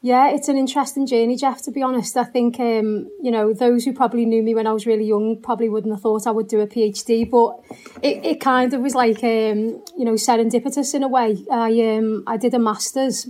Yeah, 0.00 0.30
it's 0.30 0.46
an 0.46 0.56
interesting 0.56 1.06
journey, 1.06 1.36
Geoff. 1.36 1.62
To 1.62 1.72
be 1.72 1.82
honest, 1.82 2.16
I 2.16 2.22
think 2.22 2.60
um, 2.60 3.10
you 3.20 3.32
know 3.32 3.52
those 3.52 3.84
who 3.84 3.92
probably 3.92 4.26
knew 4.26 4.44
me 4.44 4.54
when 4.54 4.66
I 4.66 4.72
was 4.72 4.86
really 4.86 5.04
young 5.04 5.40
probably 5.42 5.68
wouldn't 5.68 5.92
have 5.92 6.02
thought 6.02 6.26
I 6.26 6.30
would 6.30 6.46
do 6.46 6.60
a 6.60 6.68
PhD, 6.68 7.28
but 7.28 7.58
it, 8.00 8.24
it 8.24 8.40
kind 8.40 8.72
of 8.72 8.80
was 8.80 8.94
like 8.94 9.24
um, 9.24 9.82
you 9.98 10.04
know 10.04 10.12
serendipitous 10.12 10.94
in 10.94 11.02
a 11.02 11.08
way. 11.08 11.44
I 11.50 11.96
um, 11.96 12.22
I 12.28 12.36
did 12.36 12.54
a 12.54 12.60
masters 12.60 13.28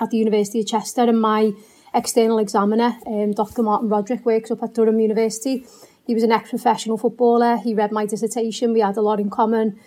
at 0.00 0.10
the 0.10 0.16
University 0.16 0.58
of 0.60 0.66
Chester, 0.66 1.02
and 1.02 1.20
my 1.20 1.52
external 1.94 2.38
examiner, 2.38 2.96
um, 3.06 3.30
Dr. 3.32 3.62
Martin 3.62 3.88
Roderick, 3.88 4.26
works 4.26 4.50
up 4.50 4.62
at 4.64 4.74
Durham 4.74 4.98
University. 4.98 5.64
He 6.04 6.14
was 6.14 6.24
an 6.24 6.32
ex-professional 6.32 6.98
footballer. 6.98 7.58
He 7.58 7.74
read 7.74 7.92
my 7.92 8.06
dissertation. 8.06 8.72
We 8.72 8.80
had 8.80 8.96
a 8.96 9.02
lot 9.02 9.20
in 9.20 9.30
common. 9.30 9.78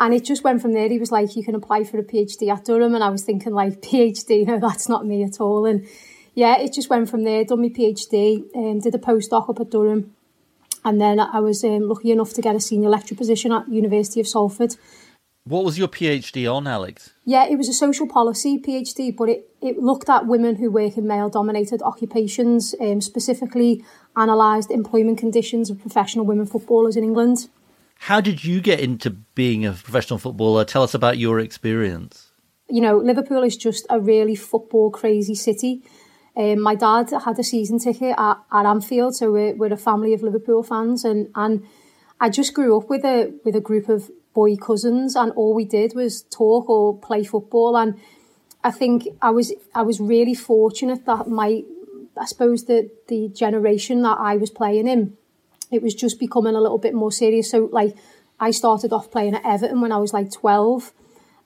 And 0.00 0.14
it 0.14 0.24
just 0.24 0.42
went 0.42 0.62
from 0.62 0.72
there. 0.72 0.88
He 0.88 0.98
was 0.98 1.12
like, 1.12 1.36
you 1.36 1.44
can 1.44 1.54
apply 1.54 1.84
for 1.84 1.98
a 1.98 2.02
PhD 2.02 2.50
at 2.50 2.64
Durham. 2.64 2.94
And 2.94 3.04
I 3.04 3.10
was 3.10 3.22
thinking 3.22 3.52
like, 3.52 3.82
PhD, 3.82 4.46
no, 4.46 4.58
that's 4.58 4.88
not 4.88 5.06
me 5.06 5.22
at 5.22 5.40
all. 5.40 5.66
And 5.66 5.86
yeah, 6.34 6.58
it 6.58 6.72
just 6.72 6.88
went 6.88 7.10
from 7.10 7.24
there. 7.24 7.44
Done 7.44 7.60
my 7.60 7.68
PhD, 7.68 8.44
um, 8.56 8.80
did 8.80 8.94
a 8.94 8.98
postdoc 8.98 9.50
up 9.50 9.60
at 9.60 9.70
Durham. 9.70 10.16
And 10.82 10.98
then 10.98 11.20
I 11.20 11.40
was 11.40 11.62
um, 11.62 11.86
lucky 11.86 12.10
enough 12.10 12.32
to 12.32 12.40
get 12.40 12.56
a 12.56 12.60
senior 12.60 12.88
lecturer 12.88 13.18
position 13.18 13.52
at 13.52 13.68
University 13.68 14.20
of 14.20 14.26
Salford. 14.26 14.76
What 15.44 15.64
was 15.64 15.78
your 15.78 15.88
PhD 15.88 16.50
on, 16.50 16.66
Alex? 16.66 17.10
Yeah, 17.26 17.46
it 17.46 17.56
was 17.56 17.68
a 17.68 17.74
social 17.74 18.06
policy 18.06 18.58
PhD, 18.58 19.14
but 19.14 19.28
it, 19.28 19.50
it 19.60 19.78
looked 19.78 20.08
at 20.08 20.26
women 20.26 20.56
who 20.56 20.70
work 20.70 20.96
in 20.96 21.06
male 21.06 21.28
dominated 21.28 21.82
occupations, 21.82 22.74
um, 22.80 23.02
specifically 23.02 23.84
analysed 24.16 24.70
employment 24.70 25.18
conditions 25.18 25.68
of 25.68 25.78
professional 25.78 26.24
women 26.24 26.46
footballers 26.46 26.96
in 26.96 27.04
England. 27.04 27.48
How 28.04 28.18
did 28.22 28.42
you 28.42 28.62
get 28.62 28.80
into 28.80 29.10
being 29.10 29.66
a 29.66 29.72
professional 29.72 30.18
footballer? 30.18 30.64
Tell 30.64 30.82
us 30.82 30.94
about 30.94 31.18
your 31.18 31.38
experience. 31.38 32.32
You 32.66 32.80
know, 32.80 32.96
Liverpool 32.96 33.42
is 33.42 33.58
just 33.58 33.86
a 33.90 34.00
really 34.00 34.34
football 34.34 34.90
crazy 34.90 35.34
city. 35.34 35.82
Um, 36.34 36.60
my 36.60 36.74
dad 36.74 37.10
had 37.10 37.38
a 37.38 37.44
season 37.44 37.78
ticket 37.78 38.14
at, 38.16 38.38
at 38.50 38.64
Anfield, 38.64 39.16
so 39.16 39.30
we're, 39.30 39.54
we're 39.54 39.72
a 39.74 39.76
family 39.76 40.14
of 40.14 40.22
Liverpool 40.22 40.62
fans, 40.62 41.04
and, 41.04 41.28
and 41.34 41.66
I 42.18 42.30
just 42.30 42.54
grew 42.54 42.78
up 42.78 42.88
with 42.88 43.04
a 43.04 43.34
with 43.44 43.54
a 43.54 43.60
group 43.60 43.90
of 43.90 44.10
boy 44.32 44.56
cousins, 44.56 45.14
and 45.14 45.30
all 45.32 45.54
we 45.54 45.66
did 45.66 45.94
was 45.94 46.22
talk 46.22 46.70
or 46.70 46.98
play 46.98 47.22
football. 47.22 47.76
And 47.76 48.00
I 48.64 48.70
think 48.70 49.08
I 49.20 49.28
was 49.28 49.52
I 49.74 49.82
was 49.82 50.00
really 50.00 50.34
fortunate 50.34 51.04
that 51.04 51.28
my 51.28 51.64
I 52.16 52.24
suppose 52.24 52.64
the 52.64 52.90
the 53.08 53.28
generation 53.28 54.00
that 54.02 54.16
I 54.18 54.38
was 54.38 54.48
playing 54.48 54.88
in 54.88 55.18
it 55.70 55.82
was 55.82 55.94
just 55.94 56.18
becoming 56.18 56.54
a 56.54 56.60
little 56.60 56.78
bit 56.78 56.94
more 56.94 57.12
serious. 57.12 57.50
So 57.50 57.68
like 57.72 57.96
I 58.38 58.50
started 58.50 58.92
off 58.92 59.10
playing 59.10 59.34
at 59.34 59.44
Everton 59.44 59.80
when 59.80 59.92
I 59.92 59.98
was 59.98 60.12
like 60.12 60.32
12 60.32 60.92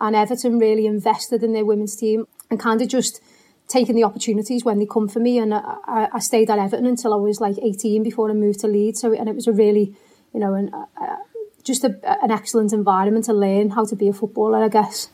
and 0.01 0.17
Everton 0.17 0.59
really 0.59 0.87
invested 0.87 1.43
in 1.43 1.53
their 1.53 1.65
women's 1.65 1.97
team 1.97 2.27
and 2.51 2.59
kind 2.61 2.81
of 2.83 2.89
just 2.89 3.21
taking 3.69 3.95
the 3.95 4.05
opportunities 4.05 4.65
when 4.65 4.79
they 4.79 4.87
come 4.87 5.09
for 5.09 5.21
me. 5.21 5.39
And 5.39 5.55
I, 5.55 6.09
I 6.13 6.19
stayed 6.19 6.51
at 6.51 6.59
Everton 6.59 6.87
until 6.87 7.15
I 7.15 7.17
was 7.17 7.41
like 7.41 7.57
18 7.63 8.03
before 8.03 8.31
I 8.31 8.35
moved 8.35 8.61
to 8.61 8.67
Leeds. 8.67 9.01
So, 9.01 9.13
and 9.13 9.29
it 9.29 9.35
was 9.35 9.47
a 9.47 9.53
really, 9.53 9.95
you 10.33 10.41
know, 10.41 10.55
an, 10.55 10.71
uh, 10.75 11.17
just 11.63 11.85
a, 11.85 11.99
an 12.23 12.31
excellent 12.31 12.73
environment 12.73 13.25
to 13.27 13.33
learn 13.33 13.71
how 13.71 13.85
to 13.87 13.97
be 13.97 14.09
a 14.09 14.13
footballer, 14.13 14.63
I 14.63 14.69
guess. 14.69 15.09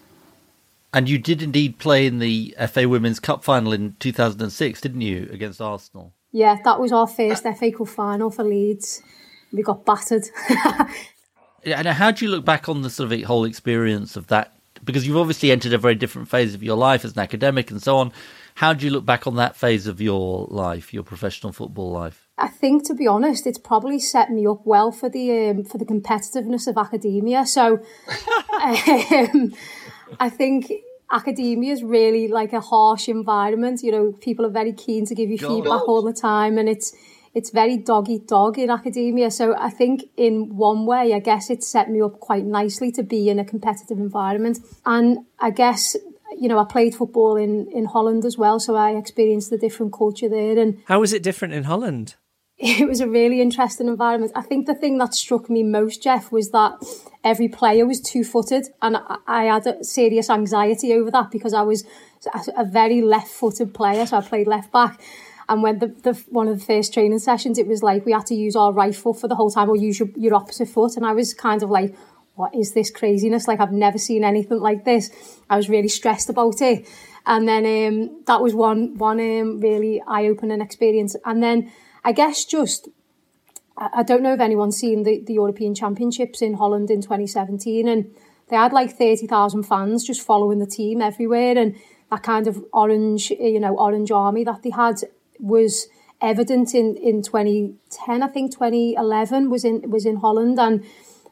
And 0.93 1.09
you 1.09 1.19
did 1.19 1.41
indeed 1.41 1.79
play 1.79 2.07
in 2.07 2.19
the 2.19 2.55
FA 2.69 2.89
Women's 2.89 3.21
Cup 3.21 3.45
final 3.45 3.73
in 3.73 3.95
2006, 4.01 4.81
didn't 4.81 5.03
you, 5.03 5.29
against 5.33 5.61
Arsenal? 5.61 6.13
Yeah, 6.33 6.59
that 6.64 6.78
was 6.78 6.93
our 6.93 7.07
first 7.07 7.43
FA 7.43 7.72
Cup 7.72 7.89
final 7.89 8.31
for 8.31 8.45
Leeds. 8.45 9.03
We 9.53 9.62
got 9.62 9.85
battered. 9.85 10.28
yeah, 11.64 11.78
and 11.78 11.89
how 11.89 12.11
do 12.12 12.24
you 12.24 12.31
look 12.31 12.45
back 12.45 12.68
on 12.68 12.83
the 12.83 12.91
sort 12.91 13.12
of 13.12 13.22
whole 13.22 13.45
experience 13.45 14.16
of 14.16 14.28
that? 14.28 14.57
Because 14.85 15.07
you've 15.07 15.16
obviously 15.16 15.51
entered 15.51 15.72
a 15.72 15.78
very 15.78 15.97
different 15.97 16.28
phase 16.28 16.55
of 16.55 16.62
your 16.62 16.76
life 16.76 17.05
as 17.05 17.12
an 17.12 17.18
academic 17.18 17.70
and 17.70 17.83
so 17.83 17.99
on. 17.99 18.12
How 18.55 18.72
do 18.72 18.85
you 18.87 18.93
look 18.93 19.05
back 19.05 19.26
on 19.26 19.37
that 19.37 19.57
phase 19.57 19.87
of 19.87 20.01
your 20.01 20.47
life, 20.51 20.95
your 20.95 21.03
professional 21.03 21.53
football 21.53 21.91
life? 21.91 22.28
I 22.39 22.49
think, 22.49 22.87
to 22.87 22.95
be 22.95 23.07
honest, 23.07 23.47
it's 23.47 23.59
probably 23.59 23.99
set 23.99 24.31
me 24.31 24.47
up 24.47 24.62
well 24.64 24.93
for 24.93 25.09
the 25.09 25.51
um, 25.51 25.64
for 25.64 25.78
the 25.78 25.85
competitiveness 25.85 26.66
of 26.66 26.78
academia. 26.78 27.45
So, 27.45 27.74
um, 28.62 29.55
I 30.18 30.31
think 30.31 30.72
academia 31.11 31.73
is 31.73 31.83
really 31.83 32.29
like 32.29 32.53
a 32.53 32.61
harsh 32.61 33.09
environment. 33.09 33.83
You 33.83 33.93
know, 33.93 34.13
people 34.13 34.47
are 34.47 34.51
very 34.51 34.73
keen 34.73 35.07
to 35.07 35.15
give 35.15 35.31
you 35.31 35.39
God. 35.39 35.49
feedback 35.49 35.89
all 35.89 36.03
the 36.03 36.13
time, 36.13 36.59
and 36.59 36.69
it's 36.69 36.95
it's 37.35 37.51
very 37.51 37.77
dog 37.77 38.09
eat 38.09 38.27
dog 38.27 38.59
in 38.59 38.71
academia. 38.71 39.31
So 39.31 39.55
I 39.57 39.71
think 39.71 40.11
in 40.17 40.57
one 40.57 40.87
way, 40.87 41.15
I 41.15 41.21
guess 41.21 41.51
it 41.51 41.63
set 41.63 41.91
me 41.91 42.01
up 42.01 42.19
quite 42.21 42.45
nicely 42.45 42.91
to 42.93 43.03
be 43.03 43.29
in 43.29 43.39
a 43.39 43.45
competitive 43.45 43.99
environment. 43.99 44.59
And 44.85 45.19
I 45.39 45.51
guess 45.51 45.97
you 46.39 46.49
know, 46.49 46.59
I 46.59 46.65
played 46.65 46.95
football 46.95 47.37
in 47.37 47.71
in 47.73 47.85
Holland 47.87 48.25
as 48.25 48.39
well, 48.39 48.61
so 48.61 48.77
I 48.77 48.91
experienced 48.93 49.51
the 49.51 49.59
different 49.59 49.93
culture 49.93 50.29
there. 50.29 50.59
And 50.59 50.83
how 50.87 51.01
was 51.01 51.13
it 51.13 51.23
different 51.23 51.55
in 51.55 51.65
Holland? 51.65 52.15
it 52.61 52.87
was 52.87 53.01
a 53.01 53.09
really 53.09 53.41
interesting 53.41 53.89
environment. 53.89 54.33
I 54.35 54.43
think 54.43 54.67
the 54.67 54.75
thing 54.75 54.99
that 54.99 55.15
struck 55.15 55.49
me 55.49 55.63
most, 55.63 56.03
Geoff, 56.03 56.31
was 56.31 56.51
that 56.51 56.73
every 57.23 57.49
player 57.49 57.87
was 57.87 58.01
two 58.01 58.25
footed, 58.25 58.68
and 58.81 58.97
I 59.27 59.45
had 59.45 59.66
a 59.66 59.85
serious 59.85 60.31
anxiety 60.31 60.93
over 60.93 61.11
that 61.11 61.31
because 61.31 61.55
I 61.55 61.62
was 61.62 61.85
a 62.57 62.64
very 62.64 63.01
left 63.03 63.29
footed 63.29 63.75
player, 63.75 64.07
so 64.07 64.18
I 64.18 64.21
played 64.23 64.47
left 64.47 64.73
back. 64.73 65.01
And 65.49 65.62
when 65.62 65.81
the, 65.81 65.89
the 65.89 66.14
one 66.29 66.47
of 66.49 66.59
the 66.61 66.64
first 66.64 66.95
training 66.95 67.18
sessions, 67.18 67.59
it 67.59 67.66
was 67.66 67.83
like 67.83 68.07
we 68.07 68.12
had 68.12 68.27
to 68.27 68.35
use 68.35 68.55
our 68.55 68.73
right 68.73 68.95
foot 68.95 69.18
for 69.18 69.29
the 69.29 69.35
whole 69.35 69.51
time, 69.51 69.68
or 69.68 69.77
use 69.77 69.99
your, 69.99 70.09
your 70.16 70.35
opposite 70.35 70.68
foot, 70.68 70.97
and 70.97 71.05
I 71.05 71.12
was 71.12 71.35
kind 71.35 71.62
of 71.62 71.71
like, 71.71 71.95
"What 72.37 72.55
is 72.55 72.73
this 72.73 72.91
craziness? 72.91 73.49
Like 73.49 73.61
I've 73.61 73.73
never 73.73 73.99
seen 73.99 74.23
anything 74.23 74.61
like 74.61 74.85
this." 74.85 75.11
I 75.51 75.57
was 75.57 75.68
really 75.68 75.89
stressed 75.89 76.31
about 76.31 76.62
it, 76.62 76.87
and 77.27 77.49
then 77.49 77.66
um, 77.66 78.23
that 78.27 78.41
was 78.41 78.55
one 78.55 78.97
one 78.97 79.18
um, 79.18 79.61
really 79.61 80.01
eye 80.07 80.27
opening 80.27 80.61
experience, 80.61 81.16
and 81.25 81.43
then 81.43 81.73
I 82.05 82.12
guess 82.12 82.45
just 82.45 82.89
I 83.81 84.03
don't 84.03 84.22
know 84.22 84.35
if 84.35 84.41
anyone's 84.41 84.76
seen 84.76 85.05
the, 85.05 85.22
the 85.26 85.35
European 85.35 85.74
Championships 85.74 86.43
in 86.43 86.55
Holland 86.55 86.91
in 86.91 87.01
2017 87.01 87.89
and 87.89 88.14
they 88.49 88.57
had 88.57 88.72
like 88.72 88.97
30,000 88.97 89.62
fans 89.62 90.05
just 90.05 90.20
following 90.20 90.59
the 90.59 90.66
team 90.66 91.01
everywhere 91.01 91.57
and 91.57 91.76
that 92.11 92.22
kind 92.22 92.47
of 92.47 92.62
orange, 92.72 93.31
you 93.31 93.59
know, 93.59 93.74
orange 93.76 94.11
army 94.11 94.45
that 94.45 94.62
they 94.62 94.70
had 94.70 94.97
was 95.39 95.89
evident 96.20 96.74
in, 96.74 96.97
in 96.97 97.22
2010, 97.22 98.22
I 98.22 98.26
think 98.26 98.53
2011 98.53 99.49
was 99.49 99.64
in 99.64 99.91
was 99.91 100.05
in 100.05 100.16
Holland 100.16 100.59
and 100.59 100.85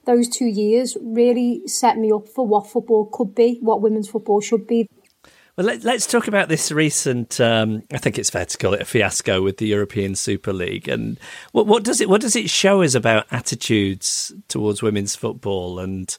those 0.07 0.29
two 0.29 0.47
years 0.47 0.97
really 1.03 1.69
set 1.69 1.99
me 1.99 2.11
up 2.11 2.27
for 2.27 2.47
what 2.47 2.67
football 2.67 3.11
could 3.13 3.35
be, 3.35 3.59
what 3.61 3.83
women's 3.83 4.09
football 4.09 4.41
should 4.41 4.67
be. 4.67 4.89
Well, 5.59 5.67
let, 5.67 5.85
us 5.87 6.07
talk 6.07 6.29
about 6.29 6.49
this 6.49 6.71
recent. 6.71 7.41
Um, 7.41 7.83
I 7.93 7.99
think 7.99 8.17
it's 8.17 8.31
fair 8.31 8.45
to 8.45 8.59
call 8.59 8.75
it 8.75 8.81
a 8.81 8.85
fiasco 8.85 9.43
with 9.43 9.57
the 9.57 9.67
European 9.67 10.15
Super 10.15 10.53
League. 10.53 10.87
And 10.87 11.19
what, 11.51 11.67
what 11.67 11.83
does 11.83 12.01
it 12.01 12.09
what 12.09 12.21
does 12.21 12.37
it 12.37 12.49
show 12.49 12.83
us 12.83 12.95
about 12.95 13.27
attitudes 13.33 14.33
towards 14.47 14.83
women's 14.83 15.17
football? 15.17 15.81
And 15.81 16.17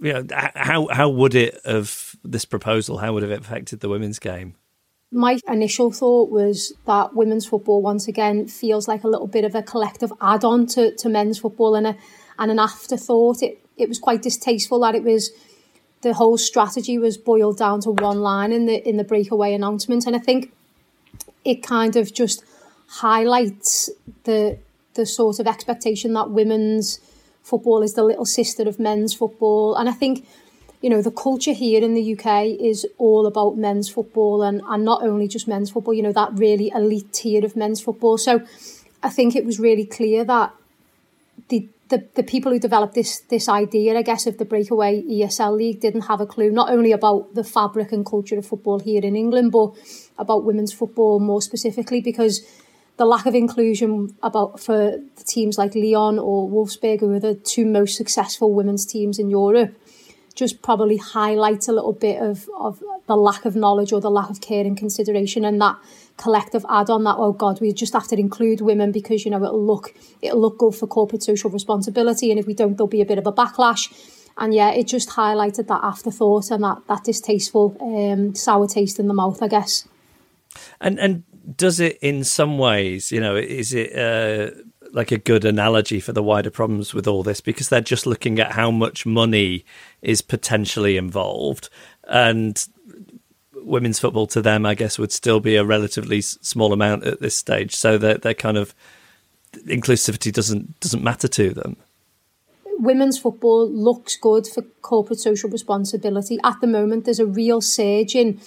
you 0.00 0.14
know, 0.14 0.26
how 0.32 0.88
how 0.90 1.10
would 1.10 1.34
it 1.34 1.60
have 1.66 2.16
this 2.24 2.46
proposal? 2.46 2.96
How 2.96 3.12
would 3.12 3.22
it 3.22 3.28
have 3.28 3.42
affected 3.42 3.80
the 3.80 3.90
women's 3.90 4.18
game? 4.18 4.54
My 5.12 5.38
initial 5.46 5.90
thought 5.90 6.30
was 6.30 6.72
that 6.86 7.14
women's 7.14 7.44
football 7.44 7.82
once 7.82 8.08
again 8.08 8.48
feels 8.48 8.88
like 8.88 9.04
a 9.04 9.08
little 9.08 9.26
bit 9.26 9.44
of 9.44 9.54
a 9.54 9.62
collective 9.62 10.10
add-on 10.22 10.64
to, 10.68 10.94
to 10.96 11.10
men's 11.10 11.38
football 11.38 11.74
and 11.74 11.86
a 11.86 11.96
and 12.38 12.50
an 12.50 12.58
afterthought. 12.58 13.42
It 13.42 13.62
it 13.76 13.90
was 13.90 13.98
quite 13.98 14.22
distasteful 14.22 14.80
that 14.80 14.94
it 14.94 15.02
was 15.02 15.32
the 16.02 16.14
whole 16.14 16.38
strategy 16.38 16.98
was 16.98 17.16
boiled 17.16 17.58
down 17.58 17.80
to 17.80 17.90
one 17.90 18.20
line 18.20 18.52
in 18.52 18.66
the 18.66 18.86
in 18.88 18.96
the 18.96 19.04
breakaway 19.04 19.52
announcement, 19.54 20.06
and 20.06 20.14
I 20.14 20.18
think 20.18 20.52
it 21.44 21.62
kind 21.62 21.96
of 21.96 22.12
just 22.12 22.44
highlights 22.88 23.90
the 24.24 24.58
the 24.94 25.06
sort 25.06 25.38
of 25.38 25.46
expectation 25.46 26.12
that 26.14 26.30
women's 26.30 27.00
football 27.42 27.82
is 27.82 27.94
the 27.94 28.04
little 28.04 28.26
sister 28.26 28.68
of 28.68 28.78
men's 28.78 29.14
football, 29.14 29.74
and 29.74 29.88
I 29.88 29.92
think 29.92 30.26
you 30.80 30.90
know 30.90 31.02
the 31.02 31.10
culture 31.10 31.52
here 31.52 31.82
in 31.82 31.94
the 31.94 32.16
UK 32.16 32.44
is 32.60 32.86
all 32.98 33.26
about 33.26 33.56
men's 33.56 33.88
football 33.88 34.42
and 34.42 34.62
and 34.68 34.84
not 34.84 35.02
only 35.02 35.26
just 35.26 35.48
men's 35.48 35.70
football. 35.70 35.94
You 35.94 36.02
know 36.02 36.12
that 36.12 36.30
really 36.34 36.70
elite 36.74 37.12
tier 37.12 37.44
of 37.44 37.56
men's 37.56 37.80
football. 37.80 38.18
So 38.18 38.42
I 39.02 39.10
think 39.10 39.34
it 39.34 39.44
was 39.44 39.58
really 39.58 39.86
clear 39.86 40.24
that 40.24 40.54
the 41.48 41.68
the, 41.88 42.06
the 42.14 42.22
people 42.22 42.52
who 42.52 42.58
developed 42.58 42.94
this 42.94 43.20
this 43.30 43.48
idea, 43.48 43.96
I 43.96 44.02
guess, 44.02 44.26
of 44.26 44.38
the 44.38 44.44
breakaway 44.44 45.02
ESL 45.02 45.56
league 45.56 45.80
didn't 45.80 46.02
have 46.02 46.20
a 46.20 46.26
clue 46.26 46.50
not 46.50 46.70
only 46.70 46.92
about 46.92 47.34
the 47.34 47.44
fabric 47.44 47.92
and 47.92 48.04
culture 48.04 48.38
of 48.38 48.46
football 48.46 48.78
here 48.78 49.02
in 49.02 49.16
England, 49.16 49.52
but 49.52 49.72
about 50.18 50.44
women's 50.44 50.72
football 50.72 51.20
more 51.20 51.40
specifically 51.40 52.00
because 52.00 52.46
the 52.98 53.06
lack 53.06 53.26
of 53.26 53.34
inclusion 53.34 54.16
about 54.22 54.60
for 54.60 54.98
teams 55.24 55.56
like 55.56 55.74
Lyon 55.74 56.18
or 56.18 56.48
Wolfsburg, 56.48 57.00
who 57.00 57.14
are 57.14 57.20
the 57.20 57.34
two 57.34 57.64
most 57.64 57.96
successful 57.96 58.52
women's 58.52 58.84
teams 58.84 59.18
in 59.18 59.30
Europe, 59.30 59.74
just 60.38 60.62
probably 60.62 60.96
highlights 60.96 61.66
a 61.66 61.72
little 61.72 61.92
bit 61.92 62.22
of, 62.22 62.48
of 62.56 62.80
the 63.06 63.16
lack 63.16 63.44
of 63.44 63.56
knowledge 63.56 63.92
or 63.92 64.00
the 64.00 64.10
lack 64.10 64.30
of 64.30 64.40
care 64.40 64.64
and 64.64 64.76
consideration 64.76 65.44
and 65.44 65.60
that 65.60 65.76
collective 66.16 66.64
add-on 66.68 67.04
that 67.04 67.16
oh 67.16 67.32
god 67.32 67.60
we 67.60 67.72
just 67.72 67.92
have 67.92 68.08
to 68.08 68.18
include 68.18 68.60
women 68.60 68.90
because 68.92 69.24
you 69.24 69.30
know 69.30 69.42
it'll 69.42 69.64
look 69.64 69.94
it'll 70.22 70.40
look 70.40 70.58
good 70.58 70.74
for 70.74 70.86
corporate 70.86 71.22
social 71.22 71.50
responsibility 71.50 72.30
and 72.30 72.40
if 72.40 72.46
we 72.46 72.54
don't 72.54 72.76
there'll 72.76 72.88
be 72.88 73.00
a 73.00 73.06
bit 73.06 73.18
of 73.18 73.26
a 73.26 73.32
backlash 73.32 73.92
and 74.36 74.54
yeah 74.54 74.70
it 74.70 74.86
just 74.86 75.10
highlighted 75.10 75.66
that 75.68 75.80
afterthought 75.82 76.50
and 76.50 76.64
that 76.64 76.78
that 76.88 77.04
distasteful 77.04 77.76
um, 77.80 78.34
sour 78.34 78.66
taste 78.66 78.98
in 78.98 79.06
the 79.06 79.14
mouth 79.14 79.40
i 79.42 79.48
guess 79.48 79.86
and 80.80 80.98
and 80.98 81.22
does 81.56 81.80
it 81.80 81.98
in 82.02 82.24
some 82.24 82.58
ways, 82.58 83.10
you 83.10 83.20
know, 83.20 83.36
is 83.36 83.72
it 83.72 83.96
uh, 83.96 84.50
like 84.92 85.12
a 85.12 85.18
good 85.18 85.44
analogy 85.44 86.00
for 86.00 86.12
the 86.12 86.22
wider 86.22 86.50
problems 86.50 86.92
with 86.92 87.06
all 87.06 87.22
this? 87.22 87.40
Because 87.40 87.68
they're 87.68 87.80
just 87.80 88.06
looking 88.06 88.38
at 88.38 88.52
how 88.52 88.70
much 88.70 89.06
money 89.06 89.64
is 90.02 90.22
potentially 90.22 90.96
involved. 90.96 91.68
And 92.04 92.64
women's 93.54 93.98
football 93.98 94.26
to 94.28 94.40
them, 94.40 94.64
I 94.64 94.74
guess, 94.74 94.98
would 94.98 95.12
still 95.12 95.40
be 95.40 95.56
a 95.56 95.64
relatively 95.64 96.20
small 96.20 96.72
amount 96.72 97.04
at 97.04 97.20
this 97.20 97.36
stage. 97.36 97.74
So 97.74 97.98
they're, 97.98 98.18
they're 98.18 98.34
kind 98.34 98.56
of 98.56 98.74
inclusivity 99.66 100.32
doesn't 100.32 100.78
doesn't 100.80 101.02
matter 101.02 101.28
to 101.28 101.50
them. 101.50 101.76
Women's 102.78 103.18
football 103.18 103.68
looks 103.68 104.16
good 104.16 104.46
for 104.46 104.62
corporate 104.82 105.18
social 105.18 105.50
responsibility. 105.50 106.38
At 106.44 106.60
the 106.60 106.66
moment, 106.66 107.04
there's 107.04 107.18
a 107.18 107.26
real 107.26 107.60
surge 107.60 108.14
in 108.14 108.40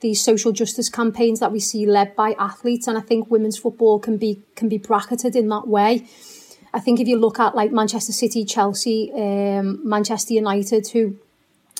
these 0.00 0.22
social 0.22 0.52
justice 0.52 0.88
campaigns 0.88 1.40
that 1.40 1.52
we 1.52 1.60
see 1.60 1.86
led 1.86 2.16
by 2.16 2.34
athletes 2.38 2.86
and 2.86 2.96
I 2.96 3.00
think 3.00 3.30
women's 3.30 3.58
football 3.58 3.98
can 3.98 4.16
be 4.16 4.42
can 4.54 4.68
be 4.68 4.78
bracketed 4.78 5.36
in 5.36 5.48
that 5.48 5.66
way. 5.66 6.06
I 6.74 6.80
think 6.80 6.98
if 6.98 7.06
you 7.06 7.16
look 7.16 7.38
at 7.38 7.54
like 7.54 7.70
Manchester 7.70 8.12
City, 8.12 8.44
Chelsea, 8.44 9.12
um, 9.14 9.78
Manchester 9.88 10.34
United, 10.34 10.88
who 10.88 11.16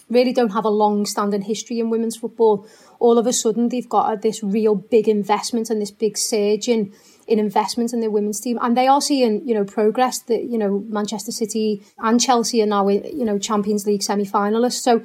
really 0.08 0.32
don't 0.32 0.52
have 0.52 0.64
a 0.64 0.70
long 0.70 1.04
standing 1.04 1.42
history 1.42 1.80
in 1.80 1.90
women's 1.90 2.16
football, 2.16 2.64
all 3.00 3.18
of 3.18 3.26
a 3.26 3.32
sudden 3.32 3.70
they've 3.70 3.88
got 3.88 4.22
this 4.22 4.44
real 4.44 4.76
big 4.76 5.08
investment 5.08 5.68
and 5.68 5.82
this 5.82 5.90
big 5.90 6.16
surge 6.16 6.68
in 6.68 6.92
in 7.26 7.38
investment 7.38 7.92
in 7.92 8.00
their 8.00 8.10
women's 8.10 8.38
team, 8.40 8.58
and 8.62 8.76
they 8.76 8.86
are 8.86 9.00
seeing 9.00 9.46
you 9.48 9.54
know 9.54 9.64
progress. 9.64 10.20
That 10.20 10.44
you 10.44 10.58
know 10.58 10.84
Manchester 10.88 11.32
City 11.32 11.82
and 11.98 12.20
Chelsea 12.20 12.62
are 12.62 12.66
now 12.66 12.86
you 12.88 13.24
know 13.24 13.36
Champions 13.36 13.86
League 13.86 14.02
semi 14.02 14.24
finalists. 14.24 14.80
So 14.80 15.02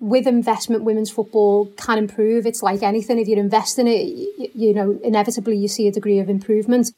with 0.00 0.26
investment, 0.26 0.84
women's 0.84 1.10
football 1.10 1.66
can 1.76 1.96
improve. 1.96 2.44
It's 2.44 2.62
like 2.62 2.82
anything. 2.82 3.18
If 3.18 3.28
you 3.28 3.36
invest 3.36 3.78
in 3.78 3.86
it, 3.86 4.54
you 4.54 4.74
know, 4.74 4.98
inevitably 5.02 5.56
you 5.56 5.68
see 5.68 5.88
a 5.88 5.92
degree 5.92 6.18
of 6.18 6.28
improvement. 6.28 6.90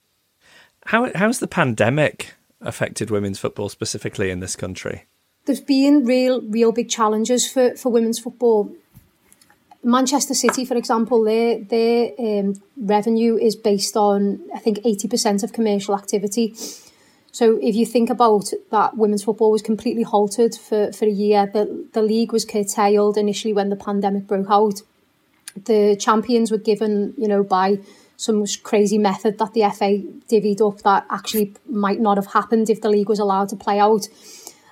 How 0.86 1.10
how's 1.14 1.38
the 1.38 1.46
pandemic 1.46 2.34
affected 2.60 3.10
women's 3.10 3.38
football 3.38 3.68
specifically 3.68 4.30
in 4.30 4.40
this 4.40 4.56
country? 4.56 5.04
There's 5.44 5.60
been 5.60 6.04
real, 6.04 6.40
real 6.42 6.70
big 6.70 6.88
challenges 6.88 7.50
for, 7.50 7.74
for 7.76 7.90
women's 7.90 8.20
football. 8.20 8.72
Manchester 9.84 10.34
City, 10.34 10.64
for 10.64 10.76
example, 10.76 11.24
their 11.24 11.58
their 11.64 12.12
um, 12.18 12.62
revenue 12.76 13.36
is 13.36 13.56
based 13.56 13.96
on 13.96 14.40
I 14.54 14.58
think 14.58 14.78
eighty 14.84 15.08
percent 15.08 15.42
of 15.42 15.52
commercial 15.52 15.96
activity. 15.96 16.54
So 17.32 17.58
if 17.62 17.74
you 17.74 17.86
think 17.86 18.10
about 18.10 18.50
that, 18.70 18.96
women's 18.96 19.24
football 19.24 19.50
was 19.50 19.62
completely 19.62 20.02
halted 20.02 20.54
for, 20.54 20.92
for 20.92 21.06
a 21.06 21.10
year. 21.10 21.50
The, 21.50 21.88
the 21.94 22.02
league 22.02 22.30
was 22.30 22.44
curtailed 22.44 23.16
initially 23.16 23.54
when 23.54 23.70
the 23.70 23.76
pandemic 23.76 24.26
broke 24.26 24.50
out. 24.50 24.82
The 25.64 25.96
champions 25.96 26.50
were 26.50 26.58
given, 26.58 27.14
you 27.16 27.26
know, 27.26 27.42
by 27.42 27.78
some 28.22 28.44
crazy 28.62 28.98
method 28.98 29.38
that 29.38 29.52
the 29.52 29.62
FA 29.76 29.98
divvied 30.30 30.60
up 30.66 30.80
that 30.82 31.04
actually 31.10 31.52
might 31.68 31.98
not 31.98 32.16
have 32.16 32.28
happened 32.32 32.70
if 32.70 32.80
the 32.80 32.88
league 32.88 33.08
was 33.08 33.18
allowed 33.18 33.48
to 33.48 33.56
play 33.56 33.80
out. 33.80 34.06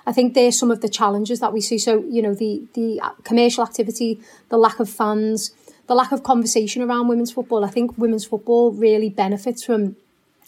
I 0.05 0.13
think 0.13 0.33
there's 0.33 0.57
some 0.57 0.71
of 0.71 0.79
the 0.79 0.87
challenges 0.87 1.41
that 1.41 1.51
we 1.51 1.59
see. 1.59 1.77
So, 1.77 2.05
you 2.09 2.21
know, 2.21 2.33
the, 2.33 2.63
the 2.75 3.01
commercial 3.25 3.63
activity, 3.63 4.21
the 4.47 4.57
lack 4.57 4.79
of 4.79 4.89
fans, 4.89 5.51
the 5.87 5.95
lack 5.95 6.13
of 6.13 6.23
conversation 6.23 6.81
around 6.81 7.09
women's 7.09 7.33
football. 7.33 7.65
I 7.65 7.69
think 7.69 7.97
women's 7.97 8.25
football 8.25 8.71
really 8.71 9.09
benefits 9.09 9.65
from 9.65 9.97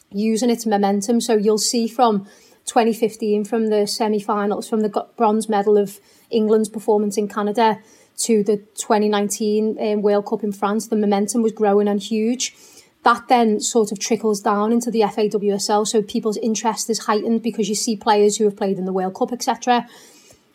using 0.10 0.50
its 0.50 0.66
momentum. 0.66 1.20
So 1.20 1.36
you'll 1.36 1.58
see 1.58 1.90
from 1.90 2.24
2015, 2.68 3.44
from 3.44 3.68
the 3.68 3.86
semi-finals, 3.86 4.70
from 4.70 4.80
the 4.80 5.08
bronze 5.18 5.50
medal 5.50 5.78
of 5.78 6.00
England's 6.30 6.70
performance 6.70 7.18
in 7.18 7.28
Canada 7.28 7.80
to 8.20 8.44
the 8.44 8.58
2019 8.76 9.78
um, 9.78 10.02
World 10.02 10.26
Cup 10.26 10.44
in 10.44 10.54
France, 10.54 10.88
the 10.88 10.96
momentum 10.96 11.42
was 11.42 11.52
growing 11.52 11.90
and 11.90 12.02
huge. 12.02 12.56
That 13.04 13.28
then 13.28 13.60
sort 13.60 13.92
of 13.92 14.00
trickles 14.00 14.42
down 14.42 14.72
into 14.72 14.90
the 14.90 15.02
FAWSL, 15.02 15.86
so 15.86 16.02
people's 16.02 16.38
interest 16.38 16.90
is 16.90 17.00
heightened 17.00 17.44
because 17.44 17.68
you 17.68 17.76
see 17.76 17.98
players 17.98 18.38
who 18.38 18.46
have 18.46 18.56
played 18.56 18.78
in 18.78 18.86
the 18.86 18.94
World 18.94 19.16
Cup, 19.16 19.34
etc. 19.34 19.88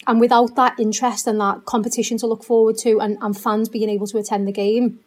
And 0.06 0.18
without 0.18 0.56
that 0.56 0.80
interest 0.80 1.26
and 1.26 1.38
that 1.40 1.66
competition 1.66 2.16
to 2.18 2.26
look 2.26 2.42
forward 2.42 2.78
to, 2.78 3.00
and, 3.00 3.18
and 3.20 3.38
fans 3.38 3.68
being 3.68 3.90
able 3.90 4.06
to 4.06 4.16
attend 4.16 4.48
the 4.48 4.52
game, 4.52 5.00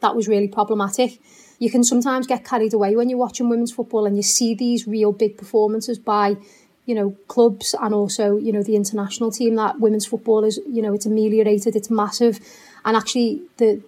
that 0.00 0.14
was 0.14 0.28
really 0.28 0.48
problematic. 0.48 1.18
You 1.58 1.70
can 1.70 1.82
sometimes 1.82 2.26
get 2.26 2.44
carried 2.44 2.74
away 2.74 2.94
when 2.94 3.08
you're 3.08 3.18
watching 3.18 3.48
women's 3.48 3.72
football 3.72 4.04
and 4.04 4.14
you 4.14 4.22
see 4.22 4.54
these 4.54 4.86
real 4.86 5.12
big 5.12 5.38
performances 5.38 5.98
by 5.98 6.36
you 6.84 6.94
know 6.94 7.16
clubs 7.26 7.74
and 7.80 7.92
also 7.92 8.36
you 8.36 8.52
know 8.52 8.62
the 8.62 8.76
international 8.76 9.32
team 9.32 9.56
that 9.56 9.80
women's 9.80 10.06
football 10.06 10.44
is 10.44 10.60
you 10.68 10.80
know 10.80 10.92
it's 10.92 11.06
ameliorated 11.06 11.74
it's 11.74 11.90
massive. 11.90 12.38
And 12.84 12.96
actually 12.96 13.42
the 13.56 13.80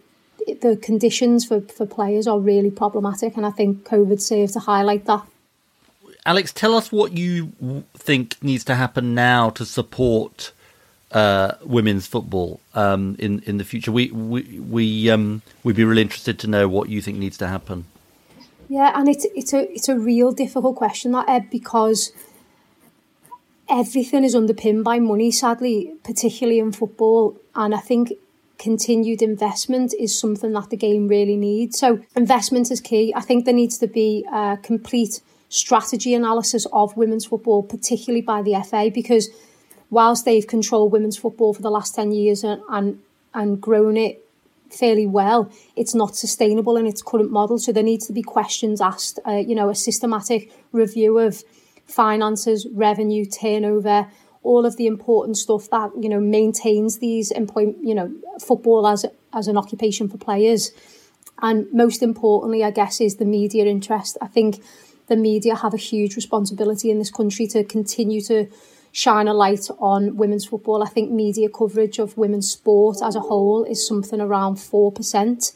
the 0.55 0.77
conditions 0.77 1.45
for, 1.47 1.61
for 1.61 1.87
players 1.87 2.27
are 2.27 2.39
really 2.39 2.71
problematic 2.71 3.37
and 3.37 3.45
I 3.45 3.51
think 3.51 3.85
COVID 3.85 4.21
served 4.21 4.53
to 4.55 4.61
highlight 4.61 5.07
that. 5.07 5.23
Alex, 6.27 6.53
tell 6.53 6.75
us 6.75 6.93
what 6.93 7.17
you 7.17 7.53
think 7.95 8.37
needs 8.43 8.65
to 8.65 8.75
happen 8.75 9.15
now 9.15 9.51
to 9.51 9.65
support 9.65 10.53
uh, 11.13 11.53
women's 11.63 12.07
football 12.07 12.61
um, 12.75 13.17
in 13.19 13.41
in 13.47 13.57
the 13.57 13.65
future. 13.65 13.91
We 13.91 14.11
we 14.11 14.43
we 14.61 15.11
um, 15.11 15.43
we'd 15.65 15.77
be 15.77 15.85
really 15.85 16.03
interested 16.03 16.39
to 16.41 16.47
know 16.47 16.69
what 16.69 16.89
you 16.89 17.01
think 17.01 17.19
needs 17.19 17.39
to 17.39 17.47
happen. 17.47 17.87
Yeah, 18.69 18.93
and 18.95 19.09
it's 19.09 19.27
it's 19.35 19.55
a 19.55 19.73
it's 19.73 19.89
a 19.89 19.99
real 19.99 20.33
difficult 20.33 20.77
question 20.77 21.13
that 21.13 21.29
Ed 21.29 21.49
because 21.51 22.13
everything 23.69 24.25
is 24.25 24.35
underpinned 24.35 24.85
by 24.85 24.99
money. 24.99 25.31
Sadly, 25.31 25.95
particularly 26.05 26.59
in 26.59 26.73
football, 26.73 27.39
and 27.55 27.75
I 27.75 27.81
think 27.81 28.13
continued 28.59 29.23
investment 29.23 29.95
is 29.99 30.19
something 30.19 30.53
that 30.53 30.71
the 30.71 30.77
game 30.77 31.09
really 31.09 31.37
needs. 31.37 31.79
So 31.79 32.01
investment 32.17 32.71
is 32.71 32.81
key. 32.81 33.13
I 33.15 33.21
think 33.21 33.45
there 33.45 33.55
needs 33.55 33.79
to 33.79 33.87
be 33.87 34.27
a 34.33 34.59
complete 34.63 35.21
strategy 35.49 36.15
analysis 36.15 36.67
of 36.73 36.97
women's 36.97 37.27
football, 37.27 37.63
particularly 37.63 38.21
by 38.21 38.43
the 38.43 38.55
FA, 38.69 38.91
because 38.93 39.31
whilst 39.91 40.25
they've 40.25 40.47
controlled 40.47 40.93
women's 40.93 41.17
football 41.17 41.55
for 41.55 41.63
the 41.63 41.71
last 41.71 41.95
10 41.95 42.13
years 42.13 42.45
and, 42.45 42.61
and, 42.69 43.01
and 43.33 43.61
grown 43.61 43.97
it 43.97 44.25
fairly 44.71 45.07
well, 45.07 45.51
it's 45.77 45.95
not 45.95 46.15
sustainable 46.15 46.77
in 46.77 46.87
its 46.87 47.01
current 47.01 47.31
model. 47.31 47.59
So 47.59 47.73
there 47.73 47.83
needs 47.83 48.07
to 48.09 48.13
be 48.13 48.23
questions 48.23 48.81
asked, 48.81 49.19
uh, 49.27 49.33
you 49.33 49.55
know, 49.55 49.71
a 49.71 49.75
systematic 49.75 50.53
review 50.73 51.19
of 51.19 51.43
finances, 51.87 52.67
revenue, 52.73 53.25
turnover, 53.25 54.09
all 54.49 54.65
of 54.65 54.79
the 54.79 54.87
important 54.87 55.37
stuff 55.37 55.69
that, 55.69 55.91
you 56.01 56.09
know, 56.09 56.19
maintains 56.19 56.99
these 57.01 57.31
employment, 57.31 57.77
you 57.83 57.95
know, 57.95 58.11
football 58.41 58.87
as, 58.87 59.05
as 59.35 59.47
an 59.47 59.59
occupation 59.59 60.09
for 60.09 60.17
players. 60.17 60.73
And 61.43 61.71
most 61.71 62.03
importantly, 62.03 62.65
I 62.65 62.71
guess, 62.71 62.99
is 62.99 63.17
the 63.17 63.27
media 63.27 63.67
interest. 63.67 64.17
I 64.23 64.27
think 64.27 64.65
the 65.07 65.17
media 65.17 65.55
have 65.55 65.75
a 65.75 65.77
huge 65.91 66.17
responsibility 66.17 66.91
in 66.91 66.99
this 66.99 67.11
country 67.11 67.47
to 67.49 67.63
continue 67.63 68.23
to 68.23 68.49
shine 68.91 69.29
a 69.29 69.35
light 69.35 69.69
on 69.79 70.17
women's 70.17 70.47
football. 70.47 70.83
I 70.83 70.89
think 70.89 71.11
media 71.11 71.51
coverage 71.51 71.99
of 71.99 72.17
women's 72.17 72.51
sport 72.51 72.99
as 73.03 73.17
a 73.17 73.21
whole 73.21 73.65
is 73.65 73.87
something 73.87 74.19
around 74.19 74.57
4%. 74.57 75.53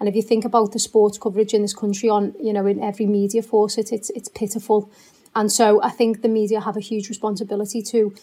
And 0.00 0.08
if 0.08 0.16
you 0.16 0.22
think 0.22 0.44
about 0.44 0.72
the 0.72 0.80
sports 0.80 1.16
coverage 1.16 1.54
in 1.54 1.62
this 1.62 1.74
country 1.74 2.08
on, 2.08 2.34
you 2.40 2.52
know, 2.52 2.66
in 2.66 2.82
every 2.82 3.06
media 3.06 3.40
force, 3.40 3.78
it, 3.78 3.92
it's, 3.92 4.10
it's 4.10 4.28
pitiful. 4.28 4.90
And 5.34 5.50
so 5.50 5.82
I 5.82 5.90
think 5.90 6.22
the 6.22 6.28
media 6.28 6.60
have 6.60 6.76
a 6.76 6.80
huge 6.80 7.08
responsibility 7.08 7.82
to 7.82 8.14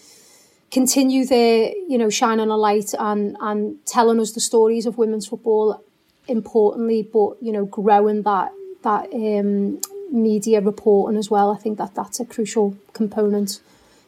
continue 0.72 1.26
their, 1.26 1.72
you 1.88 1.98
know, 1.98 2.10
shining 2.10 2.50
a 2.50 2.58
light 2.58 2.94
and, 2.98 3.36
and 3.42 3.84
telling 3.86 4.20
us 4.20 4.34
the 4.34 4.40
stories 4.40 4.86
of 4.86 4.98
women's 4.98 5.28
football 5.28 5.84
importantly, 6.28 7.02
but, 7.02 7.42
you 7.42 7.52
know, 7.52 7.66
growing 7.66 8.22
that, 8.22 8.52
that 8.84 9.12
um, 9.14 9.82
media 10.12 10.62
reporting 10.62 11.18
as 11.18 11.30
well. 11.30 11.52
I 11.52 11.58
think 11.58 11.78
that 11.78 11.96
that's 11.96 12.20
a 12.20 12.26
crucial 12.26 12.78
component 12.94 13.60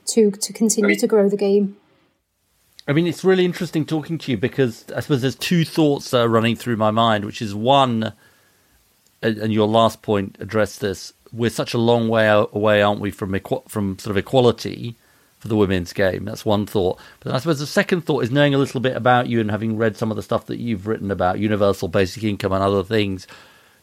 to 0.07 0.31
to 0.31 0.53
continue 0.53 0.87
I 0.87 0.89
mean, 0.89 0.99
to 0.99 1.07
grow 1.07 1.29
the 1.29 1.37
game. 1.37 1.77
I 2.87 2.93
mean, 2.93 3.07
it's 3.07 3.23
really 3.23 3.45
interesting 3.45 3.85
talking 3.85 4.17
to 4.19 4.31
you 4.31 4.37
because 4.37 4.85
I 4.95 4.99
suppose 5.01 5.21
there's 5.21 5.35
two 5.35 5.63
thoughts 5.63 6.11
that 6.11 6.21
are 6.21 6.27
running 6.27 6.55
through 6.55 6.77
my 6.77 6.91
mind, 6.91 7.25
which 7.25 7.41
is 7.41 7.53
one, 7.53 8.13
and 9.21 9.53
your 9.53 9.67
last 9.67 10.01
point 10.01 10.37
addressed 10.39 10.81
this. 10.81 11.13
We're 11.31 11.49
such 11.49 11.73
a 11.73 11.77
long 11.77 12.09
way 12.09 12.27
away, 12.27 12.81
aren't 12.81 13.01
we, 13.01 13.11
from 13.11 13.31
equ- 13.31 13.67
from 13.69 13.97
sort 13.99 14.11
of 14.11 14.17
equality 14.17 14.95
for 15.39 15.47
the 15.47 15.55
women's 15.55 15.93
game? 15.93 16.25
That's 16.25 16.45
one 16.45 16.65
thought. 16.65 16.99
But 17.19 17.29
then 17.29 17.35
I 17.35 17.39
suppose 17.39 17.59
the 17.59 17.67
second 17.67 18.01
thought 18.01 18.23
is 18.23 18.31
knowing 18.31 18.53
a 18.53 18.57
little 18.57 18.81
bit 18.81 18.95
about 18.95 19.27
you 19.27 19.39
and 19.39 19.51
having 19.51 19.77
read 19.77 19.97
some 19.97 20.11
of 20.11 20.17
the 20.17 20.23
stuff 20.23 20.45
that 20.47 20.59
you've 20.59 20.87
written 20.87 21.11
about 21.11 21.39
universal 21.39 21.87
basic 21.87 22.23
income 22.23 22.51
and 22.51 22.63
other 22.63 22.83
things. 22.83 23.27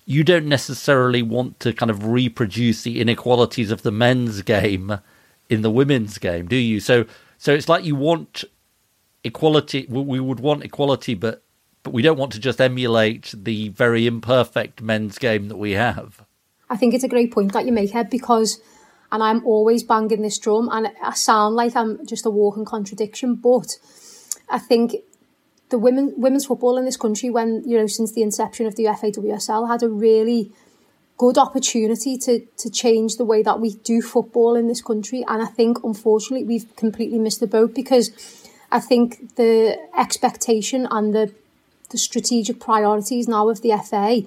You 0.04 0.24
don't 0.24 0.46
necessarily 0.46 1.22
want 1.22 1.60
to 1.60 1.72
kind 1.72 1.90
of 1.90 2.06
reproduce 2.06 2.82
the 2.82 3.00
inequalities 3.00 3.70
of 3.70 3.82
the 3.82 3.92
men's 3.92 4.42
game 4.42 5.00
in 5.50 5.62
the 5.62 5.70
women's 5.70 6.18
game, 6.18 6.46
do 6.46 6.56
you? 6.56 6.80
So, 6.80 7.04
so 7.36 7.52
it's 7.52 7.68
like 7.68 7.84
you 7.84 7.94
want 7.94 8.44
equality. 9.24 9.86
We 9.88 10.20
would 10.20 10.40
want 10.40 10.64
equality, 10.64 11.14
but 11.14 11.42
but 11.82 11.92
we 11.92 12.02
don't 12.02 12.18
want 12.18 12.32
to 12.32 12.40
just 12.40 12.60
emulate 12.60 13.32
the 13.36 13.68
very 13.68 14.06
imperfect 14.06 14.82
men's 14.82 15.18
game 15.18 15.48
that 15.48 15.56
we 15.56 15.72
have. 15.72 16.24
I 16.70 16.76
think 16.76 16.94
it's 16.94 17.04
a 17.04 17.08
great 17.08 17.32
point 17.32 17.52
that 17.52 17.66
you 17.66 17.72
make, 17.72 17.94
Ed, 17.94 18.10
because, 18.10 18.60
and 19.10 19.22
I'm 19.22 19.44
always 19.46 19.82
banging 19.82 20.22
this 20.22 20.38
drum, 20.38 20.68
and 20.70 20.90
I 21.02 21.14
sound 21.14 21.56
like 21.56 21.74
I'm 21.74 22.04
just 22.06 22.26
a 22.26 22.30
walking 22.30 22.64
contradiction, 22.64 23.36
but 23.36 23.78
I 24.48 24.58
think 24.58 24.96
the 25.70 25.78
women 25.78 26.14
women's 26.16 26.46
football 26.46 26.78
in 26.78 26.84
this 26.84 26.96
country, 26.96 27.30
when 27.30 27.62
you 27.66 27.78
know 27.78 27.86
since 27.86 28.12
the 28.12 28.22
inception 28.22 28.66
of 28.66 28.76
the 28.76 28.84
FAWSL, 28.84 29.68
had 29.68 29.82
a 29.82 29.88
really 29.88 30.52
good 31.16 31.38
opportunity 31.38 32.16
to 32.16 32.40
to 32.56 32.70
change 32.70 33.16
the 33.16 33.24
way 33.24 33.42
that 33.42 33.60
we 33.60 33.74
do 33.74 34.00
football 34.00 34.54
in 34.54 34.68
this 34.68 34.82
country, 34.82 35.24
and 35.28 35.42
I 35.42 35.46
think 35.46 35.82
unfortunately 35.84 36.46
we've 36.46 36.74
completely 36.76 37.18
missed 37.18 37.40
the 37.40 37.46
boat 37.46 37.74
because 37.74 38.10
I 38.70 38.80
think 38.80 39.36
the 39.36 39.78
expectation 39.96 40.86
and 40.90 41.14
the 41.14 41.34
the 41.90 41.98
strategic 41.98 42.60
priorities 42.60 43.28
now 43.28 43.48
of 43.48 43.62
the 43.62 43.72
FA 43.82 44.22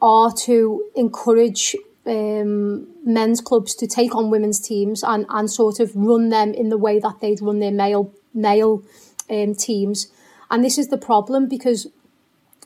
are 0.00 0.32
to 0.32 0.84
encourage 0.96 1.76
um, 2.06 2.86
men's 3.04 3.40
clubs 3.40 3.74
to 3.76 3.86
take 3.86 4.14
on 4.14 4.30
women's 4.30 4.60
teams 4.60 5.02
and, 5.02 5.26
and 5.28 5.50
sort 5.50 5.80
of 5.80 5.94
run 5.94 6.30
them 6.30 6.52
in 6.54 6.68
the 6.68 6.78
way 6.78 6.98
that 6.98 7.20
they'd 7.20 7.40
run 7.40 7.58
their 7.58 7.70
male 7.70 8.12
male 8.32 8.82
um, 9.28 9.54
teams. 9.54 10.08
And 10.50 10.64
this 10.64 10.78
is 10.78 10.88
the 10.88 10.98
problem 10.98 11.48
because 11.48 11.86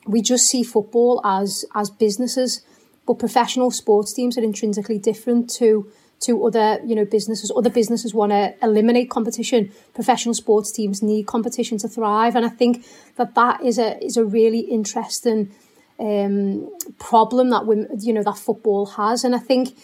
we 0.07 0.21
just 0.21 0.47
see 0.47 0.63
football 0.63 1.21
as 1.23 1.65
as 1.75 1.89
businesses, 1.89 2.61
but 3.05 3.19
professional 3.19 3.71
sports 3.71 4.13
teams 4.13 4.37
are 4.37 4.43
intrinsically 4.43 4.99
different 4.99 5.49
to 5.51 5.91
to 6.21 6.45
other 6.45 6.79
you 6.85 6.95
know 6.95 7.05
businesses. 7.05 7.51
Other 7.55 7.69
businesses 7.69 8.13
want 8.13 8.31
to 8.31 8.55
eliminate 8.61 9.09
competition. 9.09 9.71
Professional 9.93 10.33
sports 10.33 10.71
teams 10.71 11.03
need 11.03 11.27
competition 11.27 11.77
to 11.79 11.87
thrive, 11.87 12.35
and 12.35 12.45
I 12.45 12.49
think 12.49 12.85
that 13.17 13.35
that 13.35 13.61
is 13.63 13.77
a 13.77 14.03
is 14.03 14.17
a 14.17 14.25
really 14.25 14.61
interesting 14.61 15.51
um, 15.99 16.69
problem 16.99 17.49
that 17.49 17.65
women, 17.65 17.87
you 17.99 18.13
know 18.13 18.23
that 18.23 18.37
football 18.37 18.85
has, 18.85 19.23
and 19.23 19.35
I 19.35 19.39
think 19.39 19.75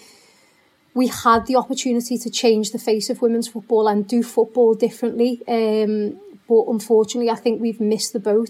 we 0.93 1.07
had 1.07 1.45
the 1.45 1.55
opportunity 1.55 2.18
to 2.18 2.30
change 2.30 2.72
the 2.72 2.80
face 2.80 3.09
of 3.09 3.22
women's 3.22 3.47
football 3.47 3.88
and 3.88 4.07
do 4.07 4.24
football 4.24 4.74
differently. 4.74 5.41
Um, 5.47 6.20
but 6.49 6.66
unfortunately, 6.68 7.30
I 7.30 7.36
think 7.36 7.62
we've 7.62 7.80
missed 7.80 8.12
the 8.14 8.20
boat. 8.20 8.49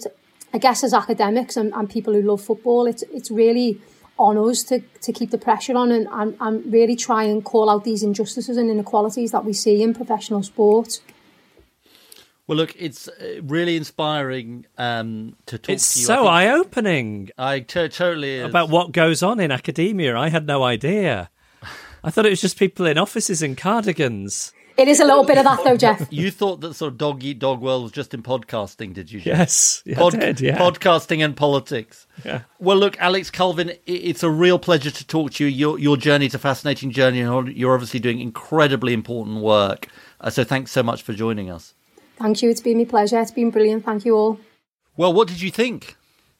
I 0.53 0.57
guess 0.57 0.83
as 0.83 0.93
academics 0.93 1.55
and, 1.55 1.71
and 1.73 1.89
people 1.89 2.13
who 2.13 2.21
love 2.21 2.41
football, 2.41 2.87
it's 2.87 3.03
it's 3.13 3.31
really 3.31 3.79
on 4.17 4.37
us 4.37 4.63
to, 4.63 4.79
to 5.01 5.11
keep 5.11 5.31
the 5.31 5.37
pressure 5.37 5.75
on 5.75 5.91
and, 5.91 6.07
and, 6.11 6.37
and 6.39 6.71
really 6.71 6.95
try 6.95 7.23
and 7.23 7.43
call 7.43 7.69
out 7.69 7.83
these 7.83 8.03
injustices 8.03 8.55
and 8.55 8.69
inequalities 8.69 9.31
that 9.31 9.43
we 9.43 9.51
see 9.51 9.81
in 9.81 9.95
professional 9.95 10.43
sport. 10.43 10.99
Well, 12.51 12.57
look, 12.57 12.75
it's 12.77 13.07
uh, 13.07 13.39
really 13.43 13.77
inspiring 13.77 14.65
um, 14.77 15.37
to 15.45 15.57
talk 15.57 15.73
it's 15.73 15.93
to 15.93 15.99
you. 15.99 16.03
It's 16.03 16.07
so 16.07 16.27
eye 16.27 16.49
opening. 16.49 17.29
I 17.37 17.61
t- 17.61 17.87
totally 17.87 18.39
is. 18.39 18.49
About 18.49 18.67
what 18.67 18.91
goes 18.91 19.23
on 19.23 19.39
in 19.39 19.51
academia. 19.51 20.17
I 20.17 20.27
had 20.27 20.45
no 20.47 20.61
idea. 20.61 21.29
I 22.03 22.09
thought 22.09 22.25
it 22.25 22.29
was 22.29 22.41
just 22.41 22.59
people 22.59 22.85
in 22.87 22.97
offices 22.97 23.41
in 23.41 23.55
cardigans. 23.55 24.51
It 24.75 24.89
is 24.89 24.99
a 24.99 25.05
little 25.05 25.23
bit 25.23 25.37
of 25.37 25.45
that, 25.45 25.63
though, 25.63 25.77
Geoff. 25.77 26.05
You 26.11 26.29
thought 26.29 26.59
that 26.59 26.73
sort 26.73 26.91
of 26.91 26.97
dog 26.97 27.23
eat 27.23 27.39
dog 27.39 27.61
world 27.61 27.83
was 27.83 27.93
just 27.93 28.13
in 28.13 28.21
podcasting, 28.21 28.93
did 28.93 29.09
you? 29.09 29.21
Geoff? 29.21 29.37
Yes, 29.37 29.83
yeah, 29.85 29.97
Pod- 29.97 30.15
I 30.15 30.19
did, 30.19 30.41
yeah. 30.41 30.57
Podcasting 30.57 31.23
and 31.23 31.37
politics. 31.37 32.05
Yeah. 32.25 32.41
Well, 32.59 32.75
look, 32.75 32.99
Alex 32.99 33.31
Culvin, 33.31 33.77
it's 33.85 34.23
a 34.23 34.29
real 34.29 34.59
pleasure 34.59 34.91
to 34.91 35.07
talk 35.07 35.31
to 35.35 35.45
you. 35.45 35.49
Your 35.49 35.79
your 35.79 35.95
journey's 35.95 36.33
a 36.33 36.39
fascinating 36.39 36.91
journey, 36.91 37.21
and 37.21 37.55
you're 37.55 37.73
obviously 37.73 38.01
doing 38.01 38.19
incredibly 38.19 38.91
important 38.91 39.37
work. 39.39 39.87
Uh, 40.19 40.29
so, 40.29 40.43
thanks 40.43 40.71
so 40.71 40.83
much 40.83 41.01
for 41.01 41.13
joining 41.13 41.49
us. 41.49 41.75
Thank 42.21 42.43
you. 42.43 42.49
It's 42.51 42.61
been 42.61 42.77
my 42.77 42.85
pleasure. 42.85 43.19
It's 43.19 43.31
been 43.31 43.49
brilliant. 43.49 43.83
Thank 43.83 44.05
you 44.05 44.15
all. 44.15 44.39
Well, 44.95 45.11
what 45.11 45.27
did 45.27 45.41
you 45.41 45.49
think? 45.49 45.95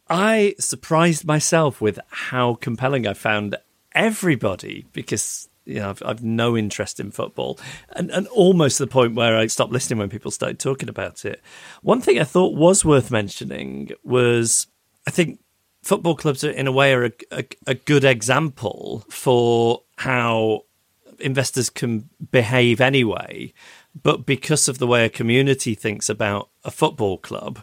I 0.09 0.55
surprised 0.59 1.25
myself 1.25 1.81
with 1.81 1.99
how 2.09 2.55
compelling 2.55 3.07
I 3.07 3.13
found 3.13 3.55
everybody 3.93 4.85
because 4.93 5.49
you 5.65 5.75
know 5.79 5.89
I've, 5.89 6.03
I've 6.05 6.23
no 6.23 6.55
interest 6.55 6.99
in 6.99 7.11
football 7.11 7.59
and, 7.89 8.11
and 8.11 8.27
almost 8.27 8.77
to 8.77 8.85
the 8.85 8.91
point 8.91 9.15
where 9.15 9.37
I 9.37 9.47
stopped 9.47 9.71
listening 9.71 9.99
when 9.99 10.09
people 10.09 10.31
started 10.31 10.59
talking 10.59 10.89
about 10.89 11.25
it. 11.25 11.41
One 11.81 12.01
thing 12.01 12.19
I 12.19 12.25
thought 12.25 12.55
was 12.55 12.85
worth 12.85 13.09
mentioning 13.09 13.91
was 14.03 14.67
I 15.07 15.11
think 15.11 15.39
football 15.81 16.15
clubs 16.15 16.43
are 16.43 16.51
in 16.51 16.67
a 16.67 16.71
way 16.71 16.93
are 16.93 17.05
a, 17.05 17.11
a, 17.31 17.45
a 17.67 17.73
good 17.73 18.03
example 18.03 19.05
for 19.09 19.83
how 19.97 20.63
investors 21.21 21.69
can 21.69 22.09
behave 22.31 22.81
anyway, 22.81 23.53
but 23.99 24.25
because 24.25 24.67
of 24.67 24.77
the 24.77 24.87
way 24.87 25.05
a 25.05 25.09
community 25.09 25.75
thinks 25.75 26.09
about 26.09 26.49
a 26.63 26.71
football 26.71 27.17
club, 27.17 27.59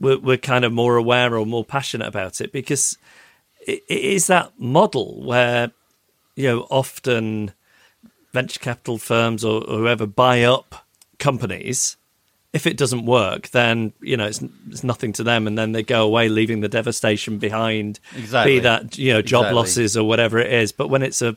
we're, 0.00 0.18
we're 0.18 0.36
kind 0.36 0.64
of 0.64 0.72
more 0.72 0.96
aware 0.96 1.36
or 1.36 1.46
more 1.46 1.64
passionate 1.64 2.08
about 2.08 2.40
it 2.40 2.52
because 2.52 2.96
it, 3.66 3.82
it 3.88 4.00
is 4.00 4.26
that 4.28 4.52
model 4.58 5.22
where 5.22 5.72
you 6.36 6.48
know 6.48 6.66
often 6.70 7.52
venture 8.32 8.60
capital 8.60 8.98
firms 8.98 9.44
or, 9.44 9.62
or 9.64 9.78
whoever 9.78 10.06
buy 10.06 10.42
up 10.42 10.86
companies 11.18 11.96
if 12.52 12.66
it 12.66 12.76
doesn't 12.76 13.06
work, 13.06 13.48
then 13.50 13.92
you 14.02 14.16
know 14.16 14.26
it's, 14.26 14.42
it's 14.68 14.84
nothing 14.84 15.12
to 15.14 15.22
them, 15.22 15.46
and 15.46 15.56
then 15.56 15.72
they 15.72 15.82
go 15.82 16.04
away, 16.04 16.28
leaving 16.28 16.60
the 16.60 16.68
devastation 16.68 17.38
behind. 17.38 17.98
Exactly. 18.14 18.56
Be 18.56 18.60
that 18.60 18.98
you 18.98 19.12
know 19.12 19.22
job 19.22 19.44
Exactly. 19.44 19.56
losses 19.56 19.96
or 19.96 20.06
whatever 20.06 20.38
it 20.38 20.52
is. 20.52 20.72
But 20.72 20.88
when 20.88 21.02
it's 21.02 21.22
a 21.22 21.36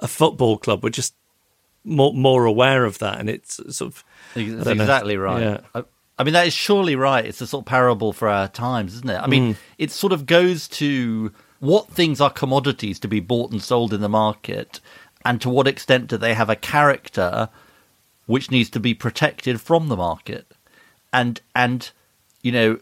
a 0.00 0.08
football 0.08 0.56
club, 0.56 0.82
we're 0.82 0.90
just 0.90 1.14
more 1.84 2.12
more 2.14 2.44
aware 2.44 2.84
of 2.84 2.98
that, 2.98 3.18
and 3.20 3.28
it's 3.30 3.56
sort 3.76 3.92
of 3.92 4.04
That's 4.34 4.64
don't 4.64 4.76
know. 4.78 4.82
exactly 4.84 5.16
right. 5.16 5.42
Yeah. 5.42 5.60
I, 5.74 5.84
I 6.18 6.24
mean, 6.24 6.34
that 6.34 6.46
is 6.46 6.52
surely 6.54 6.94
right. 6.96 7.24
It's 7.24 7.40
a 7.40 7.46
sort 7.46 7.62
of 7.62 7.66
parable 7.66 8.12
for 8.12 8.28
our 8.28 8.48
times, 8.48 8.94
isn't 8.94 9.10
it? 9.10 9.16
I 9.20 9.26
Mm. 9.26 9.30
mean, 9.30 9.56
it 9.78 9.90
sort 9.90 10.12
of 10.12 10.26
goes 10.26 10.68
to 10.68 11.32
what 11.60 11.88
things 11.88 12.20
are 12.20 12.30
commodities 12.30 12.98
to 13.00 13.08
be 13.08 13.20
bought 13.20 13.50
and 13.50 13.62
sold 13.62 13.92
in 13.92 14.00
the 14.00 14.08
market, 14.08 14.80
and 15.24 15.40
to 15.40 15.48
what 15.50 15.66
extent 15.66 16.06
do 16.08 16.16
they 16.16 16.34
have 16.34 16.48
a 16.50 16.56
character 16.56 17.48
which 18.26 18.50
needs 18.50 18.70
to 18.70 18.80
be 18.80 18.94
protected 18.94 19.60
from 19.60 19.88
the 19.88 19.96
market. 19.96 20.52
And 21.12 21.40
and 21.54 21.90
you 22.42 22.52
know, 22.52 22.78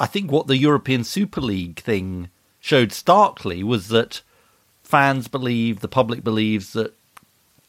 I 0.00 0.06
think 0.06 0.30
what 0.32 0.46
the 0.46 0.56
European 0.58 1.04
Super 1.04 1.40
League 1.40 1.78
thing 1.80 2.28
showed 2.60 2.92
starkly 2.92 3.62
was 3.62 3.88
that 3.88 4.22
fans 4.82 5.28
believe, 5.28 5.80
the 5.80 5.88
public 5.88 6.22
believes 6.24 6.72
that 6.74 6.94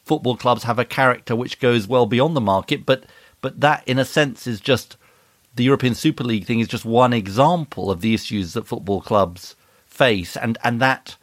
football 0.03 0.35
clubs 0.37 0.63
have 0.63 0.79
a 0.79 0.85
character 0.85 1.35
which 1.35 1.59
goes 1.59 1.87
well 1.87 2.05
beyond 2.05 2.35
the 2.35 2.41
market, 2.41 2.85
but 2.85 3.05
but 3.41 3.59
that 3.59 3.83
in 3.87 3.99
a 3.99 4.05
sense 4.05 4.47
is 4.47 4.61
just 4.61 4.97
the 5.55 5.63
European 5.63 5.95
Super 5.95 6.23
League 6.23 6.45
thing 6.45 6.59
is 6.59 6.67
just 6.67 6.85
one 6.85 7.13
example 7.13 7.91
of 7.91 8.01
the 8.01 8.13
issues 8.13 8.53
that 8.53 8.67
football 8.67 9.01
clubs 9.01 9.55
face 9.85 10.35
and 10.35 10.57
and 10.63 10.81
that 10.81 11.17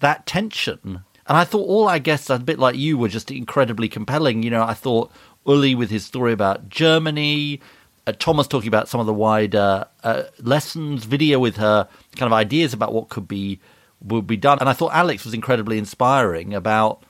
that 0.00 0.26
tension. 0.26 1.04
And 1.26 1.36
I 1.36 1.44
thought 1.44 1.68
all 1.68 1.88
our 1.88 2.00
guests, 2.00 2.28
a 2.28 2.38
bit 2.38 2.58
like 2.58 2.76
you, 2.76 2.98
were 2.98 3.08
just 3.08 3.30
incredibly 3.30 3.88
compelling. 3.88 4.42
You 4.42 4.50
know, 4.50 4.64
I 4.64 4.74
thought 4.74 5.12
Uli 5.46 5.76
with 5.76 5.90
his 5.90 6.04
story 6.04 6.32
about 6.32 6.68
Germany, 6.68 7.60
uh, 8.06 8.12
Thomas 8.18 8.48
talking 8.48 8.68
about 8.68 8.88
some 8.88 9.00
of 9.00 9.06
the 9.06 9.14
wider 9.14 9.86
uh, 10.02 10.24
lessons, 10.40 11.04
Vidya 11.04 11.38
with 11.38 11.56
her 11.56 11.88
kind 12.16 12.26
of 12.26 12.32
ideas 12.32 12.72
about 12.72 12.92
what 12.92 13.10
could 13.10 13.28
be 13.28 13.60
would 14.02 14.26
be 14.26 14.36
done. 14.36 14.58
And 14.60 14.68
I 14.68 14.72
thought 14.72 14.92
Alex 14.92 15.24
was 15.24 15.34
incredibly 15.34 15.78
inspiring 15.78 16.54
about 16.54 17.04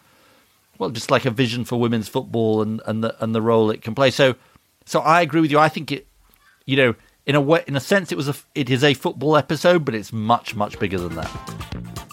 well, 0.81 0.91
just 0.91 1.11
like 1.11 1.26
a 1.26 1.31
vision 1.31 1.64
for 1.64 1.78
women's 1.78 2.09
football 2.09 2.62
and, 2.62 2.81
and 2.87 3.05
the 3.05 3.14
and 3.22 3.35
the 3.35 3.43
role 3.43 3.70
it 3.70 3.83
can 3.83 3.95
play. 3.95 4.11
So, 4.11 4.35
so 4.87 5.01
I 5.01 5.20
agree 5.20 5.43
with 5.43 5.51
you. 5.51 5.59
I 5.59 5.68
think 5.68 5.93
it, 5.93 6.09
you 6.64 6.76
know, 6.76 6.95
in 7.26 7.35
a 7.35 7.41
way, 7.41 7.62
in 7.68 7.76
a 7.76 7.81
sense, 7.81 8.11
it 8.11 8.16
was 8.16 8.28
a 8.28 8.35
it 8.55 8.70
is 8.70 8.83
a 8.83 8.95
football 8.95 9.37
episode, 9.37 9.85
but 9.85 9.95
it's 9.95 10.11
much 10.11 10.57
much 10.57 10.78
bigger 10.78 10.99
than 10.99 11.16
that. 11.16 11.31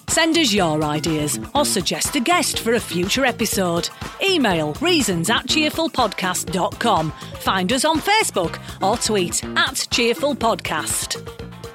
Send 0.09 0.38
us 0.38 0.51
your 0.51 0.84
ideas 0.84 1.39
or 1.55 1.63
suggest 1.63 2.15
a 2.15 2.20
guest 2.20 2.59
for 2.59 2.74
a 2.74 2.80
future 2.80 3.24
episode. 3.24 3.89
Email 4.22 4.74
reasons 4.82 5.30
at 5.30 5.45
cheerfulpodcast.com. 5.45 7.11
Find 7.39 7.72
us 7.72 7.86
on 7.86 7.99
Facebook 7.99 8.59
or 8.82 8.97
tweet 8.97 9.43
at 9.43 9.76
cheerfulpodcast. 9.76 11.22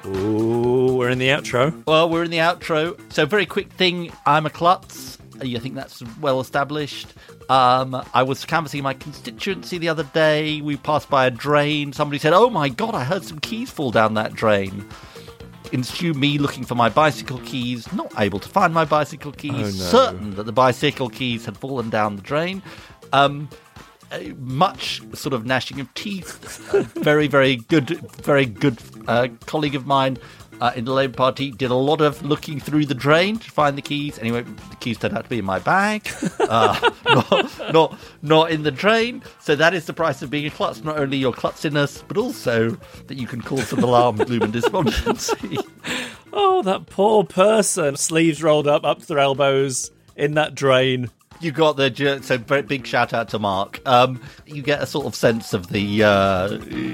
Ooh, 0.05 0.97
we're 0.97 1.09
in 1.09 1.17
the 1.17 1.29
outro. 1.29 1.83
Well, 1.87 2.09
we're 2.09 2.25
in 2.25 2.31
the 2.31 2.37
outro. 2.37 2.99
So, 3.11 3.25
very 3.25 3.45
quick 3.45 3.71
thing. 3.71 4.11
I'm 4.25 4.45
a 4.45 4.49
klutz. 4.49 5.17
I 5.41 5.57
think 5.59 5.75
that's 5.75 6.01
well 6.19 6.39
established. 6.39 7.13
Um, 7.49 8.01
I 8.13 8.23
was 8.23 8.45
canvassing 8.45 8.83
my 8.83 8.93
constituency 8.93 9.77
the 9.77 9.89
other 9.89 10.03
day. 10.13 10.61
We 10.61 10.77
passed 10.77 11.09
by 11.09 11.25
a 11.25 11.31
drain. 11.31 11.93
Somebody 11.93 12.19
said, 12.19 12.33
"Oh 12.33 12.49
my 12.49 12.69
god, 12.69 12.95
I 12.95 13.03
heard 13.03 13.23
some 13.23 13.39
keys 13.39 13.69
fall 13.71 13.91
down 13.91 14.13
that 14.15 14.33
drain." 14.33 14.87
ensue 15.71 16.13
me 16.13 16.37
looking 16.37 16.63
for 16.63 16.75
my 16.75 16.87
bicycle 16.87 17.39
keys, 17.39 17.91
not 17.93 18.11
able 18.19 18.37
to 18.37 18.47
find 18.47 18.71
my 18.75 18.85
bicycle 18.85 19.31
keys, 19.31 19.51
Oh, 19.51 19.57
no. 19.57 19.69
certain 19.71 20.35
that 20.35 20.43
the 20.43 20.51
bicycle 20.51 21.09
keys 21.09 21.45
had 21.45 21.57
fallen 21.57 21.89
down 21.89 22.15
the 22.15 22.21
drain. 22.21 22.61
Um, 23.11 23.49
uh, 24.11 24.19
much 24.37 25.01
sort 25.15 25.33
of 25.33 25.47
gnashing 25.47 25.79
of 25.79 25.91
teeth. 25.95 26.37
Very, 26.93 27.25
very 27.27 27.55
good, 27.55 27.89
very 28.21 28.45
good 28.45 28.77
uh, 29.07 29.29
colleague 29.47 29.73
of 29.73 29.87
mine 29.87 30.19
uh, 30.63 30.71
in 30.77 30.85
the 30.85 30.93
Labour 30.93 31.13
Party 31.13 31.51
did 31.51 31.71
a 31.71 31.75
lot 31.75 31.99
of 31.99 32.23
looking 32.23 32.57
through 32.57 32.85
the 32.85 32.93
drain 32.93 33.37
to 33.37 33.51
find 33.51 33.77
the 33.77 33.81
keys. 33.81 34.17
Anyway, 34.17 34.43
the 34.43 34.75
keys 34.77 34.97
turned 34.97 35.17
out 35.17 35.25
to 35.25 35.29
be 35.29 35.39
in 35.39 35.43
my 35.45 35.59
bag, 35.59 36.09
uh, 36.39 36.89
not, 37.05 37.73
not 37.73 37.99
not 38.21 38.49
in 38.51 38.63
the 38.63 38.71
drain. 38.71 39.21
So 39.41 39.57
that 39.57 39.73
is 39.73 39.87
the 39.87 39.93
price 39.93 40.21
of 40.21 40.29
being 40.29 40.45
a 40.45 40.49
klutz. 40.49 40.81
Not 40.81 40.97
only 40.97 41.17
your 41.17 41.33
klutziness, 41.33 42.05
but 42.07 42.15
also 42.15 42.77
that 43.07 43.17
you 43.17 43.27
can 43.27 43.41
cause 43.41 43.67
some 43.67 43.83
alarm, 43.83 44.15
gloom, 44.15 44.43
and 44.43 44.53
despondency. 44.53 45.57
Oh, 46.35 46.63
that 46.63 46.87
poor 46.87 47.23
person. 47.23 47.95
Sleeves 47.95 48.41
rolled 48.41 48.67
up, 48.67 48.83
up 48.83 49.01
to 49.01 49.05
their 49.05 49.19
elbows, 49.19 49.91
in 50.15 50.33
that 50.33 50.55
drain. 50.55 51.11
You 51.43 51.51
got 51.51 51.75
the 51.75 52.19
so 52.23 52.37
big 52.37 52.87
shout 52.87 53.13
out 53.13 53.27
to 53.29 53.39
Mark. 53.39 53.81
Um, 53.85 54.21
you 54.45 54.61
get 54.61 54.81
a 54.81 54.85
sort 54.85 55.05
of 55.05 55.13
sense 55.15 55.53
of 55.53 55.67
the 55.67 56.03
uh, 56.03 56.51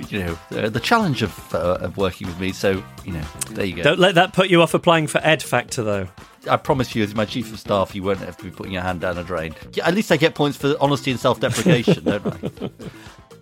you 0.10 0.20
know 0.24 0.40
the, 0.50 0.70
the 0.70 0.80
challenge 0.80 1.22
of 1.22 1.54
uh, 1.54 1.78
of 1.82 1.98
working 1.98 2.28
with 2.28 2.40
me. 2.40 2.52
So 2.52 2.84
you 3.06 3.14
know 3.14 3.24
there 3.52 3.66
you 3.66 3.76
go. 3.76 3.84
Don't 3.84 4.00
let 4.00 4.16
that 4.16 4.34
put 4.34 4.50
you 4.50 4.62
off 4.62 4.74
applying 4.74 5.08
for 5.08 5.20
Ed 5.24 5.44
Factor, 5.44 5.84
though. 5.84 6.08
I 6.50 6.58
promise 6.58 6.96
you, 6.96 7.04
as 7.04 7.14
my 7.14 7.26
chief 7.26 7.54
of 7.54 7.60
staff, 7.60 7.94
you 7.94 8.02
won't 8.02 8.20
have 8.20 8.38
to 8.38 8.44
be 8.44 8.50
putting 8.50 8.72
your 8.72 8.82
hand 8.82 9.02
down 9.02 9.18
a 9.18 9.24
drain. 9.24 9.54
At 9.84 9.94
least 9.94 10.12
I 10.12 10.18
get 10.18 10.34
points 10.36 10.58
for 10.58 10.76
honesty 10.80 11.12
and 11.12 11.20
self 11.20 11.40
deprecation, 11.40 12.04
don't 12.04 12.26
I? 12.26 12.70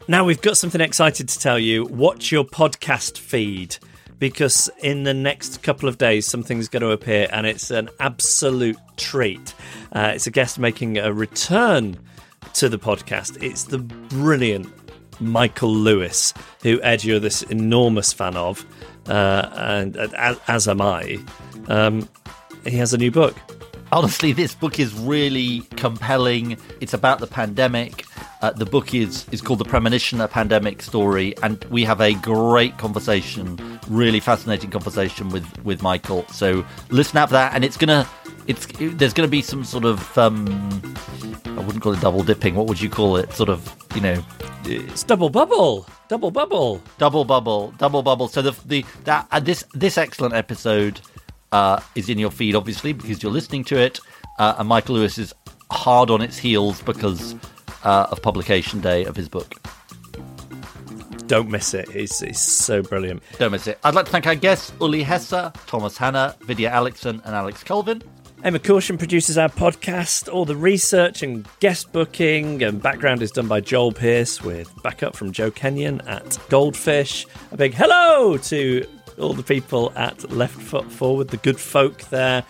Now 0.09 0.23
we've 0.23 0.41
got 0.41 0.55
something 0.55 0.79
excited 0.79 1.27
to 1.27 1.37
tell 1.37 1.59
you. 1.59 1.83
Watch 1.83 2.31
your 2.31 2.45
podcast 2.45 3.17
feed 3.17 3.75
because 4.19 4.69
in 4.81 5.03
the 5.03 5.13
next 5.13 5.61
couple 5.63 5.87
of 5.87 5.97
days 5.97 6.25
something's 6.25 6.67
going 6.67 6.81
to 6.81 6.91
appear 6.91 7.27
and 7.31 7.45
it's 7.45 7.71
an 7.71 7.89
absolute 7.99 8.77
treat. 8.97 9.53
Uh, 9.91 10.11
it's 10.15 10.27
a 10.27 10.31
guest 10.31 10.59
making 10.59 10.97
a 10.97 11.13
return 11.13 11.97
to 12.53 12.69
the 12.69 12.79
podcast. 12.79 13.41
It's 13.41 13.65
the 13.65 13.77
brilliant 13.79 14.67
Michael 15.19 15.73
Lewis, 15.73 16.33
who 16.63 16.81
Ed, 16.81 17.03
you're 17.03 17.19
this 17.19 17.41
enormous 17.43 18.13
fan 18.13 18.35
of, 18.35 18.65
uh, 19.07 19.49
and 19.55 19.97
uh, 19.97 20.07
as, 20.17 20.39
as 20.47 20.67
am 20.67 20.81
I. 20.81 21.19
Um, 21.67 22.07
he 22.65 22.77
has 22.77 22.93
a 22.93 22.97
new 22.97 23.11
book. 23.11 23.35
Honestly, 23.91 24.33
this 24.33 24.53
book 24.53 24.79
is 24.79 24.93
really 24.93 25.61
compelling. 25.77 26.57
It's 26.81 26.93
about 26.93 27.19
the 27.19 27.27
pandemic. 27.27 28.05
Uh, 28.41 28.51
the 28.51 28.65
book 28.65 28.93
is 28.93 29.25
is 29.31 29.41
called 29.41 29.59
The 29.59 29.65
Premonition: 29.65 30.21
A 30.21 30.27
Pandemic 30.27 30.81
Story, 30.81 31.35
and 31.41 31.63
we 31.65 31.83
have 31.85 31.99
a 32.01 32.13
great 32.15 32.77
conversation, 32.77 33.79
really 33.87 34.19
fascinating 34.19 34.69
conversation 34.69 35.29
with 35.29 35.45
with 35.63 35.81
Michael. 35.81 36.25
So 36.27 36.65
listen 36.89 37.17
out 37.17 37.29
for 37.29 37.33
that, 37.33 37.53
and 37.53 37.63
it's 37.65 37.77
gonna. 37.77 38.07
It's 38.45 38.65
there's 38.79 39.11
going 39.13 39.27
to 39.27 39.31
be 39.31 39.41
some 39.41 39.65
sort 39.65 39.83
of 39.83 40.17
um, 40.17 40.47
I 41.45 41.59
wouldn't 41.59 41.81
call 41.81 41.93
it 41.93 41.99
double 41.99 42.23
dipping. 42.23 42.55
What 42.55 42.67
would 42.67 42.79
you 42.79 42.89
call 42.89 43.17
it? 43.17 43.33
Sort 43.33 43.49
of 43.49 43.75
you 43.93 43.99
know 44.01 44.23
It's 44.63 45.03
double 45.03 45.29
bubble, 45.29 45.85
double 46.07 46.31
bubble. 46.31 46.81
double 46.97 47.25
bubble, 47.25 47.73
double 47.77 48.03
bubble. 48.03 48.27
So 48.29 48.41
the 48.41 48.55
the 48.65 48.85
that 49.03 49.27
uh, 49.31 49.39
this 49.41 49.65
this 49.73 49.97
excellent 49.97 50.33
episode 50.33 51.01
uh, 51.51 51.81
is 51.95 52.07
in 52.07 52.19
your 52.19 52.31
feed, 52.31 52.55
obviously, 52.55 52.93
because 52.93 53.21
you're 53.21 53.31
listening 53.33 53.63
to 53.65 53.77
it. 53.77 53.99
Uh, 54.39 54.55
and 54.59 54.67
Michael 54.69 54.95
Lewis 54.95 55.17
is 55.17 55.33
hard 55.71 56.09
on 56.09 56.21
its 56.21 56.37
heels 56.37 56.81
because 56.83 57.35
uh, 57.87 58.07
of 58.11 58.21
publication 58.21 58.81
day 58.81 59.05
of 59.05 59.15
his 59.15 59.29
book. 59.29 59.55
Don't 61.27 61.49
miss 61.49 61.73
it. 61.73 61.89
It's, 61.95 62.21
it's 62.21 62.41
so 62.41 62.81
brilliant. 62.81 63.23
Don't 63.37 63.51
miss 63.51 63.67
it. 63.67 63.79
I'd 63.83 63.95
like 63.95 64.05
to 64.05 64.11
thank 64.11 64.27
our 64.27 64.35
guests 64.35 64.73
Uli 64.81 65.03
Hesse, 65.03 65.51
Thomas 65.67 65.97
Hanna, 65.97 66.35
Vidya 66.41 66.69
Alakeson, 66.71 67.21
and 67.25 67.35
Alex 67.35 67.63
Culvin. 67.63 68.03
Emma 68.43 68.59
Caution 68.59 68.97
produces 68.97 69.37
our 69.37 69.49
podcast. 69.49 70.31
All 70.31 70.45
the 70.45 70.55
research 70.55 71.23
and 71.23 71.47
guest 71.59 71.91
booking 71.91 72.61
and 72.61 72.81
background 72.81 73.21
is 73.21 73.31
done 73.31 73.47
by 73.47 73.61
Joel 73.61 73.93
Pierce 73.93 74.41
with 74.41 74.71
backup 74.83 75.15
from 75.15 75.31
Joe 75.31 75.49
Kenyon 75.49 76.01
at 76.01 76.37
Goldfish. 76.49 77.25
A 77.51 77.57
big 77.57 77.73
hello 77.73 78.37
to 78.37 78.85
all 79.17 79.33
the 79.33 79.43
people 79.43 79.91
at 79.95 80.29
Left 80.31 80.61
Foot 80.61 80.91
Forward, 80.91 81.29
the 81.29 81.37
good 81.37 81.59
folk 81.59 82.01
there. 82.09 82.43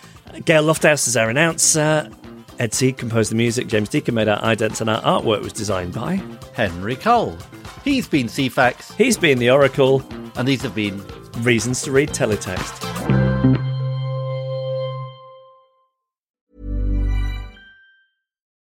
Gail 0.44 0.64
Lofthouse 0.64 1.08
is 1.08 1.16
our 1.16 1.30
announcer. 1.30 2.10
Ed 2.58 2.74
Seed 2.74 2.96
composed 2.98 3.30
the 3.30 3.36
music. 3.36 3.68
James 3.68 3.88
Deacon 3.88 4.14
made 4.14 4.28
our 4.28 4.40
idents, 4.40 4.80
and 4.80 4.90
our 4.90 5.00
artwork 5.02 5.42
was 5.42 5.52
designed 5.52 5.94
by. 5.94 6.20
Henry 6.54 6.96
Cole. 6.96 7.36
He's 7.84 8.08
been 8.08 8.26
Ceefax, 8.26 8.94
He's 8.96 9.16
been 9.16 9.38
the 9.38 9.50
Oracle. 9.50 10.02
and 10.36 10.46
these 10.46 10.62
have 10.62 10.74
been 10.74 11.02
Reasons 11.42 11.82
to 11.82 11.92
read 11.92 12.08
teletext. 12.08 12.84